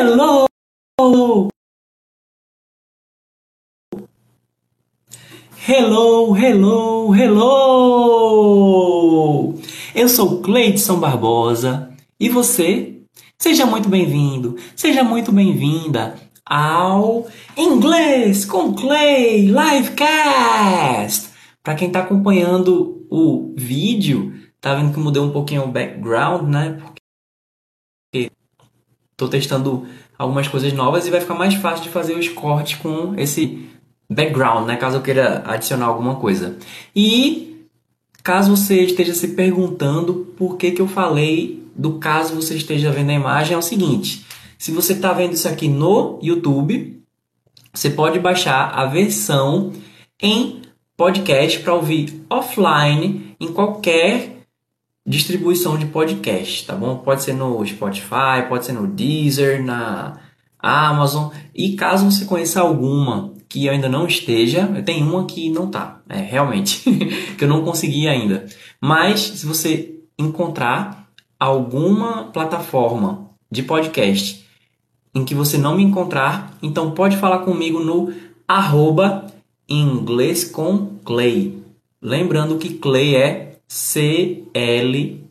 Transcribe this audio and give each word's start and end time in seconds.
Hello! 0.00 0.46
Hello, 5.66 6.36
hello, 6.36 7.12
hello! 7.16 8.38
Eu 9.92 10.08
sou 10.08 10.40
Cleidson 10.40 11.00
Barbosa 11.00 11.90
e 12.20 12.28
você? 12.28 13.00
Seja 13.40 13.66
muito 13.66 13.88
bem-vindo, 13.88 14.54
seja 14.76 15.02
muito 15.02 15.32
bem-vinda 15.32 16.14
ao 16.46 17.26
Inglês 17.56 18.44
com 18.44 18.74
Clay 18.74 19.46
Livecast! 19.46 21.30
Para 21.60 21.74
quem 21.74 21.88
está 21.88 22.02
acompanhando 22.02 23.04
o 23.10 23.52
vídeo, 23.56 24.32
tá 24.60 24.76
vendo 24.76 24.94
que 24.94 25.00
mudei 25.00 25.20
um 25.20 25.32
pouquinho 25.32 25.64
o 25.64 25.72
background, 25.72 26.48
né? 26.48 26.78
Porque 26.80 26.97
tô 29.18 29.28
testando 29.28 29.84
algumas 30.16 30.46
coisas 30.46 30.72
novas 30.72 31.06
e 31.06 31.10
vai 31.10 31.20
ficar 31.20 31.34
mais 31.34 31.52
fácil 31.54 31.82
de 31.82 31.90
fazer 31.90 32.14
os 32.14 32.28
cortes 32.28 32.78
com 32.78 33.14
esse 33.18 33.68
background, 34.08 34.66
né? 34.66 34.76
Caso 34.76 34.96
eu 34.96 35.02
queira 35.02 35.42
adicionar 35.44 35.86
alguma 35.86 36.14
coisa. 36.14 36.56
E 36.94 37.66
caso 38.22 38.56
você 38.56 38.84
esteja 38.84 39.12
se 39.12 39.28
perguntando 39.28 40.32
por 40.36 40.56
que, 40.56 40.70
que 40.70 40.80
eu 40.80 40.86
falei 40.86 41.62
do 41.74 41.94
caso 41.94 42.36
você 42.36 42.54
esteja 42.54 42.92
vendo 42.92 43.10
a 43.10 43.14
imagem, 43.14 43.54
é 43.54 43.58
o 43.58 43.62
seguinte: 43.62 44.24
se 44.56 44.70
você 44.70 44.92
está 44.92 45.12
vendo 45.12 45.32
isso 45.32 45.48
aqui 45.48 45.68
no 45.68 46.20
YouTube, 46.22 47.02
você 47.74 47.90
pode 47.90 48.20
baixar 48.20 48.70
a 48.72 48.86
versão 48.86 49.72
em 50.22 50.62
podcast 50.96 51.58
para 51.58 51.74
ouvir 51.74 52.24
offline 52.30 53.34
em 53.40 53.48
qualquer 53.52 54.37
distribuição 55.08 55.78
de 55.78 55.86
podcast, 55.86 56.66
tá 56.66 56.74
bom? 56.74 56.98
Pode 56.98 57.22
ser 57.22 57.32
no 57.32 57.64
Spotify, 57.64 58.46
pode 58.46 58.66
ser 58.66 58.74
no 58.74 58.86
Deezer, 58.86 59.64
na 59.64 60.18
Amazon. 60.58 61.30
E 61.54 61.74
caso 61.74 62.10
você 62.10 62.26
conheça 62.26 62.60
alguma 62.60 63.32
que 63.48 63.70
ainda 63.70 63.88
não 63.88 64.06
esteja, 64.06 64.70
eu 64.76 64.84
tenho 64.84 65.08
uma 65.08 65.24
que 65.24 65.48
não 65.48 65.70
tá, 65.70 66.02
é, 66.10 66.18
realmente, 66.18 66.82
que 67.38 67.42
eu 67.42 67.48
não 67.48 67.64
consegui 67.64 68.06
ainda. 68.06 68.44
Mas 68.78 69.20
se 69.20 69.46
você 69.46 69.94
encontrar 70.18 71.08
alguma 71.40 72.24
plataforma 72.24 73.30
de 73.50 73.62
podcast 73.62 74.44
em 75.14 75.24
que 75.24 75.34
você 75.34 75.56
não 75.56 75.74
me 75.74 75.82
encontrar, 75.82 76.54
então 76.62 76.90
pode 76.90 77.16
falar 77.16 77.38
comigo 77.38 77.80
no 77.80 78.12
arroba 78.46 79.26
inglês 79.66 80.44
com 80.44 80.98
Clay. 81.02 81.62
Lembrando 82.02 82.58
que 82.58 82.74
Clay 82.74 83.16
é 83.16 83.57
C-L-E-Y, 83.68 85.24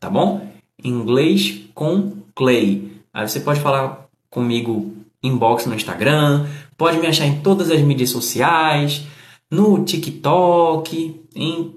tá 0.00 0.08
bom? 0.08 0.48
Inglês 0.82 1.60
com 1.74 2.14
Clay. 2.34 2.90
Aí 3.12 3.28
você 3.28 3.40
pode 3.40 3.60
falar 3.60 4.08
comigo 4.30 4.94
inbox 5.22 5.66
no 5.66 5.74
Instagram, 5.74 6.46
pode 6.76 6.98
me 6.98 7.06
achar 7.06 7.26
em 7.26 7.40
todas 7.40 7.70
as 7.70 7.80
mídias 7.82 8.08
sociais, 8.10 9.04
no 9.50 9.84
TikTok, 9.84 11.20
em, 11.34 11.74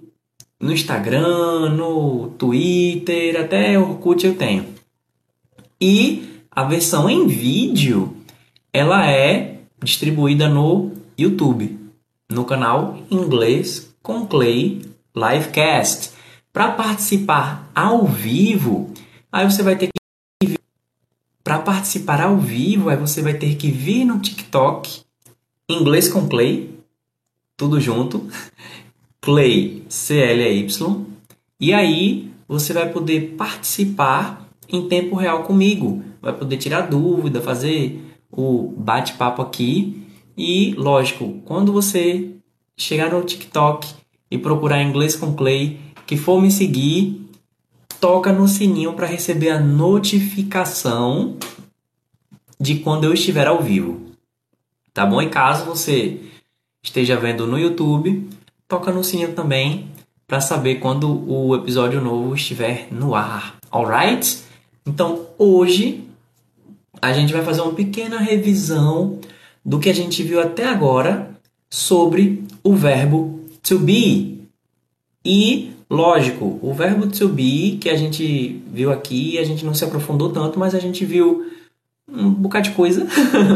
no 0.59 0.72
Instagram, 0.72 1.72
no 1.72 2.30
Twitter, 2.38 3.39
até 3.41 3.78
Orkut 3.78 4.25
eu 4.25 4.35
tenho. 4.35 4.66
E 5.80 6.44
a 6.50 6.63
versão 6.63 7.09
em 7.09 7.28
vídeo, 7.28 8.16
ela 8.72 9.09
é 9.09 9.59
distribuída 9.83 10.47
no 10.47 10.91
YouTube, 11.17 11.78
no 12.30 12.45
canal 12.45 12.97
Inglês 13.09 13.91
com 14.02 14.25
Clay 14.25 14.81
Livecast. 15.16 16.11
Para 16.53 16.71
participar 16.71 17.69
ao 17.73 18.05
vivo, 18.05 18.94
aí 19.31 19.49
você 19.49 19.63
vai 19.63 19.75
ter 19.75 19.88
que 19.88 20.57
para 21.44 21.59
participar 21.59 22.22
ao 22.22 22.38
vivo, 22.38 22.89
aí 22.89 22.97
você 22.97 23.22
vai 23.22 23.33
ter 23.33 23.55
que 23.55 23.72
vir 23.72 24.05
no 24.05 24.19
TikTok 24.19 25.02
Inglês 25.69 26.07
com 26.07 26.27
Clay, 26.27 26.69
tudo 27.57 27.79
junto. 27.79 28.29
Clay 29.22 29.84
C 29.88 30.18
L 30.18 30.41
E 30.41 30.59
Y. 30.59 31.06
E 31.59 31.73
aí 31.73 32.31
você 32.47 32.73
vai 32.73 32.89
poder 32.89 33.35
participar 33.38 34.50
em 34.68 34.88
tempo 34.88 35.16
real 35.16 35.44
comigo. 35.44 36.03
Vai 36.22 36.33
poder 36.33 36.57
tirar 36.57 36.81
dúvida, 36.81 37.41
fazer 37.41 38.01
o 38.31 38.73
bate-papo 38.78 39.41
aqui. 39.41 40.06
E, 40.35 40.73
lógico, 40.75 41.41
quando 41.45 41.72
você 41.72 42.31
chegar 42.81 43.12
no 43.12 43.24
TikTok 43.24 43.88
e 44.30 44.38
procurar 44.38 44.81
Inglês 44.81 45.16
com 45.16 45.36
Clay, 45.36 45.80
que 46.08 46.18
for 46.18 46.42
me 46.42 46.52
seguir, 46.52 47.30
toca 48.00 48.34
no 48.34 48.47
sininho 48.47 48.94
para 48.94 49.06
receber 49.06 49.50
a 49.50 49.59
notificação 49.59 51.38
de 52.59 52.80
quando 52.80 53.03
eu 53.03 53.14
estiver 53.14 53.47
ao 53.47 53.62
vivo. 53.62 54.12
Tá 54.94 55.06
bom? 55.06 55.22
E 55.22 55.30
caso 55.30 55.66
você 55.66 56.19
esteja 56.84 57.16
vendo 57.18 57.46
no 57.46 57.59
YouTube, 57.59 58.28
toca 58.68 58.92
no 58.92 59.03
sininho 59.03 59.34
também 59.34 59.90
para 60.28 60.42
saber 60.42 60.75
quando 60.75 61.30
o 61.30 61.56
episódio 61.56 62.02
novo 62.02 62.34
estiver 62.34 62.88
no 62.92 63.13
ar. 63.13 63.58
Alright? 63.69 64.40
Então 64.86 65.28
hoje 65.38 66.03
a 67.00 67.13
gente 67.13 67.31
vai 67.31 67.44
fazer 67.44 67.62
uma 67.62 67.74
pequena 67.74 68.19
revisão 68.19 69.19
do 69.63 69.80
que 69.80 69.90
a 69.90 69.94
gente 69.94 70.24
viu 70.24 70.42
até 70.42 70.68
agora 70.68 71.31
sobre 71.69 72.44
o 72.63 72.75
verbo 72.75 73.39
to 73.61 73.79
be. 73.79 74.47
E, 75.23 75.72
lógico, 75.89 76.59
o 76.61 76.73
verbo 76.73 77.07
to 77.07 77.29
be 77.29 77.77
que 77.79 77.89
a 77.89 77.95
gente 77.95 78.61
viu 78.72 78.91
aqui, 78.91 79.38
a 79.38 79.44
gente 79.44 79.66
não 79.66 79.73
se 79.73 79.83
aprofundou 79.83 80.29
tanto, 80.31 80.57
mas 80.57 80.73
a 80.73 80.79
gente 80.79 81.05
viu 81.05 81.45
um 82.07 82.29
bocado 82.29 82.69
de 82.69 82.75
coisa. 82.75 83.07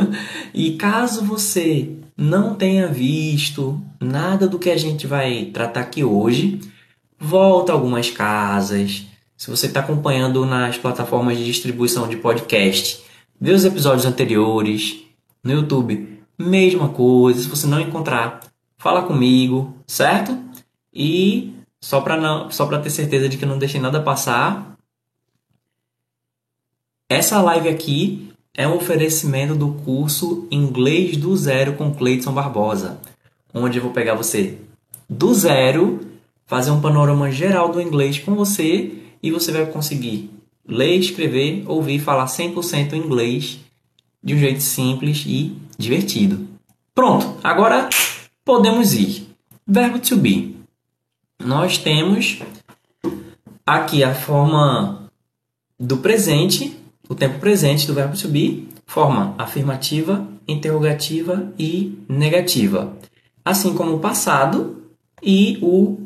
e 0.53 0.73
caso 0.73 1.25
você 1.25 1.89
não 2.17 2.55
tenha 2.55 2.88
visto 2.88 3.81
nada 3.99 4.47
do 4.47 4.59
que 4.59 4.69
a 4.69 4.77
gente 4.77 5.05
vai 5.05 5.45
tratar 5.45 5.81
aqui 5.81 6.03
hoje, 6.03 6.59
volta 7.19 7.73
algumas 7.73 8.09
casas. 8.09 9.05
Se 9.35 9.49
você 9.49 9.65
está 9.65 9.81
acompanhando 9.81 10.45
nas 10.45 10.77
plataformas 10.77 11.38
de 11.38 11.45
distribuição 11.45 12.07
de 12.07 12.15
podcast, 12.15 13.03
vê 13.39 13.51
os 13.51 13.65
episódios 13.65 14.05
anteriores. 14.05 15.01
No 15.44 15.51
YouTube, 15.51 16.19
mesma 16.39 16.89
coisa. 16.89 17.41
Se 17.41 17.47
você 17.47 17.67
não 17.67 17.79
encontrar, 17.79 18.39
fala 18.78 19.03
comigo, 19.03 19.75
certo? 19.88 20.38
E 20.94 21.53
só 21.81 22.02
para 22.02 22.18
não, 22.18 22.50
só 22.50 22.66
para 22.66 22.80
ter 22.80 22.90
certeza 22.90 23.30
de 23.30 23.38
que 23.38 23.46
eu 23.46 23.50
não 23.50 23.59
deixei 23.59 23.80
nada 23.80 24.02
passar, 24.02 24.78
essa 27.09 27.41
live 27.41 27.69
aqui 27.69 28.34
é 28.53 28.68
um 28.68 28.75
oferecimento 28.75 29.53
do 29.53 29.74
curso 29.84 30.47
Inglês 30.50 31.18
do 31.18 31.36
Zero 31.36 31.74
com 31.74 31.94
Cleiton 31.94 32.34
Barbosa, 32.34 33.00
onde 33.53 33.78
eu 33.78 33.84
vou 33.84 33.91
pegar 33.91 34.16
você 34.16 34.58
do 35.09 35.34
zero, 35.34 36.00
fazer 36.46 36.72
um 36.72 36.81
panorama 36.81 37.31
geral 37.31 37.69
do 37.72 37.81
inglês 37.81 38.19
com 38.19 38.36
você 38.36 38.92
e 39.22 39.31
você 39.31 39.52
vai 39.52 39.66
conseguir 39.66 40.31
ler, 40.68 40.96
escrever, 40.96 41.63
ouvir, 41.68 42.00
falar 42.00 42.25
100% 42.25 42.94
inglês 42.94 43.59
de 44.24 44.34
um 44.34 44.38
jeito 44.40 44.62
simples 44.62 45.24
e 45.28 45.56
divertido. 45.78 46.47
Pronto, 46.94 47.38
agora 47.44 47.90
podemos 48.45 48.94
ir. 48.94 49.28
Verbo 49.67 50.00
to 50.00 50.16
be. 50.16 50.56
Nós 51.44 51.79
temos 51.79 52.39
aqui 53.66 54.03
a 54.03 54.13
forma 54.13 55.09
do 55.79 55.97
presente, 55.97 56.79
o 57.09 57.16
tempo 57.16 57.39
presente 57.39 57.88
do 57.88 57.94
verbo 57.94 58.16
to 58.16 58.28
be, 58.29 58.69
forma 58.85 59.35
afirmativa, 59.38 60.25
interrogativa 60.47 61.51
e 61.57 61.97
negativa. 62.07 62.95
Assim 63.44 63.75
como 63.75 63.95
o 63.95 64.00
passado 64.00 64.83
e 65.22 65.57
o 65.62 66.01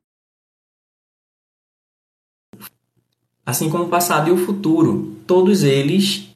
assim 3.46 3.70
como 3.70 3.86
o 3.86 3.90
passado 3.90 4.30
e 4.30 4.32
o 4.32 4.46
futuro, 4.46 5.18
todos 5.28 5.64
eles 5.64 6.30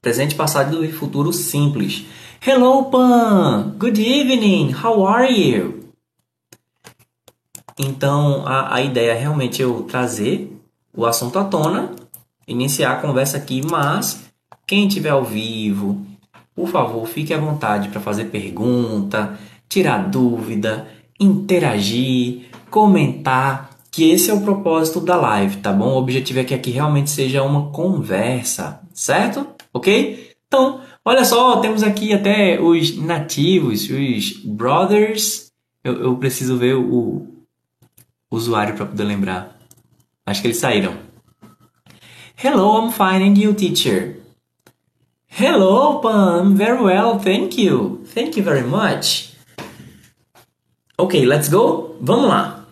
presente, 0.00 0.34
passado 0.34 0.84
e 0.84 0.90
futuro 0.90 1.32
simples. 1.32 2.06
Hello, 2.42 2.84
Pan! 2.86 3.76
Good 3.78 4.00
evening! 4.00 4.72
How 4.72 5.04
are 5.06 5.30
you? 5.30 5.92
Então, 7.78 8.46
a, 8.46 8.76
a 8.76 8.80
ideia 8.80 9.10
é 9.10 9.18
realmente 9.18 9.60
eu 9.60 9.82
trazer 9.82 10.50
o 10.96 11.04
assunto 11.04 11.38
à 11.38 11.44
tona, 11.44 11.94
iniciar 12.48 12.92
a 12.92 12.96
conversa 12.96 13.36
aqui, 13.36 13.60
mas 13.70 14.24
quem 14.66 14.88
estiver 14.88 15.10
ao 15.10 15.22
vivo, 15.22 16.00
por 16.54 16.66
favor, 16.68 17.06
fique 17.06 17.34
à 17.34 17.38
vontade 17.38 17.90
para 17.90 18.00
fazer 18.00 18.30
pergunta, 18.30 19.38
tirar 19.68 20.08
dúvida, 20.08 20.88
interagir, 21.20 22.48
comentar, 22.70 23.68
que 23.90 24.10
esse 24.10 24.30
é 24.30 24.34
o 24.34 24.40
propósito 24.40 24.98
da 24.98 25.16
live, 25.16 25.58
tá 25.58 25.74
bom? 25.74 25.92
O 25.92 25.98
objetivo 25.98 26.38
é 26.38 26.44
que 26.44 26.54
aqui 26.54 26.70
realmente 26.70 27.10
seja 27.10 27.42
uma 27.42 27.70
conversa, 27.70 28.80
certo? 28.94 29.46
Ok? 29.74 30.29
Então, 30.52 30.80
Olha 31.02 31.24
só, 31.24 31.60
temos 31.60 31.82
aqui 31.82 32.12
até 32.12 32.60
os 32.60 32.94
nativos, 32.96 33.88
os 33.88 34.32
brothers. 34.44 35.50
Eu, 35.82 36.02
eu 36.02 36.16
preciso 36.16 36.58
ver 36.58 36.74
o, 36.74 37.26
usuário 38.30 38.76
para 38.76 38.84
poder 38.84 39.04
lembrar. 39.04 39.58
Acho 40.26 40.42
que 40.42 40.48
eles 40.48 40.58
saíram. 40.58 40.94
Hello, 42.36 42.78
I'm 42.78 42.92
fine, 42.92 43.26
and 43.26 43.38
you, 43.38 43.54
teacher? 43.54 44.16
Hello, 45.26 46.00
Pam. 46.00 46.54
Very 46.54 46.82
well, 46.82 47.18
thank 47.18 47.58
you. 47.58 48.04
Thank 48.14 48.38
you 48.38 48.44
very 48.44 48.62
much. 48.62 49.34
Ok, 50.98 51.24
let's 51.24 51.48
go? 51.48 51.96
Vamos 52.00 52.28
lá. 52.28 52.66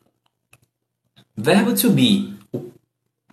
Verbo 1.34 1.74
to 1.74 1.90
be. 1.90 2.34
O 2.52 2.70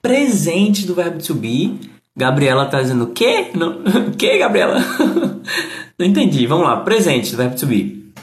presente 0.02 0.88
do 0.88 0.96
verbo 0.96 1.22
to 1.22 1.36
be. 1.36 1.95
Gabriela 2.16 2.66
tá 2.68 2.82
dizendo 2.82 3.06
o 3.06 3.14
quê? 3.14 3.52
Não, 3.54 3.84
o 3.84 4.12
quê, 4.16 4.38
Gabriela? 4.38 4.80
Não 6.00 6.06
entendi. 6.06 6.48
Vamos 6.48 6.66
lá. 6.66 6.82
Presente 6.82 7.36
to 7.36 7.68
be. 7.68 8.14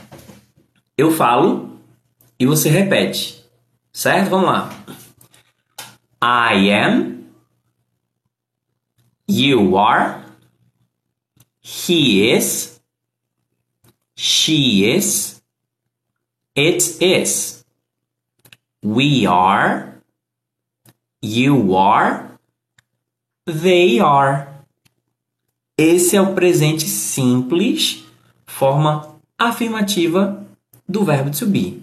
Eu 0.97 1.11
falo 1.11 1.79
e 2.39 2.47
você 2.47 2.69
repete. 2.71 3.45
Certo? 3.93 4.31
Vamos 4.31 4.47
lá. 4.47 4.71
I 6.23 6.71
am. 6.71 7.25
You 9.29 9.77
are. 9.77 10.25
He 11.61 12.33
is. 12.35 12.81
She 14.17 14.85
is. 14.85 15.43
It 16.57 16.99
is. 17.01 17.65
We 18.83 19.27
are. 19.27 20.03
You 21.21 21.77
are. 21.77 22.32
They 23.45 23.99
are. 23.99 24.47
Esse 25.77 26.15
é 26.15 26.23
o 26.23 26.33
presente 26.33 26.87
simples, 26.87 28.05
forma 28.47 29.17
afirmativa 29.37 30.47
do 30.89 31.05
verbo 31.05 31.31
to 31.37 31.47
be. 31.47 31.83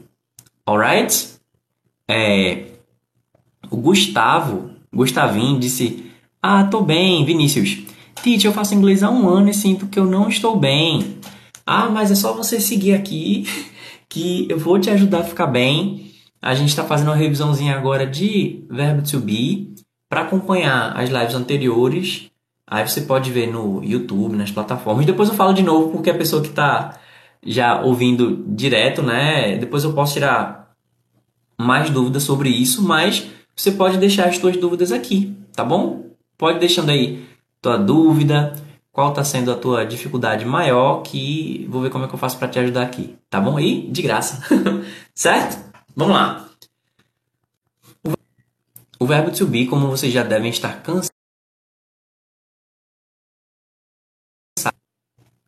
Alright? 0.66 1.32
É, 2.08 2.68
o 3.70 3.76
Gustavo, 3.76 4.72
Gustavinho, 4.94 5.60
disse: 5.60 6.10
Ah, 6.42 6.64
tô 6.64 6.80
bem, 6.80 7.26
Vinícius. 7.26 7.80
Tite, 8.24 8.48
eu 8.48 8.54
faço 8.54 8.74
inglês 8.74 9.04
há 9.04 9.10
um 9.10 9.28
ano 9.28 9.50
e 9.50 9.54
sinto 9.54 9.88
que 9.88 10.00
eu 10.00 10.06
não 10.06 10.30
estou 10.30 10.58
bem. 10.58 11.18
Ah, 11.66 11.90
mas 11.90 12.10
é 12.10 12.16
só 12.16 12.32
você 12.32 12.62
seguir 12.62 12.94
aqui 12.94 13.46
que 14.08 14.48
eu 14.50 14.58
vou 14.58 14.80
te 14.80 14.90
ajudar 14.90 15.20
a 15.20 15.26
ficar 15.26 15.48
bem. 15.48 16.14
A 16.42 16.56
gente 16.56 16.70
está 16.70 16.86
fazendo 16.86 17.10
uma 17.10 17.18
revisãozinha 17.18 17.76
agora 17.76 18.08
de 18.08 18.64
verbo 18.70 19.02
to 19.02 19.20
be 19.20 19.74
para 20.10 20.22
acompanhar 20.22 20.98
as 20.98 21.10
lives 21.10 21.36
anteriores. 21.36 22.32
Aí 22.68 22.88
você 22.88 23.02
pode 23.02 23.32
ver 23.32 23.48
no 23.48 23.84
YouTube, 23.84 24.36
nas 24.36 24.52
plataformas. 24.52 25.06
Depois 25.06 25.30
eu 25.30 25.36
falo 25.36 25.54
de 25.54 25.64
novo 25.64 25.92
porque 25.92 26.10
a 26.10 26.18
pessoa 26.18 26.42
que 26.42 26.50
está 26.50 27.00
já 27.46 27.82
ouvindo 27.82 28.44
direto, 28.48 29.02
né? 29.02 29.56
Depois 29.58 29.84
eu 29.84 29.94
posso 29.94 30.14
tirar 30.14 30.74
mais 31.58 31.90
dúvidas 31.90 32.24
sobre 32.24 32.50
isso, 32.50 32.84
mas 32.84 33.28
você 33.56 33.72
pode 33.72 33.98
deixar 33.98 34.28
as 34.28 34.38
suas 34.38 34.58
dúvidas 34.58 34.92
aqui, 34.92 35.36
tá 35.54 35.64
bom? 35.64 36.06
Pode 36.38 36.60
deixando 36.60 36.92
aí 36.92 37.28
tua 37.62 37.78
dúvida, 37.78 38.54
qual 38.92 39.10
está 39.10 39.24
sendo 39.24 39.52
a 39.52 39.56
tua 39.56 39.86
dificuldade 39.86 40.46
maior, 40.46 41.02
que 41.02 41.68
vou 41.70 41.82
ver 41.82 41.90
como 41.90 42.06
é 42.06 42.08
que 42.08 42.14
eu 42.14 42.20
faço 42.20 42.38
para 42.38 42.48
te 42.48 42.60
ajudar 42.60 42.84
aqui, 42.84 43.16
tá 43.30 43.40
bom? 43.40 43.60
E 43.60 43.90
de 43.90 44.02
graça, 44.02 44.42
certo? 45.14 45.58
Vamos 45.96 46.14
lá. 46.14 46.49
O 49.00 49.06
verbo 49.06 49.32
to 49.32 49.48
be, 49.48 49.66
como 49.66 49.88
vocês 49.88 50.12
já 50.12 50.24
devem 50.24 50.50
estar 50.50 50.84
cansados. 50.84 51.10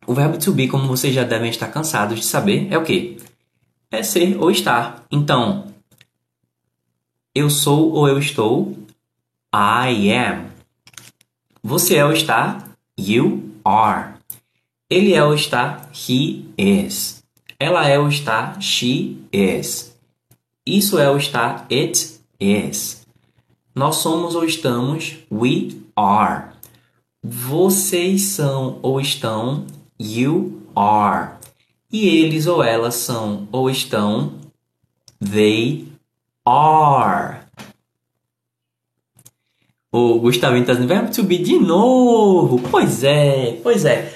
O 0.06 0.14
verbo 0.14 0.38
to 0.38 0.52
be, 0.52 0.66
como 0.66 0.88
vocês 0.88 1.14
já 1.14 1.22
devem 1.22 1.50
estar 1.50 1.68
cansados 1.68 2.20
de 2.20 2.24
saber, 2.24 2.72
é 2.72 2.78
o 2.78 2.84
que? 2.84 3.18
É 3.90 4.02
ser 4.02 4.38
ou 4.38 4.50
estar. 4.50 5.04
Então, 5.10 5.72
eu 7.34 7.50
sou 7.50 7.92
ou 7.92 8.08
eu 8.08 8.18
estou? 8.18 8.72
I 9.54 10.10
am. 10.12 10.50
Você 11.62 11.96
é 11.96 12.04
ou 12.06 12.12
está? 12.12 12.70
You 12.98 13.54
are. 13.64 14.14
Ele 14.88 15.12
é 15.12 15.22
ou 15.22 15.34
está? 15.34 15.90
He 15.92 16.46
is. 16.56 17.22
Ela 17.60 17.86
é 17.86 17.98
ou 17.98 18.08
está? 18.08 18.58
She 18.60 19.18
is. 19.30 19.94
Isso 20.64 20.98
é 20.98 21.10
ou 21.10 21.18
está? 21.18 21.66
It 21.70 22.18
is. 22.40 23.01
Nós 23.74 23.96
somos 23.96 24.34
ou 24.34 24.44
estamos? 24.44 25.16
We 25.30 25.70
are. 25.96 26.50
Vocês 27.22 28.22
são 28.22 28.78
ou 28.82 29.00
estão? 29.00 29.64
You 29.98 30.60
are. 30.76 31.36
E 31.90 32.06
eles 32.06 32.46
ou 32.46 32.62
elas 32.62 32.96
são 32.96 33.48
ou 33.50 33.70
estão? 33.70 34.34
They 35.18 35.88
are. 36.44 37.46
O 39.90 40.18
Gustavinho 40.18 40.62
está 40.62 40.74
dizendo, 40.74 40.88
verbo 40.88 41.10
to 41.10 41.22
be 41.22 41.38
de 41.38 41.58
novo. 41.58 42.60
Pois 42.70 43.02
é, 43.02 43.58
pois 43.62 43.86
é. 43.86 44.12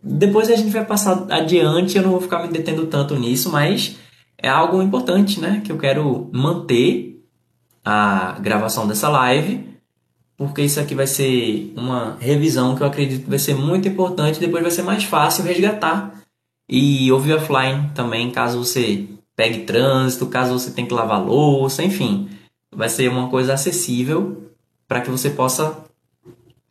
Depois 0.00 0.48
a 0.48 0.54
gente 0.54 0.70
vai 0.70 0.84
passar 0.84 1.26
adiante, 1.28 1.96
eu 1.96 2.04
não 2.04 2.10
vou 2.10 2.20
ficar 2.20 2.40
me 2.42 2.52
detendo 2.52 2.86
tanto 2.86 3.16
nisso, 3.16 3.50
mas 3.50 3.96
é 4.38 4.48
algo 4.48 4.80
importante, 4.80 5.40
né? 5.40 5.60
Que 5.64 5.72
eu 5.72 5.78
quero 5.78 6.28
manter 6.32 7.11
a 7.84 8.38
gravação 8.40 8.86
dessa 8.86 9.08
live, 9.08 9.68
porque 10.36 10.62
isso 10.62 10.80
aqui 10.80 10.94
vai 10.94 11.06
ser 11.06 11.72
uma 11.76 12.16
revisão 12.20 12.74
que 12.74 12.82
eu 12.82 12.86
acredito 12.86 13.24
que 13.24 13.30
vai 13.30 13.38
ser 13.38 13.54
muito 13.54 13.88
importante. 13.88 14.40
Depois 14.40 14.62
vai 14.62 14.70
ser 14.70 14.82
mais 14.82 15.04
fácil 15.04 15.44
resgatar 15.44 16.22
e 16.68 17.10
ouvir 17.12 17.34
offline 17.34 17.90
também, 17.94 18.30
caso 18.30 18.58
você 18.58 19.06
pegue 19.36 19.60
trânsito, 19.60 20.26
caso 20.26 20.58
você 20.58 20.70
tenha 20.70 20.86
que 20.86 20.94
lavar 20.94 21.24
louça, 21.24 21.82
enfim. 21.82 22.28
Vai 22.74 22.88
ser 22.88 23.08
uma 23.08 23.28
coisa 23.28 23.54
acessível 23.54 24.50
para 24.88 25.00
que 25.00 25.10
você 25.10 25.30
possa 25.30 25.84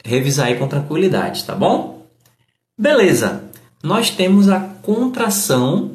revisar 0.04 0.48
aí 0.48 0.58
com 0.58 0.68
tranquilidade, 0.68 1.44
tá 1.44 1.56
bom? 1.56 2.06
Beleza. 2.78 3.44
Nós 3.84 4.10
temos 4.10 4.50
a 4.50 4.60
contração 4.60 5.92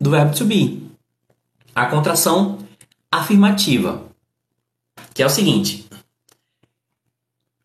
do 0.00 0.10
verbo 0.10 0.34
to 0.34 0.44
be. 0.44 0.82
A 1.74 1.86
contração 1.86 2.58
afirmativa, 3.10 4.04
que 5.14 5.22
é 5.22 5.26
o 5.26 5.30
seguinte: 5.30 5.88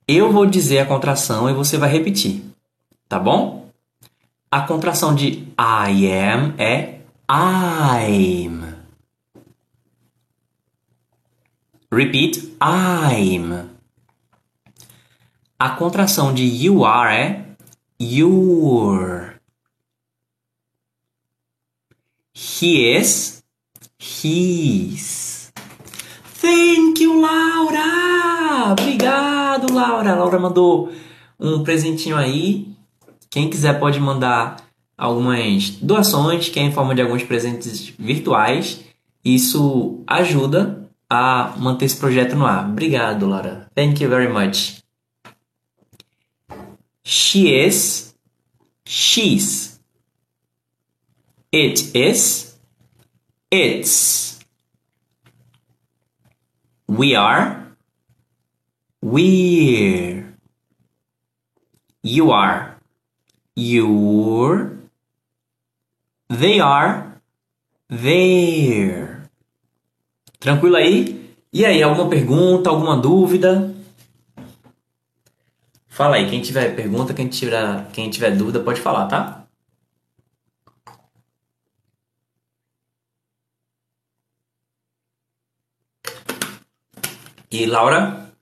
eu 0.07 0.31
vou 0.31 0.45
dizer 0.45 0.79
a 0.79 0.85
contração 0.85 1.49
e 1.49 1.53
você 1.53 1.77
vai 1.77 1.89
repetir, 1.89 2.43
tá 3.07 3.17
bom? 3.17 3.69
A 4.51 4.61
contração 4.61 5.15
de 5.15 5.47
I 5.57 6.07
am 6.11 6.53
é 6.57 6.99
I'm. 7.29 8.73
Repeat, 11.91 12.55
I'm. 12.61 13.69
A 15.57 15.69
contração 15.69 16.33
de 16.33 16.43
you 16.43 16.83
are 16.83 17.15
é 17.15 17.45
your. 17.99 19.39
He 22.35 22.97
is, 22.97 23.43
his. 23.97 25.12
Thank 26.43 27.01
you, 27.01 27.21
Laura! 27.21 28.73
Obrigado, 28.73 29.73
Laura. 29.73 30.13
Laura 30.13 30.37
mandou 30.37 30.91
um 31.39 31.63
presentinho 31.63 32.17
aí. 32.17 32.67
Quem 33.29 33.49
quiser 33.49 33.79
pode 33.79 33.97
mandar 33.97 34.57
algumas 34.97 35.69
doações, 35.69 36.49
que 36.49 36.59
é 36.59 36.63
em 36.63 36.71
forma 36.73 36.93
de 36.93 37.01
alguns 37.01 37.23
presentes 37.23 37.93
virtuais. 37.97 38.83
Isso 39.23 40.03
ajuda 40.05 40.85
a 41.09 41.53
manter 41.57 41.85
esse 41.85 41.95
projeto 41.95 42.35
no 42.35 42.45
ar. 42.45 42.67
Obrigado, 42.67 43.25
Laura. 43.25 43.65
Thank 43.73 44.03
you 44.03 44.09
very 44.09 44.27
much. 44.27 44.83
She 47.05 47.47
is, 47.53 48.13
she's. 48.85 49.79
It 51.53 51.97
is, 51.97 52.59
it's. 53.49 54.32
We 56.95 57.15
are, 57.15 57.73
we're. 59.01 60.25
You 62.03 62.31
are, 62.31 62.75
you're. 63.55 64.77
They 66.29 66.59
are, 66.59 67.19
there. 67.89 69.23
Tranquilo 70.39 70.75
aí? 70.75 71.33
E 71.51 71.65
aí, 71.65 71.81
alguma 71.81 72.07
pergunta, 72.07 72.69
alguma 72.69 72.95
dúvida? 72.95 73.73
Fala 75.87 76.17
aí, 76.17 76.29
quem 76.29 76.43
tiver 76.43 76.75
pergunta, 76.75 77.11
quem 77.11 77.27
tiver, 77.27 77.87
quem 77.91 78.11
tiver 78.11 78.37
dúvida, 78.37 78.59
pode 78.59 78.79
falar, 78.79 79.07
tá? 79.07 79.42
E 87.53 87.67
Laura, 87.67 88.33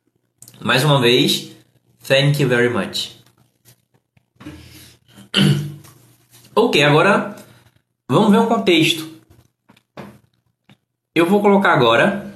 mais 0.62 0.86
uma 0.86 1.02
vez, 1.02 1.52
thank 2.08 2.42
you 2.42 2.48
very 2.48 2.70
much. 2.70 3.12
Ok, 6.56 6.82
agora 6.82 7.36
vamos 8.08 8.32
ver 8.32 8.40
um 8.40 8.46
contexto. 8.46 9.10
Eu 11.14 11.26
vou 11.26 11.42
colocar 11.42 11.74
agora 11.74 12.34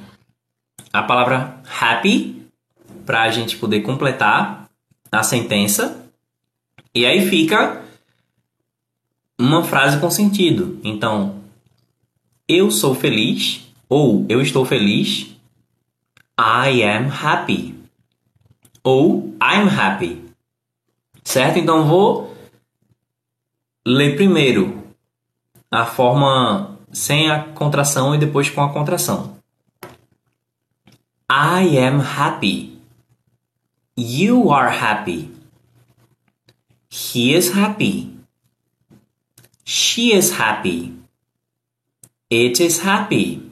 a 0.92 1.02
palavra 1.04 1.62
happy 1.80 2.46
para 3.06 3.24
a 3.24 3.32
gente 3.32 3.56
poder 3.56 3.82
completar 3.82 4.70
a 5.10 5.24
sentença. 5.24 6.10
E 6.94 7.06
aí 7.06 7.30
fica 7.30 7.84
uma 9.40 9.64
frase 9.64 9.98
com 10.00 10.12
sentido. 10.12 10.78
Então, 10.84 11.42
eu 12.50 12.70
sou 12.70 12.94
feliz 12.94 13.66
ou 13.88 14.26
eu 14.28 14.42
estou 14.42 14.66
feliz. 14.66 15.35
I 16.38 16.84
am 16.84 17.08
happy. 17.08 17.76
Ou 18.84 19.36
I'm 19.42 19.68
happy. 19.68 20.26
Certo? 21.24 21.58
Então 21.60 21.88
vou 21.88 22.36
ler 23.86 24.16
primeiro 24.16 24.84
a 25.72 25.86
forma 25.86 26.78
sem 26.92 27.30
a 27.30 27.44
contração 27.44 28.14
e 28.14 28.18
depois 28.18 28.50
com 28.50 28.62
a 28.62 28.72
contração. 28.72 29.38
I 31.30 31.78
am 31.78 32.02
happy. 32.02 32.80
You 33.98 34.52
are 34.52 34.70
happy. 34.70 35.32
He 36.90 37.34
is 37.34 37.50
happy. 37.50 38.16
She 39.64 40.14
is 40.14 40.40
happy. 40.40 40.94
It 42.30 42.62
is 42.62 42.80
happy. 42.86 43.52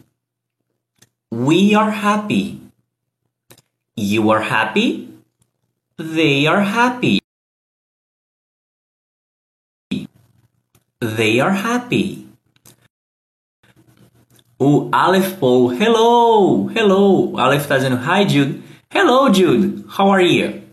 We 1.31 1.75
are 1.75 1.91
happy. 1.91 2.62
You 3.95 4.31
are 4.31 4.41
happy. 4.41 5.09
They 5.97 6.47
are 6.47 6.61
happy. 6.61 7.19
They 10.99 11.39
are 11.39 11.51
happy. 11.51 12.27
O 14.59 14.89
Aleph 14.91 15.39
Paul, 15.39 15.69
hello, 15.69 16.67
hello. 16.67 17.33
O 17.33 17.37
Aleph 17.37 17.63
está 17.63 17.77
dizendo 17.77 17.97
hi 17.97 18.25
Jude. 18.27 18.63
Hello 18.89 19.29
Jude, 19.29 19.85
how 19.89 20.09
are 20.09 20.23
you? 20.23 20.63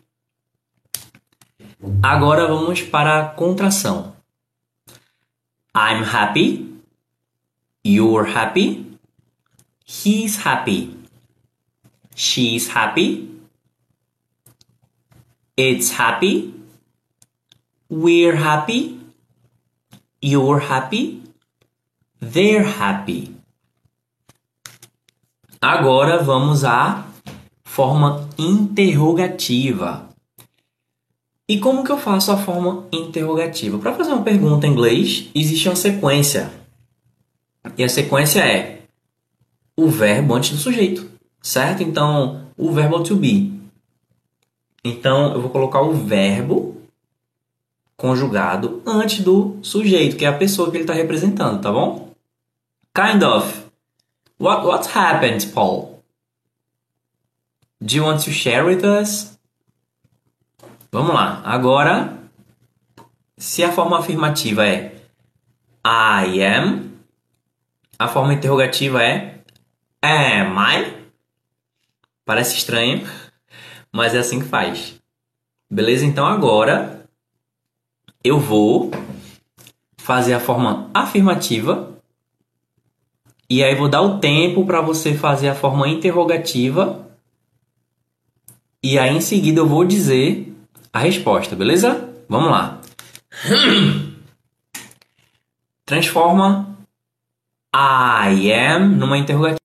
Agora 2.02 2.46
vamos 2.46 2.82
para 2.82 3.20
a 3.20 3.28
contração. 3.34 4.14
I'm 5.74 6.04
happy. 6.04 6.80
You're 7.82 8.24
happy. 8.24 8.98
He's 9.84 10.36
happy. 10.36 10.99
She's 12.20 12.68
happy. 12.68 13.30
It's 15.56 15.90
happy. 15.92 16.52
We're 17.88 18.36
happy. 18.36 19.00
You're 20.20 20.60
happy. 20.60 21.22
They're 22.20 22.62
happy. 22.62 23.34
Agora 25.62 26.22
vamos 26.22 26.62
à 26.62 27.06
forma 27.64 28.28
interrogativa. 28.38 30.10
E 31.48 31.58
como 31.58 31.82
que 31.82 31.90
eu 31.90 31.98
faço 31.98 32.32
a 32.32 32.36
forma 32.36 32.86
interrogativa? 32.92 33.78
Para 33.78 33.94
fazer 33.94 34.12
uma 34.12 34.22
pergunta 34.22 34.66
em 34.66 34.72
inglês, 34.72 35.30
existe 35.34 35.70
uma 35.70 35.74
sequência. 35.74 36.52
E 37.78 37.82
a 37.82 37.88
sequência 37.88 38.40
é 38.40 38.82
o 39.74 39.88
verbo 39.88 40.34
antes 40.34 40.50
do 40.50 40.58
sujeito, 40.58 41.10
certo? 41.42 41.82
Então, 41.82 42.46
o 42.56 42.72
verbo 42.72 43.02
to 43.02 43.16
be. 43.16 43.60
Então, 44.84 45.32
eu 45.32 45.40
vou 45.40 45.50
colocar 45.50 45.82
o 45.82 45.92
verbo 45.92 46.80
conjugado 47.96 48.82
antes 48.86 49.22
do 49.22 49.58
sujeito, 49.62 50.16
que 50.16 50.24
é 50.24 50.28
a 50.28 50.36
pessoa 50.36 50.70
que 50.70 50.76
ele 50.76 50.84
está 50.84 50.94
representando, 50.94 51.60
tá 51.60 51.70
bom? 51.70 52.14
Kind 52.94 53.22
of. 53.22 53.66
What, 54.38 54.66
what 54.66 54.88
happened, 54.96 55.52
Paul? 55.52 56.02
Do 57.80 57.96
you 57.96 58.04
want 58.04 58.24
to 58.24 58.30
share 58.30 58.64
with 58.64 58.84
us? 58.84 59.38
Vamos 60.90 61.14
lá. 61.14 61.42
Agora, 61.44 62.18
se 63.36 63.62
a 63.62 63.70
forma 63.70 63.98
afirmativa 63.98 64.66
é 64.66 64.96
I 65.84 66.42
am, 66.42 66.90
a 67.98 68.08
forma 68.08 68.34
interrogativa 68.34 69.02
é 69.02 69.40
Am 70.02 70.56
I? 70.58 70.99
Parece 72.30 72.58
estranho, 72.58 73.04
mas 73.90 74.14
é 74.14 74.18
assim 74.20 74.38
que 74.38 74.46
faz. 74.46 74.94
Beleza? 75.68 76.06
Então 76.06 76.24
agora 76.24 77.04
eu 78.22 78.38
vou 78.38 78.92
fazer 79.98 80.34
a 80.34 80.38
forma 80.38 80.88
afirmativa 80.94 81.92
e 83.48 83.64
aí 83.64 83.74
vou 83.74 83.88
dar 83.88 84.02
o 84.02 84.20
tempo 84.20 84.64
para 84.64 84.80
você 84.80 85.12
fazer 85.12 85.48
a 85.48 85.56
forma 85.56 85.88
interrogativa 85.88 87.04
e 88.80 88.96
aí 88.96 89.16
em 89.16 89.20
seguida 89.20 89.58
eu 89.58 89.66
vou 89.66 89.84
dizer 89.84 90.54
a 90.92 91.00
resposta, 91.00 91.56
beleza? 91.56 92.14
Vamos 92.28 92.52
lá. 92.52 92.80
Transforma 95.84 96.78
I 97.74 98.52
am 98.52 98.86
numa 98.94 99.18
interrogativa. 99.18 99.59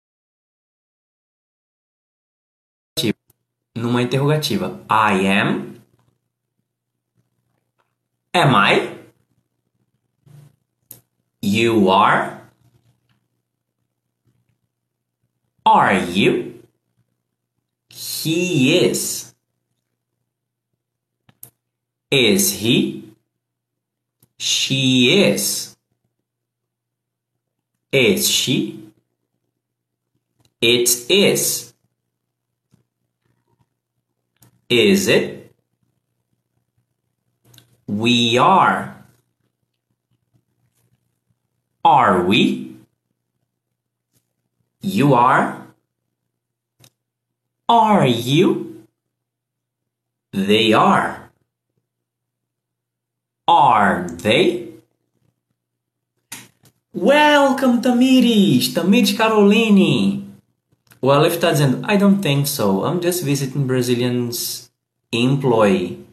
Numa 3.75 4.01
interrogativa. 4.01 4.79
I 4.89 5.13
am. 5.25 5.81
Am 8.33 8.55
I? 8.55 8.95
You 11.41 11.89
are. 11.89 12.41
Are 15.65 15.93
you? 15.93 16.63
He 17.89 18.77
is. 18.77 19.33
Is 22.09 22.53
he? 22.53 23.03
She 24.37 25.21
is. 25.21 25.75
Is 27.91 28.27
she? 28.29 28.91
It 30.61 30.89
is. 31.09 31.74
Is 34.69 35.07
it? 35.07 35.53
We 37.87 38.37
are. 38.37 38.95
Are 41.83 42.23
we? 42.23 42.75
You 44.81 45.13
are? 45.13 45.67
Are 47.69 48.07
you? 48.07 48.87
They 50.31 50.73
are. 50.73 51.29
Are 53.47 54.07
they? 54.09 54.69
Welcome, 56.91 57.81
Tamires! 57.81 58.73
Tamires 58.73 59.15
Caroline! 59.15 60.24
O 61.05 61.23
if 61.23 61.39
that's 61.39 61.59
dizendo, 61.61 61.85
I 61.87 61.97
don't 61.97 62.21
think 62.21 62.47
so. 62.47 62.83
I'm 62.83 62.99
just 62.99 63.23
visiting 63.23 63.67
Brazilians 63.67 64.71
employee. 65.11 66.03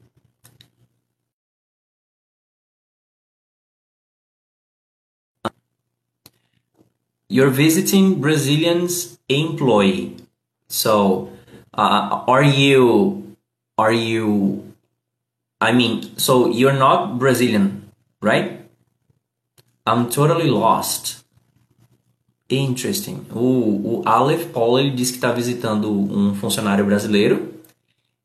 You're 7.29 7.49
visiting 7.49 8.21
Brazilians 8.21 9.19
employee. 9.29 10.17
So, 10.69 11.33
uh, 11.73 12.25
are 12.29 12.45
you 12.45 13.37
are 13.79 13.93
you 13.93 14.73
I 15.63 15.73
mean, 15.73 16.19
so 16.19 16.51
you're 16.51 16.75
not 16.75 17.19
Brazilian, 17.19 17.89
right? 18.21 18.69
I'm 19.87 20.11
totally 20.11 20.51
lost. 20.51 21.22
Interesting. 22.53 23.25
O, 23.35 24.01
o 24.01 24.03
Aleph 24.05 24.47
Paul 24.53 24.79
ele 24.79 24.91
disse 24.91 25.13
que 25.13 25.19
está 25.19 25.33
visitando 25.33 25.91
um 25.91 26.35
funcionário 26.35 26.85
brasileiro 26.85 27.55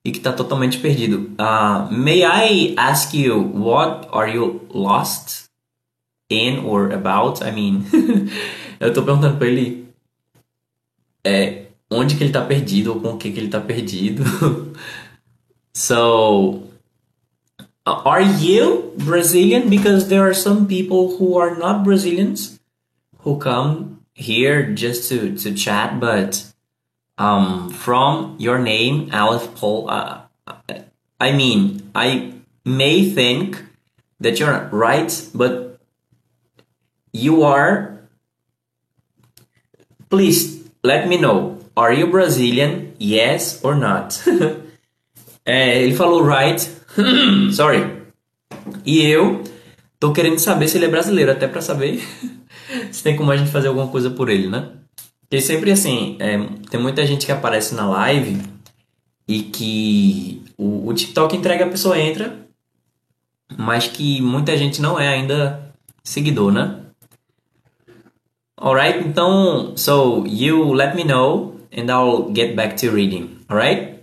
e 0.03 0.11
que 0.11 0.17
está 0.17 0.33
totalmente 0.33 0.79
perdido. 0.79 1.31
Uh, 1.39 1.89
may 1.89 2.23
I 2.23 2.75
ask 2.77 3.13
you 3.13 3.39
what 3.39 4.09
are 4.11 4.29
you 4.29 4.67
lost 4.73 5.45
in 6.29 6.59
or 6.65 6.91
about? 6.91 7.41
I 7.41 7.51
mean, 7.51 7.85
eu 8.81 8.89
estou 8.89 9.03
perguntando 9.03 9.37
para 9.37 9.47
ele 9.47 9.87
é, 11.23 11.67
onde 11.89 12.15
que 12.15 12.23
ele 12.23 12.29
está 12.29 12.41
perdido 12.41 12.93
ou 12.93 12.99
com 12.99 13.13
o 13.13 13.17
que 13.17 13.31
que 13.31 13.39
ele 13.39 13.47
está 13.47 13.61
perdido. 13.61 14.23
so 15.73 16.63
are 17.85 18.25
you 18.41 18.93
Brazilian? 18.97 19.69
Because 19.69 20.09
there 20.09 20.23
are 20.23 20.35
some 20.35 20.65
people 20.65 21.17
who 21.17 21.39
are 21.39 21.57
not 21.57 21.85
Brazilians 21.85 22.59
who 23.23 23.37
come 23.39 23.96
here 24.17 24.73
just 24.73 25.09
to, 25.09 25.37
to 25.37 25.53
chat, 25.53 25.99
but 25.99 26.43
um, 27.17 27.69
from 27.69 28.35
your 28.39 28.57
name, 28.57 29.09
Aleph 29.13 29.55
Paul, 29.55 29.89
uh, 29.89 30.21
I 31.19 31.31
mean, 31.31 31.89
I 31.93 32.33
may 32.65 33.09
think 33.09 33.63
that 34.19 34.39
you're 34.39 34.69
right, 34.71 35.29
but 35.33 35.79
you 37.13 37.43
are. 37.43 37.99
Please 40.09 40.67
let 40.83 41.07
me 41.07 41.17
know. 41.17 41.59
Are 41.75 41.93
you 41.93 42.07
Brazilian? 42.07 42.95
Yes 42.97 43.63
or 43.63 43.75
not? 43.75 44.19
É, 45.45 45.77
ele 45.83 45.95
falou 45.95 46.23
right. 46.23 46.59
Sorry. 47.53 47.85
E 48.83 49.05
eu 49.05 49.43
tô 49.99 50.11
querendo 50.11 50.39
saber 50.39 50.67
se 50.67 50.77
ele 50.77 50.85
é 50.85 50.89
brasileiro, 50.89 51.31
até 51.31 51.47
para 51.47 51.61
saber 51.61 52.01
se 52.91 53.03
tem 53.03 53.15
como 53.15 53.31
a 53.31 53.37
gente 53.37 53.51
fazer 53.51 53.67
alguma 53.67 53.87
coisa 53.87 54.09
por 54.09 54.29
ele, 54.29 54.47
né? 54.47 54.69
Porque 55.21 55.41
sempre 55.41 55.71
assim, 55.71 56.15
é, 56.19 56.37
tem 56.69 56.79
muita 56.79 57.05
gente 57.05 57.25
que 57.25 57.31
aparece 57.31 57.75
na 57.75 57.87
live 57.87 58.41
e 59.27 59.43
que 59.43 60.43
o, 60.57 60.87
o 60.87 60.93
TikTok 60.93 61.35
entrega, 61.35 61.65
a 61.65 61.69
pessoa 61.69 61.99
entra, 61.99 62.47
mas 63.57 63.87
que 63.87 64.21
muita 64.21 64.57
gente 64.57 64.81
não 64.81 64.99
é 64.99 65.07
ainda 65.07 65.73
seguidor, 66.03 66.51
né? 66.51 66.79
Alright, 68.59 69.07
então, 69.07 69.75
so 69.75 70.25
you 70.25 70.73
let 70.73 70.95
me 70.95 71.03
know 71.03 71.59
and 71.71 71.91
I'll 71.91 72.33
get 72.33 72.55
back 72.55 72.75
to 72.77 72.91
reading, 72.91 73.37
alright? 73.49 73.99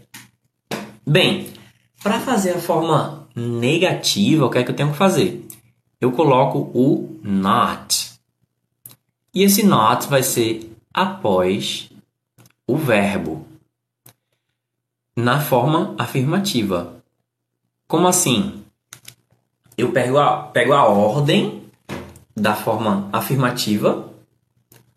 Bem, 1.06 1.48
para 2.02 2.20
fazer 2.20 2.52
a 2.52 2.58
forma 2.58 3.26
negativa, 3.34 4.46
o 4.46 4.50
que 4.50 4.58
é 4.58 4.62
que 4.62 4.70
eu 4.70 4.76
tenho 4.76 4.92
que 4.92 4.96
fazer? 4.96 5.46
Eu 6.00 6.12
coloco 6.12 6.70
o 6.74 7.18
not. 7.22 8.03
E 9.34 9.42
esse 9.42 9.66
not 9.66 10.06
vai 10.06 10.22
ser 10.22 10.70
após 10.92 11.90
o 12.68 12.76
verbo 12.76 13.44
na 15.16 15.40
forma 15.40 15.92
afirmativa. 15.98 17.02
Como 17.88 18.06
assim? 18.06 18.62
Eu 19.76 19.90
pego 19.90 20.18
a, 20.18 20.44
pego 20.44 20.72
a 20.72 20.84
ordem 20.84 21.64
da 22.36 22.54
forma 22.54 23.08
afirmativa 23.12 24.08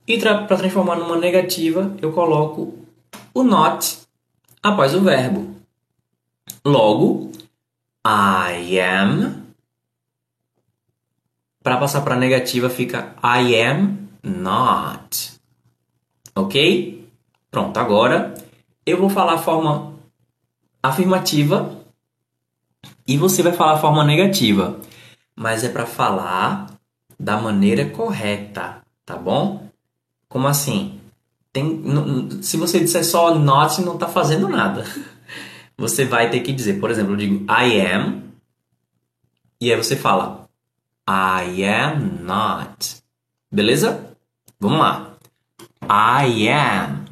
e 0.08 0.20
para 0.20 0.46
transformar 0.46 0.98
numa 0.98 1.18
negativa 1.18 1.96
eu 2.00 2.14
coloco 2.14 2.86
o 3.34 3.44
not 3.44 4.02
após 4.62 4.94
o 4.94 5.02
verbo. 5.02 5.56
Logo, 6.64 7.32
I 8.06 8.80
am. 8.80 9.48
Para 11.64 11.78
passar 11.78 12.02
para 12.02 12.16
negativa 12.16 12.70
fica 12.70 13.16
I 13.24 13.62
am 13.62 14.07
not. 14.28 15.40
Ok? 16.36 17.08
Pronto, 17.50 17.78
agora 17.78 18.34
eu 18.86 19.00
vou 19.00 19.10
falar 19.10 19.34
a 19.34 19.38
forma 19.38 19.96
afirmativa 20.84 21.78
e 23.08 23.18
você 23.18 23.42
vai 23.42 23.54
falar 23.54 23.74
a 23.74 23.80
forma 23.80 24.04
negativa. 24.04 24.80
Mas 25.36 25.64
é 25.64 25.70
para 25.70 25.86
falar 25.86 26.68
da 27.20 27.38
maneira 27.38 27.90
correta, 27.90 28.82
tá 29.06 29.16
bom? 29.16 29.70
Como 30.28 30.48
assim? 30.48 31.00
Tem, 31.54 31.84
se 32.42 32.58
você 32.58 32.80
disser 32.80 33.04
só 33.06 33.34
not, 33.34 33.82
não 33.82 33.96
está 33.96 34.08
fazendo 34.08 34.48
nada. 34.48 34.84
Você 35.80 36.06
vai 36.06 36.32
ter 36.32 36.40
que 36.40 36.52
dizer, 36.52 36.80
por 36.80 36.90
exemplo, 36.90 37.14
eu 37.14 37.18
digo 37.18 37.46
I 37.46 37.80
am, 37.82 38.24
e 39.62 39.72
aí 39.72 39.78
você 39.78 39.96
fala 39.96 40.48
I 41.08 41.64
am 41.64 42.24
not. 42.24 42.98
Beleza? 43.52 44.07
Vamos 44.60 44.80
lá. 44.80 45.18
I 45.90 46.48
am. 46.50 47.06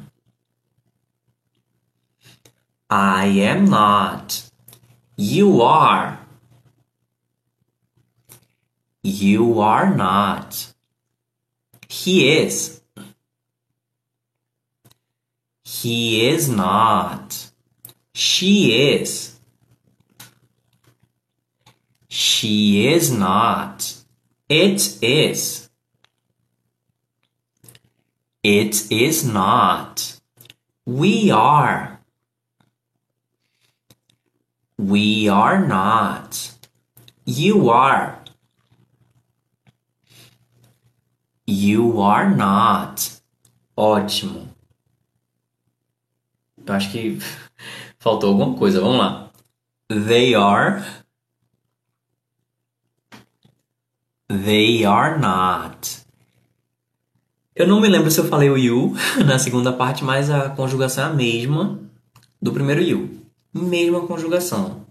I 2.90 3.26
am 3.26 3.66
not. 3.66 4.50
You 5.16 5.62
are. 5.62 6.18
You 9.02 9.60
are 9.60 9.94
not. 9.94 10.74
He 11.88 12.36
is. 12.38 12.82
He 15.64 16.28
is 16.28 16.48
not. 16.48 17.50
She 18.12 18.92
is. 18.92 19.38
She 22.08 22.88
is 22.88 23.10
not. 23.10 23.94
It 24.48 25.02
is. 25.02 25.65
It 28.48 28.92
is 28.92 29.24
not. 29.24 30.20
We 30.84 31.32
are. 31.32 31.98
We 34.78 35.28
are 35.28 35.66
not. 35.66 36.52
You 37.24 37.70
are. 37.70 38.20
You 41.44 42.00
are 42.00 42.30
not. 42.30 43.20
Ótimo. 43.76 44.48
Eu 46.64 46.72
acho 46.72 46.92
que 46.92 47.18
faltou 47.98 48.30
alguma 48.30 48.56
coisa. 48.56 48.80
Vamos 48.80 48.98
lá. 48.98 49.32
They 49.88 50.36
are. 50.36 50.84
They 54.28 54.84
are 54.84 55.18
not. 55.18 55.95
Eu 57.56 57.66
não 57.66 57.80
me 57.80 57.88
lembro 57.88 58.10
se 58.10 58.20
eu 58.20 58.28
falei 58.28 58.50
o 58.50 58.58
you 58.58 58.94
na 59.24 59.38
segunda 59.38 59.72
parte, 59.72 60.04
mas 60.04 60.28
a 60.28 60.50
conjugação 60.50 61.04
é 61.04 61.06
a 61.06 61.14
mesma 61.14 61.80
do 62.40 62.52
primeiro 62.52 62.82
you. 62.82 63.18
Mesma 63.50 64.06
conjugação. 64.06 64.82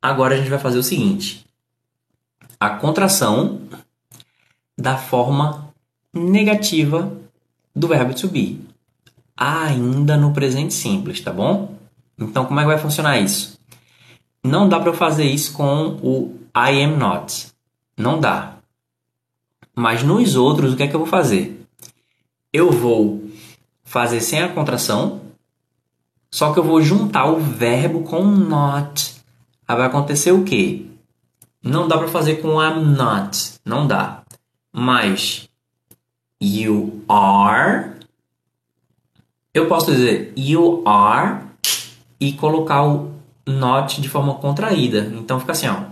Agora 0.00 0.34
a 0.34 0.38
gente 0.38 0.48
vai 0.48 0.58
fazer 0.58 0.78
o 0.78 0.82
seguinte: 0.82 1.44
a 2.58 2.70
contração 2.70 3.60
da 4.76 4.96
forma 4.96 5.68
negativa 6.10 7.12
do 7.76 7.86
verbo 7.86 8.14
to 8.14 8.26
be, 8.28 8.58
ainda 9.36 10.16
no 10.16 10.32
presente 10.32 10.72
simples, 10.72 11.20
tá 11.20 11.30
bom? 11.30 11.76
Então, 12.18 12.46
como 12.46 12.58
é 12.58 12.62
que 12.62 12.68
vai 12.68 12.78
funcionar 12.78 13.18
isso? 13.18 13.60
Não 14.42 14.66
dá 14.66 14.80
para 14.80 14.88
eu 14.88 14.94
fazer 14.94 15.24
isso 15.24 15.52
com 15.52 15.98
o 16.02 16.34
I 16.56 16.82
am 16.84 16.96
not. 16.96 17.48
Não 17.94 18.18
dá. 18.18 18.56
Mas 19.74 20.02
nos 20.02 20.36
outros, 20.36 20.72
o 20.72 20.76
que 20.76 20.84
é 20.84 20.88
que 20.88 20.96
eu 20.96 21.00
vou 21.00 21.08
fazer? 21.08 21.57
Eu 22.58 22.70
vou 22.70 23.28
fazer 23.84 24.20
sem 24.20 24.42
a 24.42 24.48
contração, 24.48 25.20
só 26.30 26.52
que 26.52 26.58
eu 26.58 26.64
vou 26.64 26.82
juntar 26.82 27.26
o 27.26 27.38
verbo 27.38 28.02
com 28.02 28.22
not. 28.24 29.16
Aí 29.66 29.76
vai 29.76 29.86
acontecer 29.86 30.32
o 30.32 30.44
quê? 30.44 30.86
Não 31.62 31.88
dá 31.88 31.98
para 31.98 32.08
fazer 32.08 32.36
com 32.36 32.62
I'm 32.62 32.84
not, 32.96 33.54
não 33.64 33.86
dá. 33.86 34.22
Mas 34.72 35.48
you 36.40 37.02
are, 37.08 37.92
eu 39.52 39.66
posso 39.66 39.90
dizer 39.90 40.32
you 40.36 40.82
are 40.86 41.42
e 42.20 42.32
colocar 42.32 42.86
o 42.86 43.14
not 43.46 44.00
de 44.00 44.08
forma 44.08 44.34
contraída. 44.34 45.10
Então 45.14 45.40
fica 45.40 45.52
assim, 45.52 45.68
ó. 45.68 45.84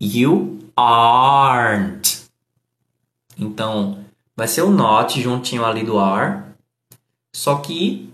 You 0.00 0.58
aren't. 0.76 2.22
Então, 3.38 4.04
vai 4.36 4.48
ser 4.48 4.62
o 4.62 4.70
not 4.70 5.20
juntinho 5.20 5.64
ali 5.64 5.84
do 5.84 5.98
are, 5.98 6.42
só 7.34 7.56
que 7.56 8.12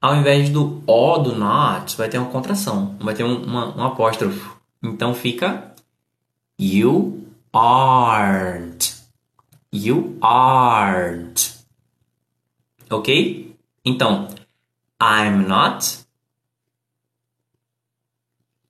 ao 0.00 0.16
invés 0.16 0.48
do 0.48 0.82
o 0.86 1.18
do 1.18 1.36
not, 1.36 1.96
vai 1.96 2.08
ter 2.08 2.18
uma 2.18 2.30
contração, 2.30 2.96
vai 3.00 3.14
ter 3.14 3.24
um, 3.24 3.44
uma, 3.44 3.76
um 3.76 3.84
apóstrofo. 3.84 4.58
Então 4.82 5.14
fica 5.14 5.74
you 6.58 7.26
aren't. 7.52 8.94
You 9.70 10.18
aren't. 10.20 11.54
Ok? 12.90 13.56
Então, 13.84 14.28
I'm 15.00 15.46
not. 15.46 16.04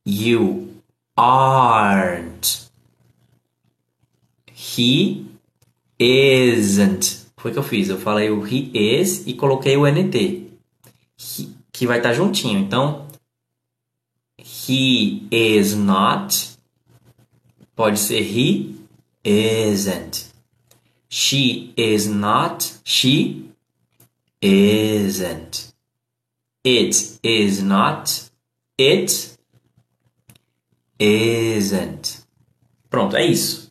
You 0.04 0.82
aren't. 1.16 2.70
He 4.52 5.29
isn't. 6.00 7.26
Foi 7.36 7.50
o 7.50 7.54
que 7.54 7.58
eu 7.58 7.62
fiz. 7.62 7.88
Eu 7.88 7.98
falei 7.98 8.30
o 8.30 8.46
he 8.46 8.70
is 8.74 9.26
e 9.26 9.34
coloquei 9.34 9.76
o 9.76 9.86
NT. 9.86 10.50
He, 11.18 11.48
que 11.70 11.86
vai 11.86 11.98
estar 11.98 12.12
juntinho. 12.12 12.58
Então, 12.58 13.06
he 14.38 15.26
is 15.30 15.74
not. 15.74 16.58
Pode 17.76 17.98
ser 17.98 18.20
he 18.20 18.74
isn't. 19.24 20.26
She 21.08 21.72
is 21.76 22.06
not. 22.06 22.80
She 22.84 23.50
isn't. 24.40 25.74
It 26.64 27.18
is 27.22 27.62
not. 27.62 28.30
It 28.78 29.36
isn't. 30.98 32.24
Pronto, 32.88 33.16
é 33.16 33.24
isso. 33.24 33.70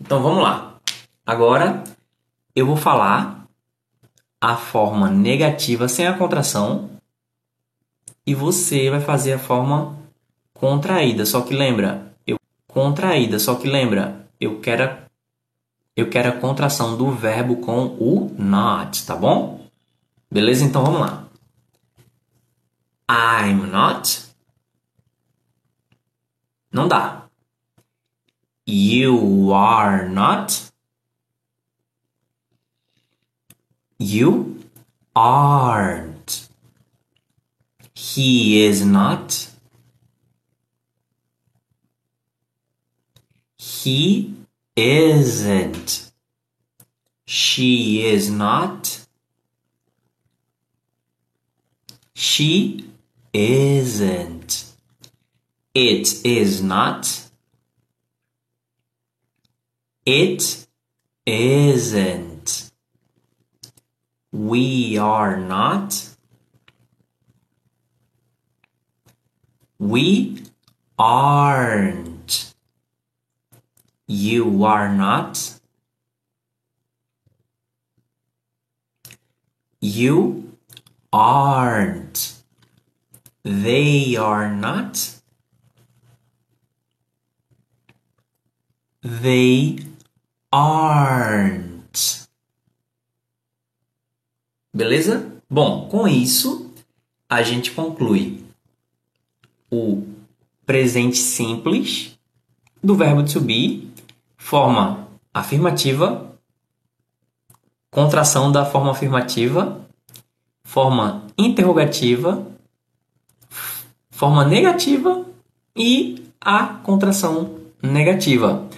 Então 0.00 0.22
vamos 0.22 0.42
lá. 0.42 0.67
Agora 1.28 1.84
eu 2.56 2.64
vou 2.64 2.74
falar 2.74 3.46
a 4.40 4.56
forma 4.56 5.10
negativa 5.10 5.86
sem 5.86 6.06
a 6.06 6.16
contração 6.16 6.88
e 8.26 8.34
você 8.34 8.88
vai 8.88 9.02
fazer 9.02 9.34
a 9.34 9.38
forma 9.38 9.94
contraída. 10.54 11.26
Só 11.26 11.42
que 11.42 11.52
lembra, 11.52 12.14
eu 12.26 12.38
contraída, 12.66 13.38
só 13.38 13.56
que 13.56 13.68
lembra, 13.68 14.26
eu 14.40 14.58
quero 14.60 14.90
eu 15.94 16.08
quero 16.08 16.30
a 16.30 16.40
contração 16.40 16.96
do 16.96 17.10
verbo 17.10 17.56
com 17.56 17.88
o 18.00 18.34
not, 18.38 19.04
tá 19.04 19.14
bom? 19.14 19.68
Beleza? 20.30 20.64
Então 20.64 20.82
vamos 20.82 21.00
lá. 21.00 21.28
I'm 23.10 23.66
not. 23.66 24.24
Não 26.72 26.88
dá. 26.88 27.28
You 28.66 29.52
are 29.52 30.08
not. 30.08 30.67
You 33.98 34.62
aren't. 35.16 36.48
He 37.94 38.64
is 38.64 38.84
not. 38.84 39.48
He 43.56 44.34
isn't. 44.76 46.12
She 47.26 48.06
is 48.06 48.30
not. 48.30 49.06
She 52.14 52.88
isn't. 53.32 54.64
It 55.74 56.24
is 56.24 56.62
not. 56.62 57.28
It 60.06 60.66
isn't. 61.26 62.27
We 64.30 64.98
are 64.98 65.36
not. 65.36 66.08
We 69.78 70.42
aren't. 70.98 72.54
You 74.06 74.64
are 74.64 74.92
not. 74.94 75.60
You 79.80 80.58
aren't. 81.12 82.34
They 83.42 84.16
are 84.16 84.54
not. 84.54 85.14
They 89.02 89.78
aren't. 90.52 92.27
Beleza? 94.78 95.32
Bom, 95.50 95.88
com 95.88 96.06
isso 96.06 96.70
a 97.28 97.42
gente 97.42 97.72
conclui 97.72 98.44
o 99.68 100.06
presente 100.64 101.16
simples 101.16 102.16
do 102.80 102.94
verbo 102.94 103.24
to 103.24 103.40
be, 103.40 103.90
forma 104.36 105.08
afirmativa, 105.34 106.32
contração 107.90 108.52
da 108.52 108.64
forma 108.64 108.92
afirmativa, 108.92 109.84
forma 110.62 111.24
interrogativa, 111.36 112.46
forma 114.12 114.44
negativa 114.44 115.26
e 115.76 116.22
a 116.40 116.66
contração 116.84 117.58
negativa. 117.82 118.68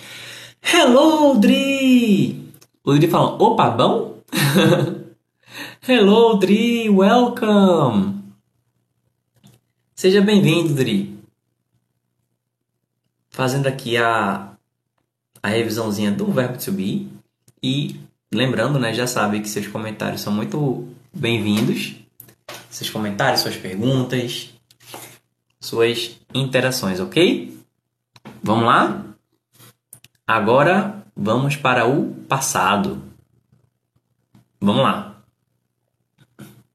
Hello, 0.63 1.39
Dri! 1.39 2.43
O 2.83 2.95
Dri 2.95 3.07
fala, 3.07 3.33
opa, 3.35 3.69
bom? 3.69 4.19
Hello, 5.83 6.37
Dri, 6.37 6.91
welcome! 6.91 8.23
Seja 9.95 10.21
bem-vindo, 10.21 10.75
Dri. 10.75 11.19
Fazendo 13.31 13.67
aqui 13.67 13.97
a, 13.97 14.53
a 15.43 15.49
revisãozinha 15.49 16.13
do 16.13 16.31
verbo 16.31 16.59
to 16.59 16.71
be. 16.71 17.09
E 17.63 17.99
lembrando, 18.31 18.79
né, 18.79 18.93
já 18.93 19.07
sabe 19.07 19.41
que 19.41 19.49
seus 19.49 19.67
comentários 19.69 20.21
são 20.21 20.31
muito 20.31 20.87
bem-vindos. 21.15 21.95
Seus 22.69 22.91
comentários, 22.91 23.41
suas 23.41 23.57
perguntas, 23.57 24.51
suas 25.59 26.21
interações, 26.35 27.01
ok? 27.01 27.59
Vamos 28.43 28.67
lá? 28.67 29.03
Agora 30.27 31.07
vamos 31.17 31.57
para 31.57 31.89
o 31.89 32.13
passado. 32.29 33.03
Vamos 34.61 34.83
lá. 34.83 35.20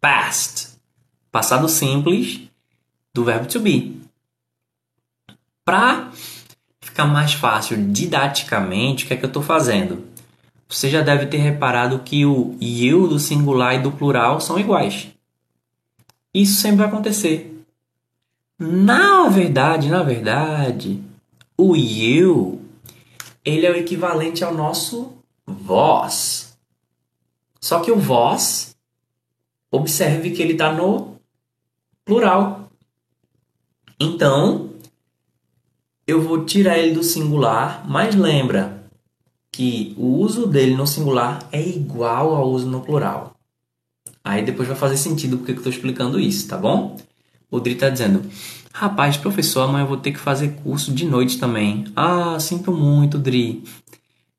Past. 0.05 0.67
Passado 1.31 1.67
simples 1.67 2.41
do 3.11 3.23
verbo 3.23 3.47
to 3.47 3.59
be. 3.59 3.99
Para 5.65 6.11
ficar 6.79 7.07
mais 7.07 7.33
fácil 7.33 7.91
didaticamente, 7.91 9.03
o 9.03 9.07
que 9.07 9.15
é 9.15 9.17
que 9.17 9.25
eu 9.25 9.29
estou 9.29 9.41
fazendo? 9.41 10.05
Você 10.69 10.91
já 10.91 11.01
deve 11.01 11.25
ter 11.25 11.37
reparado 11.37 11.97
que 12.05 12.23
o 12.23 12.55
you 12.61 13.07
do 13.07 13.17
singular 13.17 13.73
e 13.73 13.81
do 13.81 13.91
plural 13.91 14.39
são 14.39 14.59
iguais. 14.59 15.07
Isso 16.31 16.61
sempre 16.61 16.77
vai 16.77 16.87
acontecer. 16.87 17.65
Na 18.59 19.27
verdade, 19.27 19.89
na 19.89 20.03
verdade, 20.03 21.01
o 21.57 21.75
you 21.75 22.61
ele 23.43 23.65
é 23.65 23.71
o 23.71 23.75
equivalente 23.75 24.43
ao 24.43 24.53
nosso 24.53 25.17
vós. 25.47 26.55
Só 27.59 27.79
que 27.79 27.91
o 27.91 27.97
vós, 27.97 28.74
observe 29.75 30.31
que 30.31 30.41
ele 30.41 30.53
está 30.53 30.71
no 30.71 31.15
plural. 32.03 32.69
Então, 33.99 34.71
eu 36.07 36.21
vou 36.21 36.45
tirar 36.45 36.77
ele 36.77 36.93
do 36.93 37.03
singular, 37.03 37.85
mas 37.87 38.15
lembra 38.15 38.83
que 39.51 39.95
o 39.97 40.17
uso 40.17 40.45
dele 40.45 40.75
no 40.75 40.85
singular 40.85 41.47
é 41.51 41.61
igual 41.61 42.35
ao 42.35 42.49
uso 42.49 42.67
no 42.67 42.81
plural. 42.81 43.35
Aí 44.23 44.43
depois 44.43 44.67
vai 44.67 44.77
fazer 44.77 44.97
sentido 44.97 45.37
porque 45.37 45.51
eu 45.51 45.57
estou 45.57 45.71
explicando 45.71 46.19
isso, 46.19 46.47
tá 46.47 46.57
bom? 46.57 46.97
O 47.49 47.59
Dri 47.59 47.73
está 47.73 47.89
dizendo: 47.89 48.23
Rapaz, 48.73 49.17
professor, 49.17 49.61
amanhã 49.61 49.83
eu 49.83 49.87
vou 49.87 49.97
ter 49.97 50.11
que 50.11 50.19
fazer 50.19 50.55
curso 50.63 50.91
de 50.91 51.05
noite 51.05 51.39
também. 51.39 51.85
Ah, 51.95 52.37
sinto 52.39 52.71
muito, 52.71 53.17
Dri. 53.17 53.63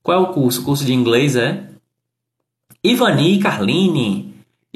Qual 0.03 0.19
é 0.19 0.21
o 0.21 0.33
curso? 0.35 0.61
O 0.61 0.65
curso 0.65 0.85
de 0.85 0.93
inglês 0.93 1.37
é? 1.37 1.71
Ivani 2.85 3.39
Carline. 3.39 4.26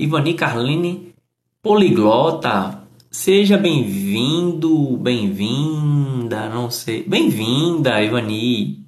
Ivani 0.00 0.32
Carline, 0.32 1.14
poliglota. 1.62 2.84
Seja 3.10 3.58
bem-vindo, 3.58 4.96
bem-vinda, 4.96 6.48
não 6.48 6.70
sei. 6.70 7.02
Bem-vinda, 7.02 8.02
Ivani. 8.02 8.86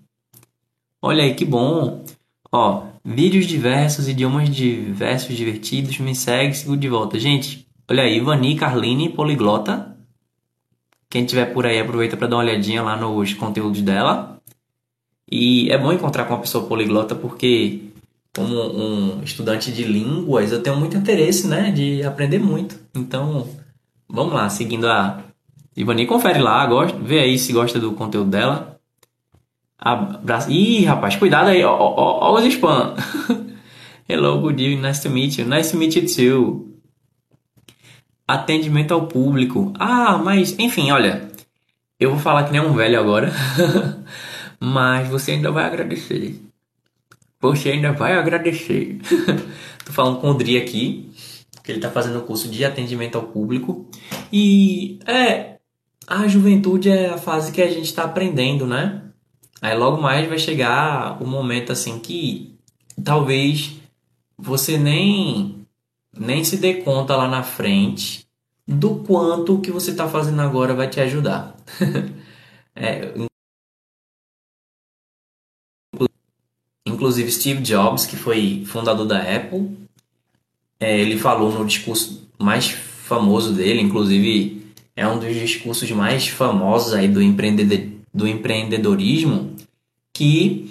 Olha 1.02 1.24
aí 1.24 1.34
que 1.34 1.44
bom. 1.44 2.02
Ó, 2.50 2.84
vídeos 3.04 3.46
diversos, 3.46 4.08
idiomas 4.08 4.48
diversos, 4.48 5.36
divertidos. 5.36 5.98
Me 5.98 6.14
segue, 6.14 6.54
sigo 6.54 6.78
de 6.78 6.88
volta. 6.88 7.18
Gente, 7.18 7.66
olha 7.90 8.04
aí, 8.04 8.16
Ivani 8.16 8.56
Carline, 8.56 9.10
poliglota. 9.10 9.94
Quem 11.10 11.26
tiver 11.26 11.52
por 11.52 11.66
aí, 11.66 11.78
aproveita 11.78 12.16
para 12.16 12.26
dar 12.26 12.36
uma 12.36 12.42
olhadinha 12.42 12.82
lá 12.82 12.96
nos 12.96 13.34
conteúdos 13.34 13.82
dela. 13.82 14.40
E 15.30 15.70
é 15.70 15.76
bom 15.76 15.92
encontrar 15.92 16.24
com 16.24 16.32
uma 16.32 16.40
pessoa 16.40 16.66
poliglota 16.66 17.14
porque, 17.14 17.91
como 18.34 18.54
um 18.54 19.22
estudante 19.22 19.70
de 19.72 19.84
línguas, 19.84 20.52
eu 20.52 20.62
tenho 20.62 20.76
muito 20.76 20.96
interesse, 20.96 21.46
né, 21.46 21.70
de 21.70 22.02
aprender 22.02 22.38
muito. 22.38 22.78
Então, 22.94 23.48
vamos 24.08 24.32
lá, 24.32 24.48
seguindo 24.48 24.88
a 24.88 25.22
Ivani, 25.76 26.06
confere 26.06 26.38
lá, 26.38 26.64
gosta, 26.66 26.98
vê 26.98 27.20
aí 27.20 27.38
se 27.38 27.52
gosta 27.52 27.78
do 27.78 27.92
conteúdo 27.92 28.30
dela. 28.30 28.78
Abraço. 29.78 30.50
Ih, 30.50 30.84
rapaz, 30.84 31.16
cuidado 31.16 31.48
aí, 31.48 31.64
ó, 31.64 31.74
ó, 31.74 32.30
ó 32.30 32.38
os 32.38 32.44
spam. 32.44 32.94
Hello, 34.08 34.40
good 34.40 34.62
evening, 34.62 34.82
nice 34.82 35.02
to 35.02 35.10
meet 35.10 35.38
you. 35.38 35.46
Nice 35.46 35.70
to 35.72 35.76
meet 35.76 35.96
you 35.96 36.06
too 36.06 36.72
atendimento 38.26 38.92
ao 38.92 39.06
público. 39.06 39.72
Ah, 39.78 40.18
mas 40.18 40.58
enfim, 40.58 40.90
olha, 40.90 41.28
eu 41.98 42.10
vou 42.10 42.18
falar 42.18 42.44
que 42.44 42.52
nem 42.52 42.60
um 42.60 42.72
velho 42.72 42.98
agora, 42.98 43.32
mas 44.58 45.08
você 45.08 45.32
ainda 45.32 45.50
vai 45.50 45.64
agradecer. 45.64 46.40
Você 47.42 47.70
ainda 47.70 47.92
vai 47.92 48.12
agradecer. 48.14 49.00
Tô 49.84 49.92
falando 49.92 50.20
com 50.20 50.30
o 50.30 50.34
Dri 50.34 50.56
aqui, 50.56 51.10
que 51.64 51.72
ele 51.72 51.80
tá 51.80 51.90
fazendo 51.90 52.20
o 52.20 52.22
curso 52.22 52.48
de 52.48 52.64
atendimento 52.64 53.18
ao 53.18 53.24
público. 53.24 53.88
E 54.32 55.00
é, 55.04 55.56
a 56.06 56.28
juventude 56.28 56.88
é 56.88 57.08
a 57.08 57.18
fase 57.18 57.50
que 57.50 57.60
a 57.60 57.68
gente 57.68 57.86
está 57.86 58.04
aprendendo, 58.04 58.64
né? 58.64 59.02
Aí 59.60 59.76
logo 59.76 60.00
mais 60.00 60.28
vai 60.28 60.38
chegar 60.38 61.20
o 61.20 61.26
momento 61.26 61.72
assim 61.72 61.98
que 61.98 62.56
talvez 63.02 63.72
você 64.38 64.78
nem 64.78 65.66
nem 66.16 66.44
se 66.44 66.58
dê 66.58 66.74
conta 66.74 67.16
lá 67.16 67.26
na 67.26 67.42
frente 67.42 68.26
do 68.68 68.96
quanto 68.96 69.56
o 69.56 69.60
que 69.60 69.70
você 69.70 69.90
está 69.90 70.08
fazendo 70.08 70.40
agora 70.42 70.74
vai 70.74 70.88
te 70.88 71.00
ajudar. 71.00 71.56
é, 72.76 73.12
inclusive 76.86 77.30
Steve 77.30 77.62
Jobs, 77.62 78.06
que 78.06 78.16
foi 78.16 78.64
fundador 78.66 79.06
da 79.06 79.18
Apple, 79.18 79.76
é, 80.80 81.00
ele 81.00 81.18
falou 81.18 81.52
no 81.52 81.64
discurso 81.64 82.28
mais 82.38 82.70
famoso 82.70 83.52
dele, 83.52 83.80
inclusive 83.80 84.66
é 84.96 85.06
um 85.06 85.18
dos 85.18 85.34
discursos 85.34 85.90
mais 85.90 86.28
famosos 86.28 86.92
aí 86.92 87.08
do, 87.08 87.20
do 88.12 88.28
empreendedorismo, 88.28 89.56
que 90.12 90.70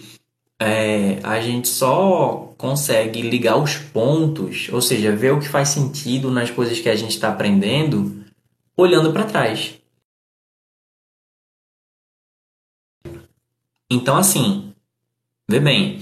é, 0.60 1.20
a 1.24 1.42
gente 1.42 1.68
só 1.68 2.54
consegue 2.58 3.22
ligar 3.22 3.58
os 3.58 3.78
pontos, 3.78 4.70
ou 4.72 4.82
seja, 4.82 5.16
ver 5.16 5.34
o 5.34 5.40
que 5.40 5.48
faz 5.48 5.70
sentido 5.70 6.30
nas 6.30 6.52
coisas 6.52 6.80
que 6.80 6.90
a 6.90 6.96
gente 6.96 7.12
está 7.12 7.30
aprendendo, 7.30 8.24
olhando 8.78 9.12
para 9.12 9.24
trás. 9.24 9.80
Então, 13.90 14.16
assim, 14.16 14.71
vê 15.52 15.60
bem, 15.60 16.02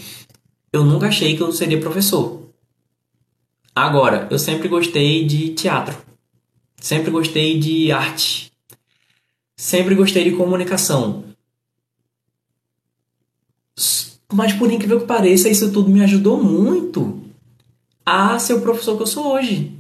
eu 0.72 0.86
nunca 0.86 1.08
achei 1.08 1.36
que 1.36 1.42
eu 1.42 1.52
seria 1.52 1.80
professor. 1.80 2.48
Agora, 3.76 4.28
eu 4.30 4.38
sempre 4.38 4.68
gostei 4.68 5.26
de 5.26 5.54
teatro, 5.54 5.98
sempre 6.78 7.10
gostei 7.10 7.60
de 7.60 7.92
arte, 7.92 8.52
sempre 9.58 9.96
gostei 9.96 10.24
de 10.24 10.36
comunicação. 10.36 11.24
Mas 14.32 14.54
por 14.54 14.72
incrível 14.72 15.00
que 15.00 15.08
pareça, 15.08 15.50
isso 15.50 15.72
tudo 15.72 15.90
me 15.90 16.04
ajudou 16.04 16.42
muito 16.42 17.24
a 18.06 18.38
ser 18.38 18.54
o 18.54 18.62
professor 18.62 18.96
que 18.96 19.04
eu 19.04 19.08
sou 19.08 19.34
hoje. 19.34 19.72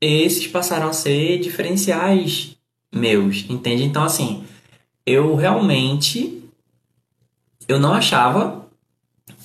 Esses 0.00 0.46
passaram 0.46 0.88
a 0.88 0.92
ser 0.92 1.40
diferenciais 1.40 2.56
meus, 2.94 3.44
entende? 3.48 3.82
Então 3.82 4.04
assim, 4.04 4.44
eu 5.04 5.34
realmente 5.34 6.42
eu 7.66 7.80
não 7.80 7.92
achava 7.92 8.65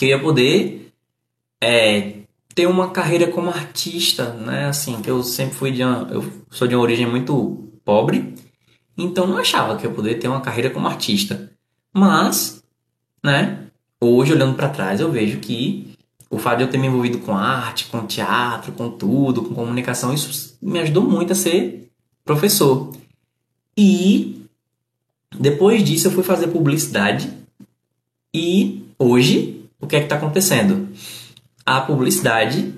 que 0.01 0.05
eu 0.05 0.09
ia 0.09 0.19
poder 0.19 0.91
é, 1.63 2.13
ter 2.55 2.65
uma 2.65 2.89
carreira 2.89 3.27
como 3.27 3.51
artista, 3.51 4.33
né? 4.33 4.65
Assim, 4.65 4.99
que 4.99 5.11
eu 5.11 5.21
sempre 5.21 5.53
fui 5.53 5.71
de 5.71 5.83
uma, 5.83 6.07
eu 6.09 6.25
sou 6.49 6.67
de 6.67 6.73
uma 6.73 6.81
origem 6.81 7.05
muito 7.05 7.71
pobre, 7.85 8.33
então 8.97 9.27
não 9.27 9.37
achava 9.37 9.77
que 9.77 9.85
eu 9.85 9.91
ia 9.91 9.95
poder 9.95 10.15
ter 10.15 10.27
uma 10.27 10.41
carreira 10.41 10.71
como 10.71 10.87
artista. 10.87 11.51
Mas, 11.93 12.63
né? 13.23 13.67
Hoje 14.01 14.33
olhando 14.33 14.55
para 14.55 14.69
trás, 14.69 14.99
eu 14.99 15.11
vejo 15.11 15.37
que 15.37 15.95
o 16.31 16.39
fato 16.39 16.57
de 16.57 16.63
eu 16.63 16.69
ter 16.71 16.79
me 16.79 16.87
envolvido 16.87 17.19
com 17.19 17.37
arte, 17.37 17.85
com 17.85 18.03
teatro, 18.07 18.71
com 18.71 18.89
tudo, 18.89 19.43
com 19.43 19.53
comunicação, 19.53 20.11
isso 20.11 20.57
me 20.59 20.79
ajudou 20.79 21.03
muito 21.03 21.33
a 21.33 21.35
ser 21.35 21.91
professor. 22.25 22.91
E 23.77 24.47
depois 25.37 25.83
disso 25.83 26.07
eu 26.07 26.11
fui 26.11 26.23
fazer 26.23 26.47
publicidade 26.47 27.31
e 28.33 28.83
hoje 28.97 29.60
o 29.81 29.87
que 29.87 29.95
é 29.95 29.99
que 29.99 30.05
está 30.05 30.15
acontecendo? 30.15 30.87
A 31.65 31.81
publicidade 31.81 32.73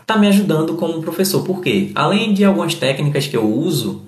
está 0.00 0.16
me 0.18 0.28
ajudando 0.28 0.76
como 0.76 1.02
professor. 1.02 1.42
Por 1.42 1.62
quê? 1.62 1.90
Além 1.94 2.34
de 2.34 2.44
algumas 2.44 2.74
técnicas 2.74 3.26
que 3.26 3.36
eu 3.36 3.50
uso 3.50 4.02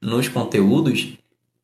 nos 0.00 0.26
conteúdos, 0.28 1.12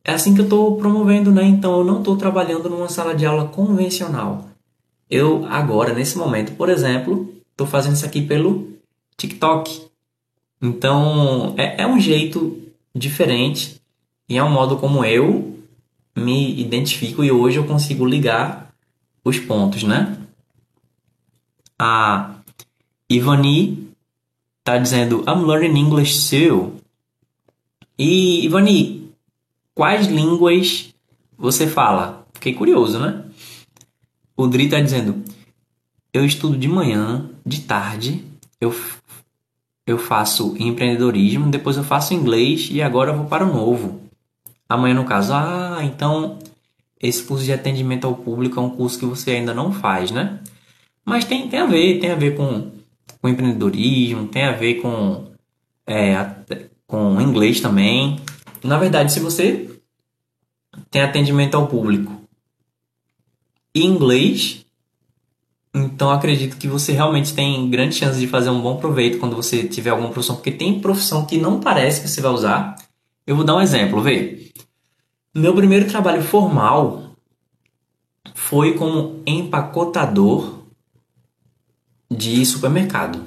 é 0.04 0.12
assim 0.12 0.34
que 0.34 0.40
eu 0.40 0.44
estou 0.44 0.76
promovendo, 0.76 1.32
né? 1.32 1.44
Então 1.44 1.78
eu 1.78 1.84
não 1.84 1.98
estou 1.98 2.16
trabalhando 2.16 2.68
numa 2.68 2.88
sala 2.88 3.14
de 3.14 3.26
aula 3.26 3.46
convencional. 3.46 4.46
Eu 5.10 5.46
agora, 5.48 5.94
nesse 5.94 6.18
momento, 6.18 6.52
por 6.52 6.68
exemplo, 6.68 7.32
estou 7.50 7.66
fazendo 7.66 7.94
isso 7.94 8.06
aqui 8.06 8.22
pelo 8.22 8.68
TikTok. 9.16 9.86
Então 10.60 11.54
é, 11.56 11.82
é 11.82 11.86
um 11.86 11.98
jeito 11.98 12.58
diferente 12.94 13.80
e 14.28 14.36
é 14.36 14.44
um 14.44 14.50
modo 14.50 14.76
como 14.76 15.04
eu 15.04 15.56
me 16.14 16.60
identifico 16.60 17.24
e 17.24 17.30
hoje 17.30 17.58
eu 17.58 17.64
consigo 17.64 18.04
ligar 18.04 18.67
os 19.24 19.38
pontos, 19.38 19.82
né? 19.82 20.16
A 21.78 22.34
Ivani 23.10 23.88
está 24.58 24.78
dizendo 24.78 25.24
I'm 25.26 25.44
learning 25.44 25.78
English 25.78 26.30
too. 26.30 26.74
E 27.98 28.44
Ivani, 28.44 29.10
quais 29.74 30.06
línguas 30.06 30.94
você 31.36 31.66
fala? 31.66 32.26
Fiquei 32.34 32.54
curioso, 32.54 32.98
né? 32.98 33.24
O 34.36 34.46
Dri 34.46 34.64
está 34.64 34.80
dizendo 34.80 35.24
eu 36.12 36.24
estudo 36.24 36.56
de 36.56 36.68
manhã, 36.68 37.30
de 37.44 37.60
tarde, 37.62 38.24
eu 38.60 38.74
eu 39.86 39.96
faço 39.96 40.54
empreendedorismo, 40.58 41.50
depois 41.50 41.78
eu 41.78 41.82
faço 41.82 42.12
inglês 42.12 42.68
e 42.70 42.82
agora 42.82 43.10
eu 43.10 43.16
vou 43.16 43.26
para 43.26 43.46
o 43.46 43.50
novo. 43.50 44.02
Amanhã, 44.68 44.94
no 44.94 45.06
caso, 45.06 45.32
ah, 45.32 45.78
então 45.82 46.38
esse 47.00 47.22
curso 47.22 47.44
de 47.44 47.52
atendimento 47.52 48.06
ao 48.06 48.14
público 48.14 48.58
é 48.58 48.62
um 48.62 48.70
curso 48.70 48.98
que 48.98 49.06
você 49.06 49.32
ainda 49.32 49.54
não 49.54 49.72
faz, 49.72 50.10
né? 50.10 50.40
Mas 51.04 51.24
tem, 51.24 51.48
tem 51.48 51.60
a 51.60 51.66
ver, 51.66 52.00
tem 52.00 52.10
a 52.10 52.16
ver 52.16 52.36
com, 52.36 52.70
com 53.20 53.28
empreendedorismo, 53.28 54.26
tem 54.28 54.44
a 54.44 54.52
ver 54.52 54.74
com, 54.82 55.30
é, 55.86 56.14
com 56.86 57.20
inglês 57.20 57.60
também. 57.60 58.20
Na 58.62 58.78
verdade, 58.78 59.12
se 59.12 59.20
você 59.20 59.70
tem 60.90 61.02
atendimento 61.02 61.56
ao 61.56 61.66
público 61.66 62.12
e 63.74 63.84
inglês, 63.84 64.66
então 65.74 66.10
acredito 66.10 66.56
que 66.56 66.66
você 66.66 66.92
realmente 66.92 67.34
tem 67.34 67.70
grande 67.70 67.94
chance 67.94 68.18
de 68.18 68.26
fazer 68.26 68.50
um 68.50 68.60
bom 68.60 68.76
proveito 68.76 69.18
quando 69.18 69.36
você 69.36 69.64
tiver 69.64 69.90
alguma 69.90 70.10
profissão, 70.10 70.36
porque 70.36 70.50
tem 70.50 70.80
profissão 70.80 71.24
que 71.24 71.38
não 71.38 71.60
parece 71.60 72.00
que 72.00 72.08
você 72.08 72.20
vai 72.20 72.32
usar. 72.32 72.74
Eu 73.26 73.36
vou 73.36 73.44
dar 73.44 73.56
um 73.56 73.60
exemplo, 73.60 74.02
vê. 74.02 74.50
Meu 75.34 75.54
primeiro 75.54 75.88
trabalho 75.88 76.22
formal 76.22 77.12
foi 78.34 78.74
como 78.74 79.22
empacotador 79.26 80.64
de 82.10 82.44
supermercado. 82.46 83.20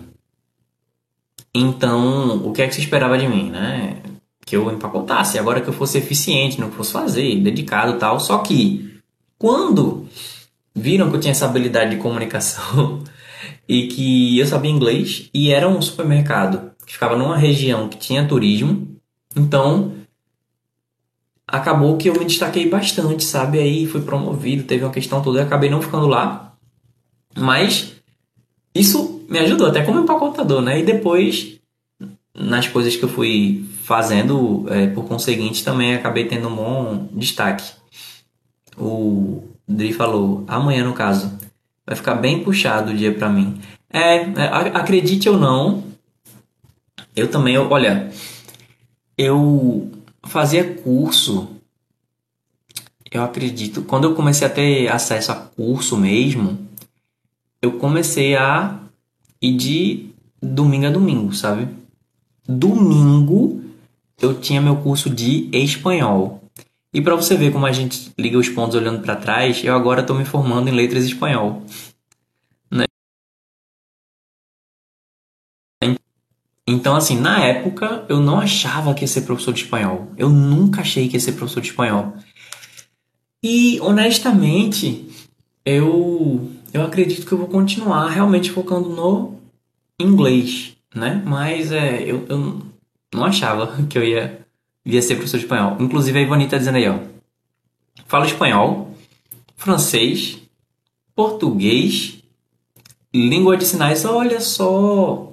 Então, 1.53 2.45
o 2.45 2.51
que 2.53 2.61
é 2.61 2.67
que 2.67 2.73
se 2.73 2.81
esperava 2.81 3.17
de 3.17 3.27
mim, 3.27 3.51
né? 3.51 4.01
Que 4.45 4.55
eu 4.55 4.71
empacotasse, 4.71 5.37
agora 5.37 5.61
que 5.61 5.67
eu 5.67 5.73
fosse 5.73 5.97
eficiente 5.97 6.57
que 6.57 6.71
fosse 6.71 6.91
fazer, 6.91 7.39
dedicado 7.41 7.99
tal. 7.99 8.19
Só 8.19 8.39
que, 8.39 8.99
quando 9.37 10.07
viram 10.73 11.09
que 11.09 11.17
eu 11.17 11.19
tinha 11.19 11.31
essa 11.31 11.45
habilidade 11.45 11.91
de 11.91 12.01
comunicação 12.01 13.03
e 13.67 13.87
que 13.87 14.39
eu 14.39 14.45
sabia 14.47 14.71
inglês 14.71 15.29
e 15.33 15.51
era 15.51 15.67
um 15.67 15.81
supermercado 15.81 16.71
que 16.85 16.93
ficava 16.93 17.15
numa 17.15 17.37
região 17.37 17.87
que 17.87 17.97
tinha 17.97 18.27
turismo, 18.27 18.87
então 19.35 19.93
acabou 21.47 21.97
que 21.97 22.09
eu 22.09 22.13
me 22.13 22.25
destaquei 22.25 22.69
bastante, 22.69 23.23
sabe? 23.23 23.59
Aí 23.59 23.85
fui 23.85 24.01
promovido, 24.01 24.63
teve 24.63 24.83
uma 24.83 24.91
questão 24.91 25.21
toda, 25.21 25.39
e 25.39 25.41
acabei 25.41 25.69
não 25.69 25.81
ficando 25.81 26.07
lá. 26.07 26.53
Mas 27.37 27.93
isso 28.73 29.25
me 29.29 29.39
ajudou 29.39 29.67
até 29.67 29.83
como 29.83 29.99
empacotador, 29.99 30.61
né? 30.61 30.79
E 30.79 30.83
depois, 30.83 31.59
nas 32.33 32.67
coisas 32.67 32.95
que 32.95 33.03
eu 33.03 33.09
fui 33.09 33.65
fazendo, 33.83 34.65
é, 34.69 34.87
por 34.87 35.05
conseguinte, 35.05 35.63
também 35.63 35.93
acabei 35.93 36.25
tendo 36.25 36.47
um 36.47 36.55
bom 36.55 37.09
destaque. 37.13 37.63
O 38.77 39.43
Dri 39.67 39.93
falou, 39.93 40.43
amanhã 40.47 40.83
no 40.83 40.93
caso, 40.93 41.31
vai 41.85 41.95
ficar 41.95 42.15
bem 42.15 42.43
puxado 42.43 42.91
o 42.91 42.95
dia 42.95 43.13
para 43.13 43.29
mim. 43.29 43.59
É, 43.91 44.17
é, 44.17 44.45
acredite 44.73 45.29
ou 45.29 45.37
não, 45.37 45.83
eu 47.15 47.29
também, 47.29 47.57
olha, 47.57 48.09
eu 49.17 49.91
fazia 50.23 50.75
curso, 50.75 51.49
eu 53.11 53.23
acredito, 53.23 53.81
quando 53.81 54.05
eu 54.05 54.15
comecei 54.15 54.47
a 54.47 54.49
ter 54.49 54.87
acesso 54.91 55.31
a 55.31 55.35
curso 55.35 55.97
mesmo, 55.97 56.57
eu 57.61 57.73
comecei 57.73 58.35
a 58.35 58.79
ir 59.41 59.55
de 59.57 60.09
domingo 60.41 60.87
a 60.87 60.89
domingo, 60.89 61.33
sabe? 61.33 61.67
Domingo 62.47 63.61
eu 64.21 64.39
tinha 64.39 64.61
meu 64.61 64.77
curso 64.77 65.09
de 65.09 65.49
espanhol. 65.51 66.41
E 66.93 67.01
para 67.01 67.15
você 67.15 67.35
ver 67.35 67.51
como 67.51 67.65
a 67.65 67.71
gente 67.71 68.11
liga 68.17 68.37
os 68.37 68.49
pontos 68.49 68.75
olhando 68.75 69.01
para 69.01 69.15
trás, 69.15 69.63
eu 69.63 69.73
agora 69.73 70.01
estou 70.01 70.15
me 70.15 70.25
formando 70.25 70.67
em 70.67 70.73
letras 70.73 71.05
espanhol. 71.05 71.63
Então, 76.67 76.95
assim, 76.95 77.19
na 77.19 77.43
época 77.43 78.05
eu 78.07 78.19
não 78.19 78.39
achava 78.39 78.93
que 78.93 79.01
ia 79.01 79.07
ser 79.07 79.21
professor 79.21 79.53
de 79.53 79.63
espanhol. 79.63 80.07
Eu 80.17 80.29
nunca 80.29 80.81
achei 80.81 81.07
que 81.07 81.15
ia 81.15 81.19
ser 81.19 81.33
professor 81.33 81.61
de 81.61 81.69
espanhol. 81.69 82.13
E, 83.43 83.79
honestamente, 83.81 85.09
eu, 85.65 86.51
eu 86.71 86.83
acredito 86.83 87.25
que 87.25 87.31
eu 87.31 87.37
vou 87.37 87.47
continuar 87.47 88.09
realmente 88.09 88.51
focando 88.51 88.89
no 88.89 89.35
inglês, 89.99 90.77
né? 90.93 91.21
Mas 91.25 91.71
é, 91.71 92.03
eu, 92.03 92.25
eu 92.29 92.61
não 93.13 93.25
achava 93.25 93.81
que 93.89 93.97
eu 93.97 94.03
ia, 94.03 94.45
ia 94.85 95.01
ser 95.01 95.15
professor 95.15 95.37
de 95.37 95.45
espanhol. 95.45 95.77
Inclusive, 95.79 96.19
a 96.19 96.21
Ivani 96.21 96.47
tá 96.47 96.57
dizendo 96.57 96.75
aí, 96.75 96.87
ó. 96.87 96.99
Falo 98.05 98.25
espanhol, 98.25 98.95
francês, 99.55 100.39
português, 101.15 102.19
língua 103.13 103.57
de 103.57 103.65
sinais. 103.65 104.05
Olha 104.05 104.39
só, 104.39 105.30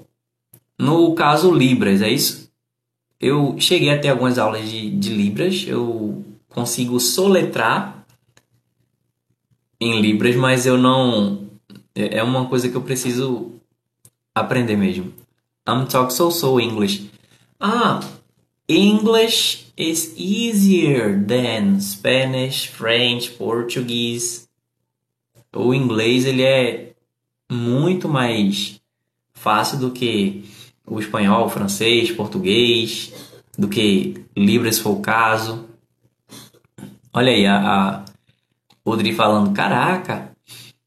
no 0.78 1.14
caso, 1.14 1.52
Libras, 1.52 2.00
é 2.02 2.08
isso? 2.08 2.50
Eu 3.20 3.56
cheguei 3.58 3.90
a 3.90 3.98
ter 3.98 4.08
algumas 4.08 4.38
aulas 4.38 4.68
de, 4.68 4.90
de 4.90 5.10
Libras, 5.10 5.64
eu 5.66 6.24
consigo 6.48 7.00
soletrar 7.00 8.06
em 9.80 10.00
Libras, 10.00 10.36
mas 10.36 10.66
eu 10.66 10.78
não. 10.78 11.48
É, 11.94 12.18
é 12.18 12.22
uma 12.22 12.46
coisa 12.46 12.68
que 12.68 12.76
eu 12.76 12.82
preciso 12.82 13.52
aprender 14.34 14.76
mesmo. 14.76 15.12
I'm 15.68 15.86
talking 15.86 16.14
so 16.14 16.30
so 16.30 16.60
English. 16.60 17.10
Ah, 17.60 18.00
English 18.68 19.72
is 19.76 20.14
easier 20.16 21.24
than 21.26 21.80
Spanish, 21.80 22.66
French, 22.66 23.30
Portuguese. 23.32 24.48
O 25.54 25.74
inglês 25.74 26.24
ele 26.24 26.42
é 26.42 26.92
muito 27.50 28.08
mais 28.08 28.80
fácil 29.32 29.78
do 29.78 29.90
que 29.90 30.44
o 30.90 30.98
espanhol, 30.98 31.46
o 31.46 31.50
francês, 31.50 32.10
português, 32.10 33.12
do 33.56 33.68
que 33.68 34.24
Libras 34.36 34.76
se 34.76 34.82
for 34.82 34.90
o 34.90 35.00
caso. 35.00 35.66
Olha 37.12 37.32
aí, 37.32 37.46
a, 37.46 37.56
a 37.58 38.04
falando, 39.14 39.52
caraca. 39.52 40.32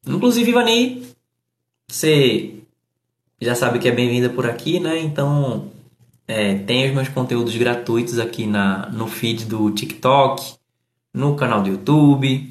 Inclusive, 0.08 0.50
Ivani, 0.50 1.04
você 1.88 2.56
já 3.40 3.54
sabe 3.54 3.80
que 3.80 3.88
é 3.88 3.92
bem-vinda 3.92 4.30
por 4.30 4.46
aqui, 4.46 4.80
né? 4.80 5.00
Então, 5.00 5.70
é, 6.28 6.56
tem 6.56 6.88
os 6.88 6.96
meus 6.96 7.10
conteúdos 7.10 7.56
gratuitos 7.56 8.18
aqui 8.18 8.48
na, 8.48 8.90
no 8.90 9.08
feed 9.08 9.46
do 9.46 9.70
TikTok, 9.72 10.56
no 11.14 11.36
canal 11.36 11.62
do 11.62 11.70
YouTube, 11.70 12.50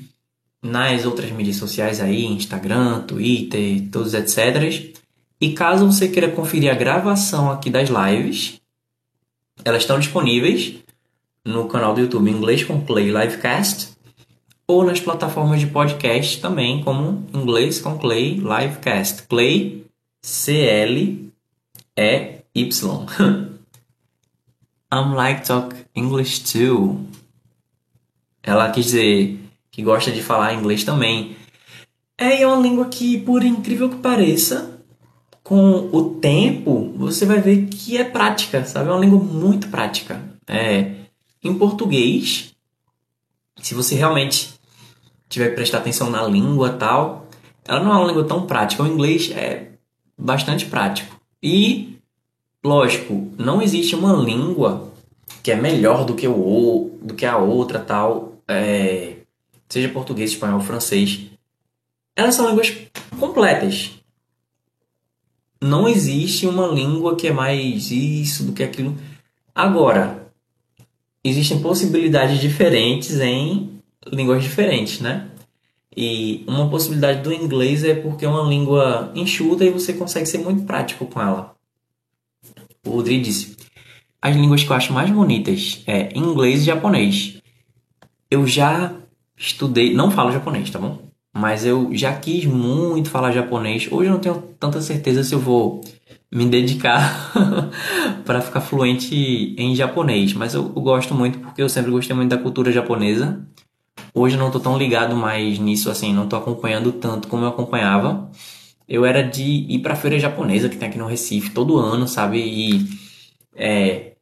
nas 0.63 1.07
outras 1.07 1.31
mídias 1.31 1.57
sociais 1.57 2.01
aí, 2.01 2.27
Instagram, 2.27 3.01
Twitter, 3.03 3.89
todos 3.91 4.15
etc. 4.15 4.93
E 5.41 5.53
caso 5.53 5.87
você 5.87 6.07
queira 6.09 6.31
conferir 6.31 6.71
a 6.71 6.75
gravação 6.75 7.51
aqui 7.51 7.71
das 7.71 7.89
lives, 7.89 8.61
elas 9.65 9.83
estão 9.83 9.99
disponíveis 9.99 10.75
no 11.45 11.67
canal 11.67 11.95
do 11.95 12.01
YouTube 12.03 12.31
Inglês 12.31 12.63
com 12.63 12.81
Play 12.81 13.07
Livecast 13.07 13.97
ou 14.67 14.85
nas 14.85 15.01
plataformas 15.01 15.61
de 15.61 15.67
podcast 15.67 16.41
também, 16.41 16.85
como 16.85 17.27
Inglês 17.33 17.81
com 17.81 17.97
Play 17.97 18.35
Livecast. 18.35 19.23
Play 19.23 19.87
C-L-E-Y. 20.21 21.31
I'm 24.93 25.15
like 25.15 25.47
talk 25.47 25.75
English 25.95 26.41
too. 26.53 27.01
Ela 28.43 28.71
quis 28.71 28.87
dizer 28.87 29.39
que 29.71 29.83
gosta 29.83 30.11
de 30.11 30.23
falar 30.23 30.53
inglês 30.53 30.85
também. 30.85 31.37
É 32.19 32.47
uma 32.47 32.61
língua 32.61 32.87
que, 32.87 33.19
por 33.19 33.43
incrível 33.43 33.89
que 33.89 33.97
pareça, 33.97 34.70
com 35.51 35.91
o 35.93 36.15
tempo, 36.15 36.93
você 36.97 37.27
vai 37.27 37.41
ver 37.41 37.67
que 37.67 37.97
é 37.97 38.05
prática, 38.05 38.65
sabe? 38.65 38.89
É 38.89 38.93
uma 38.93 39.01
língua 39.01 39.19
muito 39.19 39.67
prática. 39.69 40.23
É, 40.47 40.93
em 41.43 41.53
português, 41.53 42.55
se 43.61 43.75
você 43.75 43.97
realmente 43.97 44.55
tiver 45.29 45.49
que 45.49 45.57
prestar 45.57 45.79
atenção 45.79 46.09
na 46.09 46.23
língua 46.23 46.71
tal, 46.71 47.27
ela 47.67 47.83
não 47.83 47.93
é 47.93 47.97
uma 47.97 48.07
língua 48.07 48.25
tão 48.25 48.47
prática. 48.47 48.85
O 48.85 48.87
inglês 48.87 49.33
é 49.33 49.73
bastante 50.17 50.67
prático. 50.67 51.21
E 51.43 51.91
Lógico, 52.63 53.33
não 53.39 53.63
existe 53.63 53.95
uma 53.95 54.13
língua 54.13 54.93
que 55.43 55.51
é 55.51 55.57
melhor 55.57 56.05
do 56.05 56.15
que 56.15 56.29
o 56.29 56.99
do 57.01 57.15
que 57.15 57.25
a 57.25 57.39
outra 57.39 57.79
tal, 57.79 58.35
é, 58.47 59.17
seja 59.67 59.89
português, 59.89 60.33
espanhol, 60.33 60.61
francês. 60.61 61.31
Elas 62.15 62.35
são 62.35 62.51
línguas 62.51 62.77
completas. 63.19 63.93
Não 65.63 65.89
existe 65.89 66.47
uma 66.47 66.67
língua 66.67 67.17
que 67.17 67.27
é 67.27 67.33
mais 67.33 67.91
isso 67.91 68.45
do 68.45 68.53
que 68.53 68.63
aquilo. 68.63 68.97
Agora, 69.55 70.33
existem 71.23 71.61
possibilidades 71.61 72.41
diferentes 72.41 73.21
em 73.21 73.81
línguas 74.07 74.43
diferentes, 74.43 75.01
né? 75.01 75.29
E 75.95 76.45
uma 76.47 76.71
possibilidade 76.71 77.23
do 77.23 77.33
inglês 77.33 77.85
é 77.85 77.95
porque 77.95 78.25
é 78.25 78.29
uma 78.29 78.49
língua 78.49 79.13
enxuta 79.15 79.65
e 79.65 79.71
você 79.71 79.93
consegue 79.93 80.27
ser 80.27 80.39
muito 80.39 80.65
prático 80.65 81.05
com 81.05 81.21
ela. 81.21 81.55
O 82.87 82.97
Udri 82.97 83.21
disse: 83.21 83.57
As 84.23 84.35
línguas 84.35 84.63
que 84.63 84.71
eu 84.71 84.77
acho 84.77 84.93
mais 84.93 85.11
bonitas 85.11 85.83
é 85.87 86.17
inglês 86.17 86.63
e 86.63 86.67
japonês. 86.67 87.43
Eu 88.31 88.47
já 88.47 88.95
estudei, 89.37 89.93
não 89.93 90.11
falo 90.11 90.33
japonês, 90.33 90.71
tá 90.71 90.79
bom? 90.79 91.10
Mas 91.33 91.65
eu 91.65 91.91
já 91.93 92.13
quis 92.15 92.45
muito 92.45 93.11
falar 93.11 93.33
japonês. 93.33 93.89
Hoje 93.91 94.09
eu 94.09 94.13
não 94.13 94.21
tenho 94.21 94.43
tanta 94.59 94.81
certeza 94.81 95.23
se 95.23 95.35
eu 95.35 95.39
vou 95.39 95.81
me 96.33 96.47
dedicar 96.47 97.33
para 98.25 98.41
ficar 98.41 98.61
fluente 98.61 99.55
em 99.59 99.75
japonês, 99.75 100.33
mas 100.33 100.55
eu, 100.55 100.73
eu, 100.75 100.83
gosto 100.83 101.15
muito 101.15 101.39
porque 101.39 101.63
eu 101.63 101.69
sempre 101.69 101.91
gostei 101.91 102.15
muito 102.15 102.31
da 102.31 102.39
cultura 102.39 102.71
japonesa. 102.73 103.45
Hoje 104.15 104.37
eu 104.37 104.41
não 104.41 104.51
tô 104.51 104.61
tão 104.61 104.77
ligado 104.77 105.17
mais 105.17 105.59
nisso 105.59 105.91
assim, 105.91 106.13
não 106.13 106.29
tô 106.29 106.37
acompanhando 106.37 106.93
tanto 106.93 107.29
como 107.29 107.45
eu 107.45 107.49
acompanhava 107.49 108.31
eu 108.91 109.07
era 109.07 109.23
de 109.23 109.45
ir 109.45 109.79
pra 109.79 109.95
feira 109.95 110.19
japonesa 110.19 110.69
que 110.69 110.77
tem 110.77 110.89
aqui 110.89 110.99
no 110.99 111.07
Recife 111.07 111.51
todo 111.51 111.79
ano, 111.79 112.09
sabe? 112.09 112.39
E 112.41 112.89
é, 113.55 114.15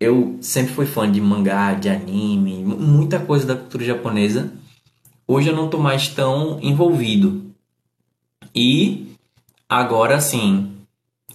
eu 0.00 0.38
sempre 0.40 0.72
fui 0.72 0.86
fã 0.86 1.10
de 1.10 1.20
mangá, 1.20 1.74
de 1.74 1.90
anime, 1.90 2.64
muita 2.64 3.20
coisa 3.20 3.46
da 3.46 3.54
cultura 3.54 3.84
japonesa. 3.84 4.50
Hoje 5.30 5.50
eu 5.50 5.54
não 5.54 5.68
tô 5.68 5.76
mais 5.76 6.08
tão 6.08 6.58
envolvido. 6.62 7.52
E 8.54 9.14
agora 9.68 10.18
sim, 10.22 10.72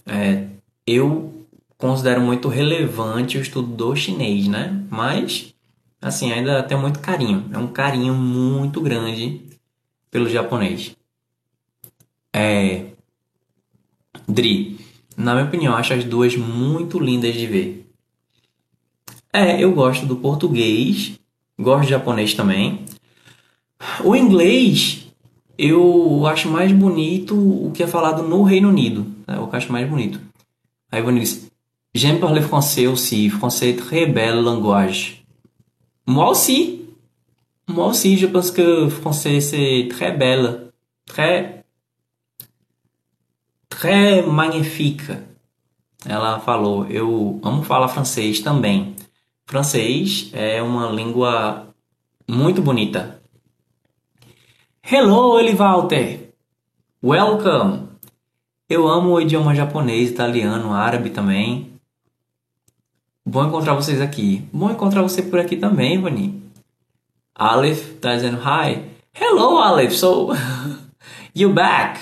é, 0.04 0.48
eu 0.84 1.46
considero 1.78 2.20
muito 2.20 2.48
relevante 2.48 3.38
o 3.38 3.40
estudo 3.40 3.68
do 3.68 3.94
chinês, 3.94 4.48
né? 4.48 4.84
Mas, 4.90 5.54
assim, 6.02 6.32
ainda 6.32 6.60
tenho 6.64 6.80
muito 6.80 6.98
carinho. 6.98 7.48
É 7.52 7.58
um 7.58 7.68
carinho 7.68 8.14
muito 8.14 8.80
grande 8.80 9.40
pelo 10.10 10.28
japonês. 10.28 10.96
É. 12.32 12.86
Dri, 14.26 14.80
na 15.16 15.34
minha 15.34 15.46
opinião, 15.46 15.76
acho 15.76 15.94
as 15.94 16.02
duas 16.02 16.36
muito 16.36 16.98
lindas 16.98 17.34
de 17.34 17.46
ver. 17.46 17.86
É, 19.32 19.62
eu 19.62 19.72
gosto 19.72 20.04
do 20.04 20.16
português, 20.16 21.12
gosto 21.56 21.84
de 21.84 21.90
japonês 21.90 22.34
também. 22.34 22.84
O 24.04 24.14
inglês, 24.14 25.06
eu 25.58 26.26
acho 26.26 26.48
mais 26.48 26.72
bonito 26.72 27.34
o 27.34 27.70
que 27.72 27.82
é 27.82 27.86
falado 27.86 28.22
no 28.22 28.42
Reino 28.42 28.68
Unido. 28.68 29.06
É 29.26 29.38
o 29.38 29.46
que 29.46 29.54
eu 29.54 29.58
acho 29.58 29.72
mais 29.72 29.88
bonito. 29.88 30.20
Aí 30.90 31.02
o 31.02 31.12
diz: 31.12 31.50
J'aime 31.94 32.18
parler 32.18 32.42
français 32.42 32.88
aussi. 32.88 33.30
Français 33.30 33.70
est 33.70 33.78
très 33.78 34.06
belle 34.06 34.42
langue. 34.42 35.22
Moi 36.06 36.28
aussi. 36.28 36.80
Moi 37.66 37.86
aussi, 37.86 38.16
je 38.16 38.26
pense 38.26 38.50
que 38.50 38.88
français 38.88 39.40
c'est 39.40 39.88
très 39.90 40.12
belle. 40.12 40.72
Très 41.06 41.64
très 43.68 44.22
magnifique. 44.22 45.10
Ela 46.04 46.40
falou: 46.40 46.86
Eu 46.90 47.40
amo 47.42 47.62
falar 47.62 47.88
francês 47.88 48.40
também. 48.40 48.94
Francês 49.46 50.30
é 50.32 50.62
uma 50.62 50.90
língua 50.90 51.68
muito 52.28 52.60
bonita. 52.60 53.20
Hello, 54.86 55.40
Elivalter! 55.40 56.34
Welcome! 57.02 57.88
Eu 58.68 58.86
amo 58.86 59.12
o 59.12 59.20
idioma 59.20 59.54
japonês, 59.54 60.10
italiano, 60.10 60.74
árabe 60.74 61.08
também. 61.08 61.80
Bom 63.24 63.46
encontrar 63.46 63.72
vocês 63.72 63.98
aqui. 63.98 64.46
Bom 64.52 64.70
encontrar 64.70 65.00
você 65.00 65.22
por 65.22 65.38
aqui 65.38 65.56
também, 65.56 65.98
Vani. 65.98 66.42
Aleph 67.34 67.98
tá 67.98 68.14
dizendo 68.14 68.36
hi. 68.36 68.84
Hello, 69.14 69.56
Aleph. 69.56 69.94
So, 69.94 70.32
you 71.34 71.50
back? 71.54 71.98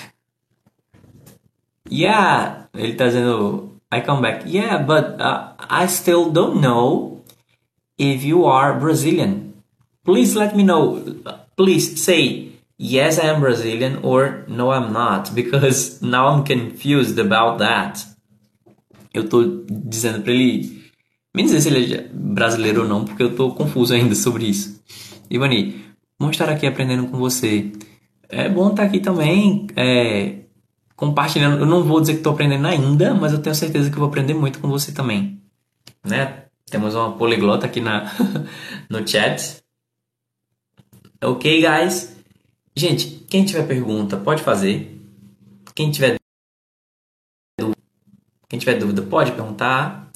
Yeah, 1.89 2.67
ele 2.73 2.95
tá 2.95 3.05
dizendo, 3.05 3.79
I 3.93 4.01
come 4.01 4.21
back. 4.21 4.45
Yeah, 4.45 4.83
but 4.83 5.21
uh, 5.21 5.53
I 5.69 5.87
still 5.87 6.31
don't 6.31 6.59
know 6.59 7.21
if 7.97 8.25
you 8.25 8.45
are 8.45 8.77
Brazilian. 8.77 9.53
Please 10.03 10.37
let 10.37 10.53
me 10.53 10.63
know. 10.63 11.01
Please 11.55 11.97
say 11.97 12.52
yes, 12.83 13.17
I 13.17 13.27
am 13.27 13.39
Brazilian 13.39 13.99
or 14.03 14.43
no, 14.47 14.71
I'm 14.71 14.91
not, 14.91 15.33
because 15.33 16.01
now 16.01 16.27
I'm 16.27 16.43
confused 16.43 17.17
about 17.17 17.59
that. 17.59 18.05
Eu 19.13 19.29
tô 19.29 19.63
dizendo 19.69 20.21
para 20.21 20.33
ele 20.33 20.83
me 21.33 21.43
dizer 21.43 21.61
se 21.61 21.69
ele 21.69 21.93
é 21.95 22.09
brasileiro 22.11 22.81
ou 22.81 22.87
não, 22.87 23.05
porque 23.05 23.23
eu 23.23 23.35
tô 23.35 23.51
confuso 23.51 23.93
ainda 23.93 24.13
sobre 24.15 24.45
isso. 24.45 24.83
Ivani, 25.29 25.83
vamos 26.19 26.35
estar 26.35 26.49
aqui 26.49 26.67
aprendendo 26.67 27.07
com 27.07 27.17
você. 27.17 27.71
É 28.27 28.49
bom 28.49 28.69
estar 28.69 28.83
aqui 28.83 28.99
também. 28.99 29.67
É, 29.75 30.41
compartilhando. 30.95 31.59
Eu 31.59 31.65
não 31.65 31.83
vou 31.83 32.01
dizer 32.01 32.13
que 32.13 32.19
estou 32.19 32.33
aprendendo 32.33 32.67
ainda, 32.67 33.13
mas 33.13 33.31
eu 33.31 33.41
tenho 33.41 33.55
certeza 33.55 33.89
que 33.89 33.97
vou 33.97 34.07
aprender 34.07 34.33
muito 34.33 34.59
com 34.59 34.67
você 34.67 34.91
também. 34.91 35.41
Né? 36.03 36.43
Temos 36.69 36.95
uma 36.95 37.11
poliglota 37.13 37.65
aqui 37.65 37.79
na, 37.79 38.11
no 38.89 39.07
chat. 39.07 39.63
Ok, 41.23 41.61
guys? 41.61 42.12
Gente, 42.75 43.25
quem 43.29 43.45
tiver 43.45 43.67
pergunta, 43.67 44.17
pode 44.17 44.41
fazer. 44.41 44.99
Quem 45.75 45.91
tiver 45.91 46.17
dúvida, 47.59 47.77
quem 48.49 48.59
tiver 48.59 48.79
dúvida 48.79 49.01
pode 49.03 49.31
perguntar. 49.31 50.11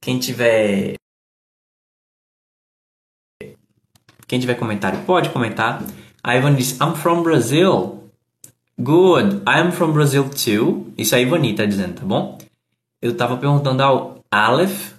Quem 0.00 0.18
tiver 0.18 0.96
quem 4.26 4.40
tiver 4.40 4.54
comentário 4.54 5.04
pode 5.04 5.30
comentar. 5.30 5.84
A 6.22 6.36
Ivan 6.36 6.54
diz: 6.54 6.78
I'm 6.80 6.94
from 6.96 7.22
Brazil. 7.22 8.10
Good. 8.80 9.42
I'm 9.46 9.70
from 9.70 9.92
Brazil 9.92 10.28
too. 10.28 10.92
Isso 10.96 11.14
aí 11.14 11.22
Ivani 11.22 11.54
tá 11.54 11.64
dizendo, 11.64 12.00
tá 12.00 12.04
bom? 12.04 12.38
Eu 13.00 13.16
tava 13.16 13.36
perguntando 13.36 13.82
ao 13.82 14.24
Aleph 14.30 14.94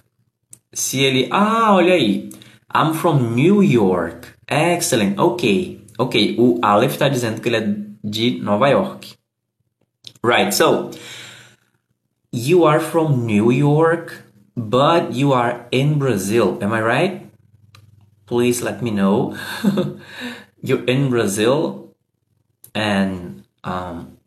se 0.72 1.00
ele. 1.00 1.28
Ah, 1.30 1.74
olha 1.74 1.94
aí. 1.94 2.30
I'm 2.74 2.94
from 2.94 3.34
New 3.34 3.62
York. 3.62 4.28
Excellent. 4.48 5.18
Ok. 5.18 5.83
Ok. 5.98 6.36
O 6.38 6.58
Aleph 6.62 6.96
tá 6.96 7.08
dizendo 7.08 7.40
que 7.40 7.48
ele 7.48 7.56
é 7.56 7.76
de 8.02 8.40
Nova 8.40 8.68
York. 8.68 9.16
Right. 10.22 10.52
So, 10.54 10.90
you 12.32 12.64
are 12.64 12.80
from 12.80 13.26
New 13.26 13.52
York, 13.52 14.24
but 14.56 15.12
you 15.12 15.32
are 15.32 15.66
in 15.70 15.98
Brazil. 15.98 16.58
Am 16.62 16.72
I 16.72 16.80
right? 16.80 17.30
Please 18.26 18.62
let 18.62 18.82
me 18.82 18.90
know. 18.90 19.36
you 20.62 20.78
are 20.78 20.84
in 20.84 21.10
Brazil? 21.10 21.94
And 22.74 23.44
um, 23.62 24.18